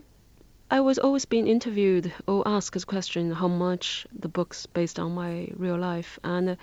I 0.69 0.79
was 0.79 0.99
always 0.99 1.25
being 1.25 1.47
interviewed 1.47 2.13
or 2.27 2.47
asked 2.47 2.81
a 2.81 2.85
question 2.85 3.31
how 3.31 3.47
much 3.47 4.07
the 4.17 4.29
book's 4.29 4.65
based 4.65 4.99
on 4.99 5.13
my 5.13 5.49
real 5.55 5.77
life, 5.77 6.19
and 6.23 6.51
uh, 6.51 6.55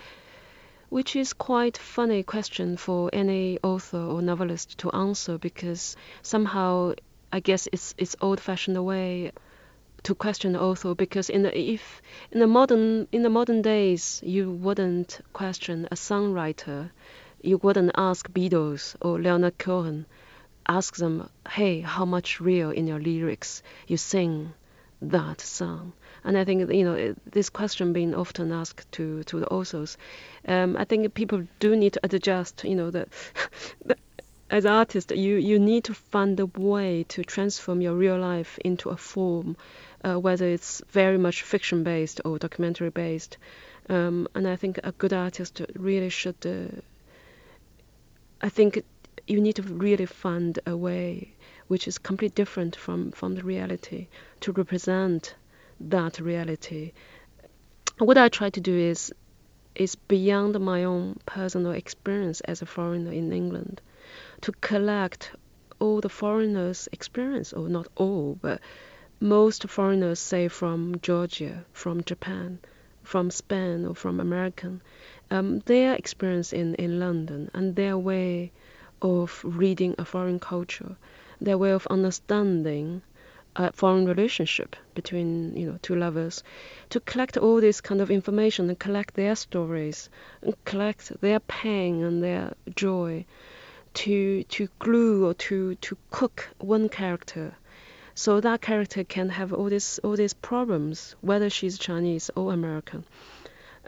which 0.88 1.14
is 1.14 1.34
quite 1.34 1.76
funny 1.76 2.22
question 2.22 2.76
for 2.76 3.11
any 3.12 3.59
author 3.62 3.99
or 3.99 4.22
novelist 4.22 4.78
to 4.78 4.90
answer 4.92 5.36
because 5.36 5.96
somehow 6.22 6.94
I 7.32 7.40
guess 7.40 7.68
it's 7.70 7.94
it's 7.99 8.16
old-fashioned 8.20 8.82
way 8.82 9.32
to 10.03 10.14
question 10.14 10.53
the 10.53 10.94
because 10.96 11.30
in 11.30 11.42
the 11.42 11.59
if 11.59 12.03
in 12.32 12.40
the 12.40 12.46
modern 12.46 13.09
in 13.12 13.22
the 13.22 13.30
modern 13.30 13.62
days 13.62 14.20
you 14.24 14.51
wouldn't 14.51 15.20
question 15.32 15.88
a 15.90 15.94
songwriter, 15.94 16.90
you 17.42 17.59
wouldn't 17.59 17.92
ask 17.96 18.30
Beatles 18.30 18.96
or 19.01 19.20
Leonard 19.20 19.59
Cohen 19.59 20.07
ask 20.68 20.96
them, 20.96 21.28
hey, 21.49 21.80
how 21.80 22.05
much 22.05 22.40
real 22.40 22.70
in 22.70 22.86
your 22.86 23.01
lyrics 23.01 23.62
you 23.86 23.96
sing 23.96 24.53
that 25.01 25.40
song? 25.40 25.92
And 26.24 26.36
I 26.36 26.44
think 26.44 26.70
you 26.72 26.84
know 26.84 27.14
this 27.24 27.49
question 27.49 27.92
being 27.92 28.14
often 28.14 28.53
asked 28.53 28.90
to 28.92 29.22
to 29.24 29.40
the 29.40 29.49
authors. 29.49 29.96
Um, 30.46 30.76
I 30.76 30.84
think 30.84 31.14
people 31.14 31.46
do 31.59 31.74
need 31.74 31.94
to 31.94 32.01
adjust. 32.03 32.64
You 32.64 32.74
know 32.74 32.90
the, 32.90 33.07
the 33.84 33.96
as 34.51 34.64
artist, 34.64 35.11
you, 35.11 35.36
you 35.36 35.59
need 35.59 35.84
to 35.84 35.94
find 35.94 36.40
a 36.40 36.46
way 36.46 37.05
to 37.09 37.22
transform 37.22 37.82
your 37.82 37.94
real 37.94 38.18
life 38.18 38.59
into 38.64 38.88
a 38.88 38.96
form, 38.96 39.57
uh, 40.03 40.18
whether 40.18 40.49
it's 40.49 40.82
very 40.88 41.18
much 41.18 41.42
fiction 41.42 41.84
based 41.84 42.20
or 42.24 42.38
documentary 42.38 42.88
based. 42.88 43.36
Um, 43.90 44.26
and 44.34 44.49
I 44.49 44.57
think 44.57 44.80
a 44.82 44.92
good 44.92 45.12
artist 45.12 45.61
really 45.74 46.09
should. 46.09 46.46
Uh, 46.46 46.80
I 48.40 48.49
think 48.49 48.82
you 49.26 49.40
need 49.40 49.57
to 49.57 49.62
really 49.62 50.07
find 50.07 50.59
a 50.66 50.76
way 50.76 51.34
which 51.66 51.86
is 51.86 51.99
completely 51.99 52.34
different 52.34 52.74
from, 52.74 53.12
from 53.12 53.34
the 53.34 53.42
reality 53.42 54.07
to 54.40 54.53
represent 54.53 55.34
that 55.78 56.18
reality. 56.18 56.92
What 57.99 58.16
I 58.16 58.30
try 58.30 58.49
to 58.51 58.61
do 58.61 58.74
is 58.74 59.12
is 59.74 59.94
beyond 59.94 60.59
my 60.59 60.82
own 60.82 61.20
personal 61.24 61.72
experience 61.72 62.40
as 62.40 62.62
a 62.62 62.66
foreigner 62.66 63.12
in 63.12 63.32
England 63.32 63.80
to 64.41 64.53
collect 64.53 65.32
all 65.80 66.01
the 66.01 66.09
foreigners' 66.09 66.89
experience, 66.93 67.53
or 67.53 67.68
not 67.68 67.89
all, 67.97 68.39
but 68.41 68.61
most 69.20 69.68
foreigners, 69.68 70.20
say 70.20 70.49
from 70.49 70.95
Georgia, 71.03 71.64
from 71.72 72.03
Japan, 72.05 72.59
from 73.03 73.30
Spain, 73.30 73.84
or 73.84 73.95
from 73.95 74.20
American, 74.20 74.80
um, 75.30 75.59
their 75.61 75.95
experience 75.95 76.53
in, 76.53 76.74
in 76.76 77.01
London 77.01 77.51
and 77.55 77.74
their 77.74 77.99
way 77.99 78.53
of 79.03 79.41
reading 79.45 79.95
a 79.99 80.05
foreign 80.05 80.39
culture, 80.39 80.97
their 81.41 81.59
way 81.59 81.70
of 81.70 81.86
understanding 81.89 83.03
a 83.57 83.72
foreign 83.72 84.07
relationship 84.07 84.76
between 84.95 85.57
you 85.57 85.66
know 85.66 85.78
two 85.82 85.97
lovers, 85.97 86.43
to 86.91 87.01
collect 87.01 87.36
all 87.36 87.61
this 87.61 87.80
kind 87.80 88.01
of 88.01 88.11
information 88.11 88.68
and 88.68 88.78
collect 88.78 89.14
their 89.14 89.34
stories 89.34 90.09
and 90.43 90.55
collect 90.64 91.20
their 91.20 91.41
pain 91.41 92.05
and 92.05 92.22
their 92.22 92.55
joy, 92.76 93.24
to 94.03 94.44
to 94.44 94.68
glue 94.78 95.26
or 95.26 95.34
to 95.34 95.74
to 95.76 95.96
cook 96.11 96.49
one 96.59 96.88
character. 96.88 97.55
So 98.14 98.40
that 98.40 98.61
character 98.61 99.05
can 99.05 99.28
have 99.30 99.53
all 99.53 99.68
these 99.68 99.99
all 100.05 100.16
these 100.16 100.34
problems, 100.34 101.16
whether 101.20 101.51
she's 101.51 101.78
Chinese 101.78 102.30
or 102.36 102.53
American. 102.53 103.05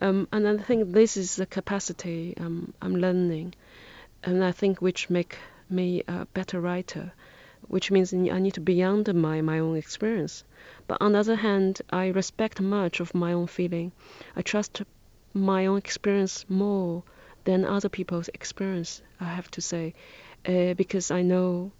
Um, 0.02 0.26
and 0.32 0.48
I 0.48 0.56
think 0.56 0.92
this 0.92 1.16
is 1.16 1.36
the 1.36 1.46
capacity 1.46 2.34
um, 2.40 2.72
I'm 2.82 2.96
learning, 2.96 3.54
and 4.24 4.44
I 4.44 4.52
think 4.52 4.80
which 4.80 5.10
make 5.10 5.36
me 5.68 6.02
a 6.08 6.26
better 6.26 6.60
writer 6.60 7.12
which 7.68 7.90
means 7.92 8.12
I 8.12 8.40
need 8.40 8.54
to 8.54 8.60
be 8.60 8.74
beyond 8.74 9.14
my, 9.14 9.40
my 9.42 9.60
own 9.60 9.76
experience. 9.76 10.42
But 10.88 10.98
on 11.00 11.12
the 11.12 11.20
other 11.20 11.36
hand, 11.36 11.80
I 11.90 12.08
respect 12.08 12.60
much 12.60 12.98
of 12.98 13.14
my 13.14 13.32
own 13.32 13.46
feeling. 13.46 13.92
I 14.34 14.42
trust 14.42 14.82
my 15.34 15.66
own 15.66 15.78
experience 15.78 16.44
more 16.48 17.04
than 17.44 17.64
other 17.64 17.88
people's 17.88 18.28
experience, 18.28 19.02
I 19.20 19.24
have 19.24 19.50
to 19.52 19.60
say, 19.60 19.94
uh, 20.46 20.74
because 20.74 21.10
I 21.10 21.22
know 21.22 21.72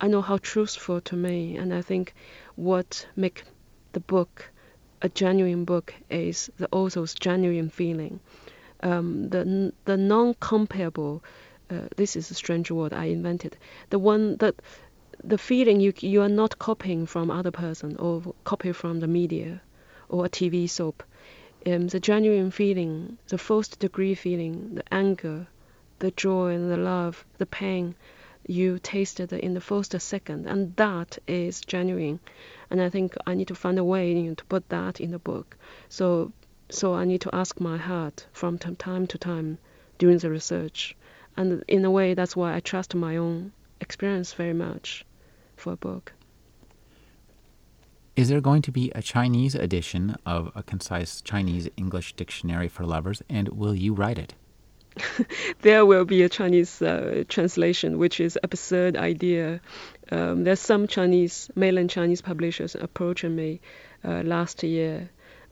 I 0.00 0.08
know 0.08 0.22
how 0.22 0.38
truthful 0.38 1.00
to 1.02 1.16
me, 1.16 1.56
and 1.56 1.74
I 1.74 1.82
think 1.82 2.14
what 2.56 3.06
make 3.16 3.44
the 3.92 4.00
book 4.00 4.50
a 5.02 5.08
genuine 5.08 5.64
book 5.64 5.94
is 6.10 6.50
the 6.58 6.68
author's 6.72 7.14
genuine 7.14 7.68
feeling, 7.68 8.20
um, 8.82 9.28
the 9.28 9.72
the 9.84 9.96
non-comparable. 9.96 11.22
Uh, 11.70 11.86
this 11.96 12.16
is 12.16 12.30
a 12.30 12.34
strange 12.34 12.70
word 12.70 12.92
I 12.92 13.04
invented. 13.06 13.56
The 13.90 13.98
one 13.98 14.36
that 14.38 14.54
the 15.22 15.38
feeling 15.38 15.80
you 15.80 15.92
you 16.00 16.22
are 16.22 16.28
not 16.28 16.58
copying 16.58 17.06
from 17.06 17.30
other 17.30 17.50
person 17.50 17.96
or 17.96 18.34
copy 18.44 18.72
from 18.72 19.00
the 19.00 19.06
media 19.06 19.60
or 20.08 20.24
a 20.24 20.28
TV 20.28 20.68
soap. 20.68 21.02
Um, 21.66 21.88
the 21.88 22.00
genuine 22.00 22.50
feeling, 22.50 23.18
the 23.28 23.36
first 23.36 23.78
degree 23.78 24.14
feeling, 24.14 24.76
the 24.76 24.94
anger, 24.94 25.46
the 25.98 26.10
joy 26.10 26.54
and 26.54 26.70
the 26.70 26.78
love, 26.78 27.26
the 27.36 27.44
pain 27.44 27.94
you 28.46 28.78
tasted 28.78 29.32
in 29.32 29.52
the 29.52 29.60
first 29.60 29.98
second, 30.00 30.46
and 30.46 30.74
that 30.76 31.18
is 31.26 31.60
genuine. 31.60 32.18
And 32.70 32.80
I 32.80 32.88
think 32.88 33.14
I 33.26 33.34
need 33.34 33.48
to 33.48 33.54
find 33.54 33.78
a 33.78 33.84
way 33.84 34.12
you 34.12 34.22
know, 34.22 34.34
to 34.34 34.44
put 34.46 34.68
that 34.70 35.00
in 35.00 35.10
the 35.10 35.18
book. 35.18 35.56
So, 35.90 36.32
so 36.70 36.94
I 36.94 37.04
need 37.04 37.20
to 37.20 37.34
ask 37.34 37.60
my 37.60 37.76
heart 37.76 38.26
from 38.32 38.56
time 38.58 39.06
to 39.08 39.18
time 39.18 39.58
during 39.98 40.16
the 40.18 40.30
research, 40.30 40.96
and 41.36 41.62
in 41.68 41.84
a 41.84 41.90
way 41.90 42.14
that's 42.14 42.34
why 42.34 42.54
I 42.54 42.60
trust 42.60 42.94
my 42.94 43.18
own 43.18 43.52
experience 43.80 44.32
very 44.32 44.54
much 44.54 45.04
for 45.56 45.74
a 45.74 45.76
book. 45.76 46.14
Is 48.16 48.28
there 48.28 48.40
going 48.40 48.62
to 48.62 48.72
be 48.72 48.90
a 48.94 49.00
Chinese 49.00 49.54
edition 49.54 50.16
of 50.26 50.50
a 50.54 50.62
concise 50.62 51.20
Chinese 51.22 51.68
English 51.76 52.14
dictionary 52.14 52.68
for 52.68 52.84
lovers, 52.84 53.22
and 53.28 53.48
will 53.50 53.74
you 53.74 53.94
write 53.94 54.18
it? 54.18 54.34
there 55.62 55.86
will 55.86 56.04
be 56.04 56.22
a 56.22 56.28
Chinese 56.28 56.82
uh, 56.82 57.22
translation, 57.28 57.98
which 57.98 58.18
is 58.18 58.36
absurd 58.42 58.96
idea. 58.96 59.60
Um, 60.10 60.42
there's 60.42 60.60
some 60.60 60.88
Chinese, 60.88 61.50
mainland 61.54 61.90
Chinese 61.90 62.20
publishers 62.20 62.74
approaching 62.74 63.36
me 63.36 63.60
uh, 64.04 64.22
last 64.24 64.62
year 64.64 65.08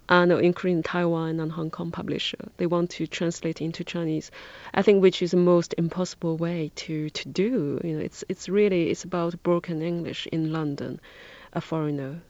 and 0.08 0.32
including 0.32 0.82
Taiwan 0.82 1.38
and 1.38 1.52
Hong 1.52 1.70
Kong 1.70 1.90
publisher. 1.90 2.48
They 2.56 2.66
want 2.66 2.90
to 2.90 3.06
translate 3.06 3.60
into 3.60 3.84
Chinese. 3.84 4.30
I 4.74 4.82
think 4.82 5.02
which 5.02 5.22
is 5.22 5.30
the 5.30 5.36
most 5.36 5.74
impossible 5.78 6.36
way 6.36 6.72
to, 6.76 7.10
to 7.10 7.28
do. 7.28 7.80
You 7.84 7.94
know, 7.94 8.00
it's 8.00 8.24
it's 8.28 8.48
really 8.48 8.90
it's 8.90 9.04
about 9.04 9.42
broken 9.42 9.82
English 9.82 10.26
in 10.32 10.52
London, 10.52 11.00
a 11.52 11.60
foreigner. 11.60 12.22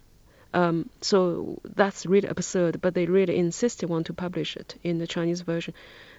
Um, 0.54 0.88
so 1.00 1.60
that's 1.64 2.06
really 2.06 2.28
absurd, 2.28 2.80
but 2.80 2.94
they 2.94 3.06
really 3.06 3.36
insisted 3.36 3.88
want 3.88 4.06
to 4.06 4.14
publish 4.14 4.56
it 4.56 4.76
in 4.82 4.98
the 4.98 5.06
Chinese 5.06 5.42
version. 5.42 5.74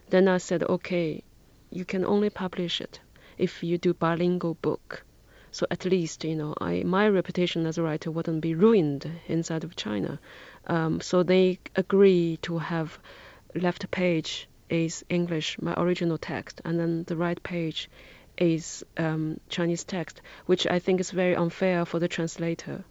Then 0.10 0.28
I 0.28 0.38
said, 0.38 0.64
okay, 0.64 1.24
you 1.72 1.86
can 1.86 2.06
only 2.06 2.30
publish 2.30 2.82
it 2.82 3.00
if 3.38 3.64
you 3.64 3.78
do 3.78 3.94
bilingual 3.94 4.56
book. 4.56 5.04
So 5.52 5.66
at 5.72 5.86
least, 5.86 6.24
you 6.24 6.36
know, 6.36 6.54
I 6.62 6.84
my 6.84 7.08
reputation 7.10 7.66
as 7.66 7.80
a 7.80 7.84
writer 7.84 8.12
wouldn't 8.12 8.42
be 8.42 8.54
ruined 8.54 9.10
inside 9.28 9.64
of 9.64 9.76
China. 9.76 10.20
Um, 10.68 11.02
so 11.02 11.24
they 11.24 11.58
agree 11.76 12.38
to 12.44 12.60
have 12.60 13.00
left 13.56 13.90
page 13.90 14.48
is 14.70 15.04
English, 15.10 15.60
my 15.60 15.74
original 15.76 16.20
text, 16.20 16.62
and 16.64 16.80
then 16.80 17.04
the 17.06 17.16
right 17.16 17.42
page 17.42 17.90
is 18.38 18.84
um, 18.98 19.40
Chinese 19.50 19.84
text, 19.84 20.22
which 20.46 20.68
I 20.68 20.78
think 20.78 21.00
is 21.00 21.10
very 21.10 21.36
unfair 21.36 21.86
for 21.86 22.00
the 22.00 22.08
translator. 22.08 22.84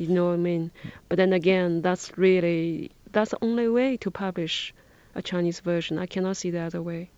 You 0.00 0.14
know 0.14 0.26
what 0.26 0.34
I 0.34 0.36
mean? 0.36 0.70
But 1.08 1.16
then 1.16 1.32
again, 1.32 1.82
that's 1.82 2.16
really 2.16 2.90
that's 3.12 3.32
the 3.32 3.38
only 3.42 3.68
way 3.68 3.96
to 3.98 4.10
publish 4.10 4.72
a 5.14 5.22
Chinese 5.22 5.60
version. 5.60 5.98
I 5.98 6.06
cannot 6.06 6.36
see 6.36 6.50
the 6.50 6.60
other 6.60 6.82
way. 6.82 7.10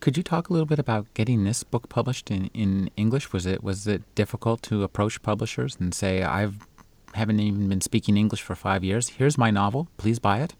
could 0.00 0.16
you 0.16 0.22
talk 0.22 0.48
a 0.48 0.52
little 0.52 0.66
bit 0.66 0.78
about 0.78 1.12
getting 1.14 1.44
this 1.44 1.64
book 1.64 1.88
published 1.88 2.30
in, 2.30 2.50
in 2.54 2.90
English? 2.96 3.32
Was 3.32 3.44
it 3.46 3.62
was 3.62 3.86
it 3.86 4.02
difficult 4.14 4.62
to 4.62 4.82
approach 4.82 5.22
publishers 5.22 5.76
and 5.80 5.94
say 5.94 6.22
I've 6.22 6.56
haven't 7.14 7.40
even 7.40 7.68
been 7.68 7.80
speaking 7.80 8.16
English 8.16 8.42
for 8.42 8.54
five 8.54 8.84
years. 8.84 9.08
Here's 9.08 9.36
my 9.36 9.50
novel. 9.50 9.88
Please 9.96 10.18
buy 10.18 10.40
it. 10.40 10.54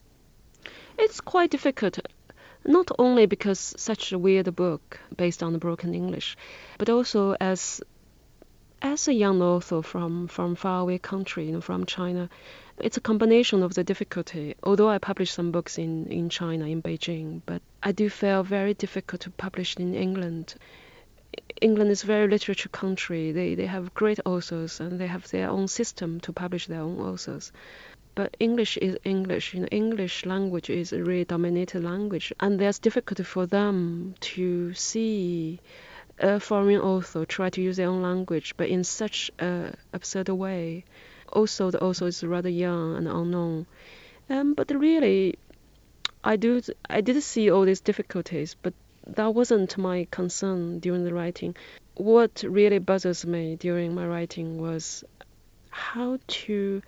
It's 0.98 1.20
quite 1.20 1.50
difficult, 1.50 1.98
not 2.64 2.90
only 2.98 3.26
because 3.26 3.74
such 3.76 4.12
a 4.12 4.18
weird 4.18 4.54
book 4.54 5.00
based 5.16 5.42
on 5.42 5.58
broken 5.58 5.94
English, 5.94 6.36
but 6.78 6.90
also 6.90 7.34
as 7.40 7.80
as 8.82 9.06
a 9.06 9.14
young 9.14 9.40
author 9.40 9.80
from 9.80 10.26
from 10.26 10.56
faraway 10.56 10.98
country, 10.98 11.46
you 11.46 11.52
know, 11.52 11.60
from 11.60 11.86
China. 11.86 12.28
It's 12.78 12.96
a 12.96 13.00
combination 13.00 13.62
of 13.62 13.74
the 13.74 13.84
difficulty. 13.84 14.56
Although 14.64 14.88
I 14.88 14.98
published 14.98 15.34
some 15.34 15.52
books 15.52 15.78
in, 15.78 16.06
in 16.08 16.28
China, 16.28 16.66
in 16.66 16.82
Beijing, 16.82 17.42
but 17.46 17.62
I 17.80 17.92
do 17.92 18.10
feel 18.10 18.42
very 18.42 18.74
difficult 18.74 19.20
to 19.22 19.30
publish 19.30 19.76
in 19.76 19.94
England. 19.94 20.56
England 21.60 21.92
is 21.92 22.02
a 22.02 22.06
very 22.06 22.26
literature 22.26 22.68
country. 22.70 23.30
They 23.30 23.54
they 23.54 23.66
have 23.66 23.94
great 23.94 24.18
authors 24.24 24.80
and 24.80 24.98
they 24.98 25.06
have 25.06 25.30
their 25.30 25.48
own 25.48 25.68
system 25.68 26.18
to 26.20 26.32
publish 26.32 26.66
their 26.66 26.80
own 26.80 26.98
authors. 26.98 27.52
But 28.16 28.36
English 28.40 28.76
is 28.78 28.98
English. 29.04 29.54
You 29.54 29.60
know, 29.60 29.68
English 29.70 30.26
language 30.26 30.68
is 30.68 30.92
a 30.92 31.04
really 31.04 31.24
dominated 31.24 31.84
language, 31.84 32.32
and 32.40 32.58
there's 32.58 32.80
difficulty 32.80 33.22
for 33.22 33.46
them 33.46 34.16
to 34.32 34.74
see 34.74 35.60
a 36.22 36.38
foreign 36.38 36.80
author 36.80 37.26
try 37.26 37.50
to 37.50 37.60
use 37.60 37.76
their 37.76 37.88
own 37.88 38.00
language, 38.00 38.54
but 38.56 38.68
in 38.68 38.84
such 38.84 39.30
a 39.40 39.74
absurd 39.92 40.28
way. 40.28 40.84
Also, 41.32 41.70
the 41.70 41.82
author 41.82 42.06
is 42.06 42.22
rather 42.22 42.48
young 42.48 42.96
and 42.96 43.08
unknown. 43.08 43.66
Um, 44.30 44.54
but 44.54 44.70
really, 44.70 45.36
I 46.22 46.36
do 46.36 46.62
I 46.88 47.00
did 47.00 47.20
see 47.22 47.50
all 47.50 47.64
these 47.64 47.80
difficulties, 47.80 48.54
but 48.62 48.74
that 49.06 49.34
wasn't 49.34 49.76
my 49.76 50.06
concern 50.10 50.78
during 50.78 51.04
the 51.04 51.12
writing. 51.12 51.56
What 51.96 52.44
really 52.46 52.78
bothers 52.78 53.26
me 53.26 53.56
during 53.56 53.94
my 53.94 54.06
writing 54.06 54.60
was 54.60 55.02
how 55.70 56.18
to 56.28 56.82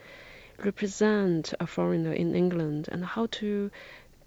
represent 0.63 1.53
a 1.59 1.67
foreigner 1.67 2.13
in 2.13 2.35
England 2.37 2.89
and 2.93 3.05
how 3.05 3.27
to 3.27 3.71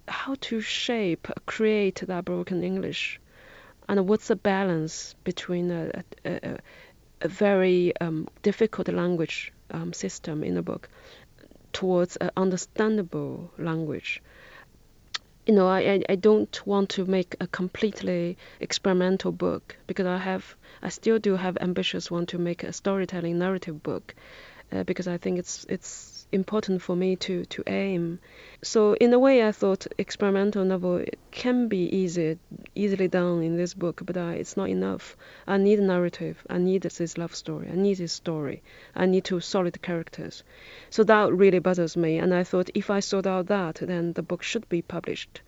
how 0.10 0.36
to 0.42 0.60
shape, 0.62 1.28
create 1.46 2.04
that 2.08 2.26
broken 2.26 2.64
English, 2.64 3.20
and 3.88 4.08
what's 4.08 4.28
the 4.28 4.36
balance 4.36 5.16
between 5.24 5.72
a, 5.72 6.04
a, 6.26 6.58
a 7.22 7.28
very 7.28 7.94
um, 8.00 8.28
difficult 8.42 8.88
language 8.90 9.54
um, 9.72 9.94
system 9.94 10.44
in 10.44 10.56
the 10.56 10.62
book 10.62 10.90
towards 11.74 12.16
an 12.18 12.32
understandable 12.36 13.52
language? 13.58 14.22
You 15.46 15.54
know, 15.54 15.68
I, 15.68 16.04
I 16.10 16.16
don't 16.16 16.68
want 16.68 16.90
to 16.90 17.06
make 17.06 17.36
a 17.40 17.48
completely 17.48 18.38
experimental 18.60 19.32
book 19.32 19.78
because 19.88 20.06
I 20.06 20.18
have, 20.18 20.56
I 20.82 20.90
still 20.90 21.20
do 21.20 21.38
have 21.38 21.58
ambitious 21.62 22.12
want 22.12 22.30
to 22.30 22.38
make 22.38 22.64
a 22.64 22.74
storytelling 22.74 23.40
narrative 23.40 23.82
book, 23.82 24.14
uh, 24.74 24.84
because 24.84 25.08
I 25.08 25.18
think 25.18 25.40
it's 25.40 25.66
it's 25.70 26.17
important 26.32 26.82
for 26.82 26.96
me 26.96 27.16
to, 27.16 27.46
to 27.46 27.64
aim. 27.68 28.20
So 28.62 28.94
in 28.94 29.14
a 29.14 29.20
way, 29.20 29.48
I 29.48 29.52
thought 29.52 29.88
experimental 29.98 30.66
novel 30.66 31.06
can 31.32 31.68
be 31.68 31.84
easy, 31.96 32.38
easily 32.76 33.08
done 33.08 33.44
in 33.44 33.56
this 33.56 33.74
book, 33.74 34.02
but 34.06 34.18
uh, 34.18 34.34
it's 34.36 34.58
not 34.58 34.70
enough. 34.70 35.16
I 35.48 35.58
need 35.58 35.80
a 35.80 35.84
narrative. 35.84 36.46
I 36.50 36.58
need 36.58 36.82
this 36.82 37.18
love 37.18 37.36
story. 37.36 37.70
I 37.72 37.76
need 37.76 37.98
this 37.98 38.14
story. 38.14 38.62
I 38.96 39.06
need 39.06 39.24
two 39.24 39.40
solid 39.40 39.82
characters. 39.82 40.44
So 40.90 41.04
that 41.06 41.34
really 41.34 41.60
bothers 41.60 41.96
me. 41.96 42.18
And 42.18 42.34
I 42.34 42.44
thought 42.44 42.70
if 42.74 42.90
I 42.90 43.00
sort 43.00 43.28
out 43.28 43.48
that, 43.48 43.76
then 43.76 44.14
the 44.14 44.24
book 44.24 44.44
should 44.44 44.68
be 44.70 44.82
published. 44.82 45.42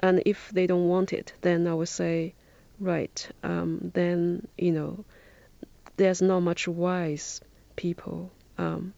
And 0.00 0.22
if 0.26 0.50
they 0.50 0.66
don't 0.66 0.88
want 0.88 1.12
it, 1.12 1.32
then 1.42 1.66
I 1.66 1.74
would 1.74 1.88
say, 1.88 2.34
right, 2.80 3.28
um, 3.42 3.90
then, 3.94 4.46
you 4.56 4.72
know, 4.72 5.04
there's 5.96 6.22
not 6.22 6.40
much 6.40 6.66
wise 6.66 7.40
people 7.76 8.30
um, 8.58 8.92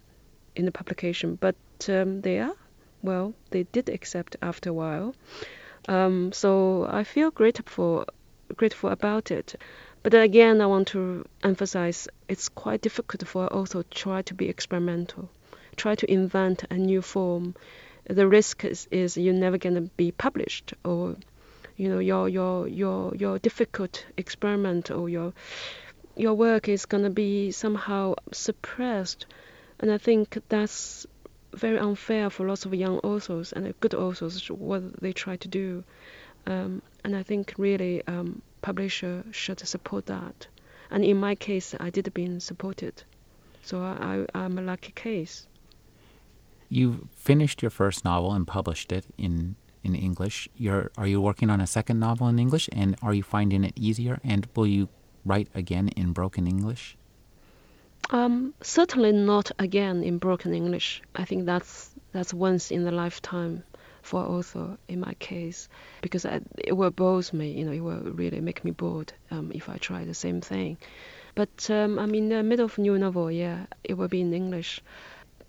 in 0.57 0.65
the 0.65 0.73
publication, 0.73 1.37
but 1.41 1.57
um, 1.89 2.21
they 2.23 2.41
are 2.41 2.55
well, 3.03 3.35
they 3.51 3.63
did 3.63 3.89
accept 3.89 4.37
after 4.43 4.71
a 4.71 4.73
while. 4.73 5.15
Um, 5.89 6.33
so 6.33 6.87
I 6.91 7.05
feel 7.05 7.31
grateful 7.31 8.07
grateful 8.57 8.91
about 8.91 9.31
it. 9.31 9.55
But 10.03 10.15
again, 10.15 10.61
I 10.61 10.67
want 10.67 10.89
to 10.89 11.25
emphasize 11.43 12.09
it's 12.29 12.49
quite 12.49 12.81
difficult 12.81 13.27
for 13.27 13.47
also 13.53 13.83
try 13.91 14.23
to 14.23 14.35
be 14.35 14.49
experimental, 14.49 15.31
try 15.77 15.95
to 15.95 16.11
invent 16.11 16.65
a 16.71 16.75
new 16.75 17.03
form. 17.03 17.55
The 18.09 18.27
risk 18.27 18.65
is, 18.65 18.89
is 18.91 19.17
you're 19.17 19.35
never 19.35 19.59
gonna 19.59 19.83
be 19.97 20.13
published, 20.13 20.75
or 20.85 21.17
you 21.77 21.89
know 21.89 21.99
your 21.99 22.29
your 22.29 22.69
your 22.69 23.15
your 23.15 23.39
difficult 23.39 24.05
experiment 24.17 24.91
or 24.91 25.09
your 25.09 25.33
your 26.17 26.35
work 26.35 26.69
is 26.69 26.87
gonna 26.87 27.11
be 27.11 27.51
somehow 27.51 28.15
suppressed 28.33 29.27
and 29.81 29.91
I 29.91 29.99
think 29.99 30.39
that's 30.49 31.07
very 31.53 31.79
unfair 31.79 32.31
for 32.31 32.47
lots 32.47 32.65
of 32.65 32.75
young 32.75 32.99
authors 32.99 33.53
and 33.53 33.73
good 33.81 33.95
authors 33.95 34.49
what 34.51 35.01
they 35.01 35.13
try 35.13 35.37
to 35.37 35.49
do. 35.49 35.85
Um, 36.47 36.83
and 37.05 37.17
I 37.17 37.23
think 37.23 37.55
really 37.59 38.07
um, 38.07 38.43
publisher 38.63 39.25
should 39.33 39.61
support 39.61 40.07
that. 40.07 40.47
And 40.91 41.05
in 41.05 41.17
my 41.17 41.35
case, 41.35 41.75
I 41.81 41.91
did 41.91 42.13
been 42.15 42.41
supported, 42.41 43.03
so 43.63 43.83
I, 43.83 44.27
I'm 44.35 44.59
a 44.59 44.63
lucky 44.63 44.93
case. 44.93 45.47
You 46.69 47.09
finished 47.17 47.63
your 47.63 47.71
first 47.71 48.05
novel 48.05 48.33
and 48.33 48.47
published 48.47 48.93
it 48.93 49.07
in 49.19 49.57
in 49.83 49.95
English. 49.95 50.49
You're 50.57 50.91
are 50.97 51.07
you 51.07 51.21
working 51.21 51.51
on 51.51 51.61
a 51.61 51.67
second 51.67 51.99
novel 51.99 52.29
in 52.29 52.39
English, 52.39 52.69
and 52.73 52.97
are 53.03 53.15
you 53.15 53.23
finding 53.23 53.65
it 53.65 53.73
easier? 53.77 54.21
And 54.23 54.47
will 54.55 54.67
you 54.67 54.89
write 55.25 55.49
again 55.55 55.89
in 55.89 56.13
broken 56.13 56.47
English? 56.47 56.97
Um, 58.11 58.55
certainly 58.63 59.13
not 59.13 59.51
again 59.59 60.03
in 60.05 60.19
broken 60.19 60.55
English. 60.55 61.03
I 61.15 61.25
think 61.25 61.45
that's 61.47 61.91
that's 62.13 62.33
once 62.33 62.71
in 62.71 62.87
a 62.87 62.93
lifetime 62.93 63.65
for 64.03 64.21
author 64.21 64.79
in 64.87 65.01
my 65.01 65.15
case 65.15 65.69
because 66.01 66.25
I, 66.25 66.41
it 66.57 66.73
will 66.73 66.93
bore 66.93 67.23
me. 67.33 67.51
You 67.51 67.65
know, 67.65 67.73
it 67.73 67.81
will 67.81 68.13
really 68.13 68.41
make 68.41 68.65
me 68.65 68.71
bored 68.71 69.13
um, 69.31 69.51
if 69.53 69.69
I 69.69 69.77
try 69.79 70.05
the 70.05 70.15
same 70.15 70.41
thing. 70.41 70.79
But 71.35 71.69
um, 71.71 71.99
I'm 71.99 72.15
in 72.15 72.29
the 72.29 72.43
middle 72.43 72.65
of 72.65 72.79
new 72.79 72.97
novel. 72.97 73.31
Yeah, 73.31 73.67
it 73.83 73.95
will 73.95 74.09
be 74.09 74.21
in 74.21 74.33
English. 74.33 74.81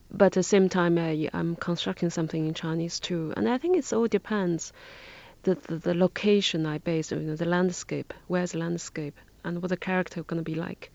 But 0.09 0.25
at 0.25 0.31
the 0.33 0.43
same 0.43 0.69
time, 0.69 0.97
I, 0.97 1.29
I'm 1.33 1.55
constructing 1.55 2.09
something 2.09 2.47
in 2.47 2.53
Chinese 2.53 2.99
too, 2.99 3.33
and 3.37 3.47
I 3.47 3.57
think 3.57 3.77
it 3.77 3.93
all 3.93 4.07
depends. 4.07 4.73
The, 5.43 5.55
the, 5.55 5.77
the 5.77 5.93
location 5.93 6.65
I 6.65 6.77
base, 6.79 7.11
you 7.11 7.19
know, 7.19 7.35
the 7.35 7.45
landscape, 7.45 8.13
where's 8.27 8.53
the 8.53 8.57
landscape, 8.57 9.17
and 9.43 9.61
what 9.61 9.69
the 9.69 9.77
character 9.77 10.23
going 10.23 10.43
to 10.43 10.43
be 10.43 10.55
like. 10.55 10.91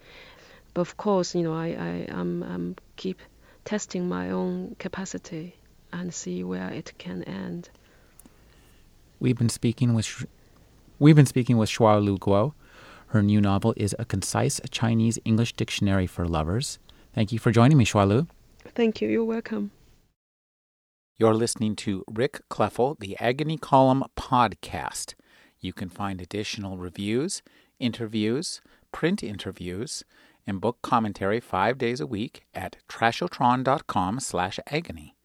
But 0.75 0.83
of 0.83 0.97
course, 0.97 1.35
you 1.35 1.43
know, 1.43 1.55
I, 1.55 1.69
I 1.69 2.09
I'm, 2.11 2.43
I'm 2.43 2.77
keep 2.97 3.21
testing 3.65 4.09
my 4.09 4.31
own 4.31 4.77
capacity 4.79 5.57
and 5.93 6.13
see 6.13 6.43
where 6.43 6.71
it 6.71 6.93
can 6.99 7.23
end. 7.25 7.69
We've 9.21 9.37
been 9.37 9.51
speaking 9.51 9.95
with 9.95 10.27
we've 10.99 11.17
been 11.17 11.27
speaking 11.27 11.59
with 11.59 11.71
Xiaolu 11.71 12.19
Guo. 12.19 12.55
Her 13.09 13.23
new 13.23 13.41
novel 13.41 13.75
is 13.77 13.95
a 13.99 14.07
concise 14.07 14.61
Chinese 14.71 15.19
English 15.25 15.53
dictionary 15.53 16.07
for 16.07 16.27
lovers. 16.27 16.79
Thank 17.15 17.31
you 17.31 17.39
for 17.39 17.53
joining 17.53 17.77
me, 17.77 17.85
Xiaolu. 17.85 18.27
Thank 18.75 19.03
you. 19.03 19.09
You're 19.09 19.25
welcome. 19.25 19.71
You're 21.19 21.35
listening 21.35 21.77
to 21.77 22.05
Rick 22.11 22.41
Kleffel, 22.51 22.99
the 22.99 23.17
Agony 23.21 23.59
Column 23.59 24.03
podcast. 24.17 25.15
You 25.61 25.73
can 25.73 25.91
find 25.91 26.21
additional 26.21 26.79
reviews, 26.79 27.43
interviews, 27.79 28.63
print 28.93 29.23
interviews, 29.23 30.05
and 30.47 30.61
book 30.61 30.79
commentary 30.83 31.41
five 31.41 31.79
days 31.79 32.01
a 32.01 32.07
week 32.07 32.43
at 32.55 32.77
trashotron.com 32.89 34.21
slash 34.21 34.59
agony. 34.69 35.17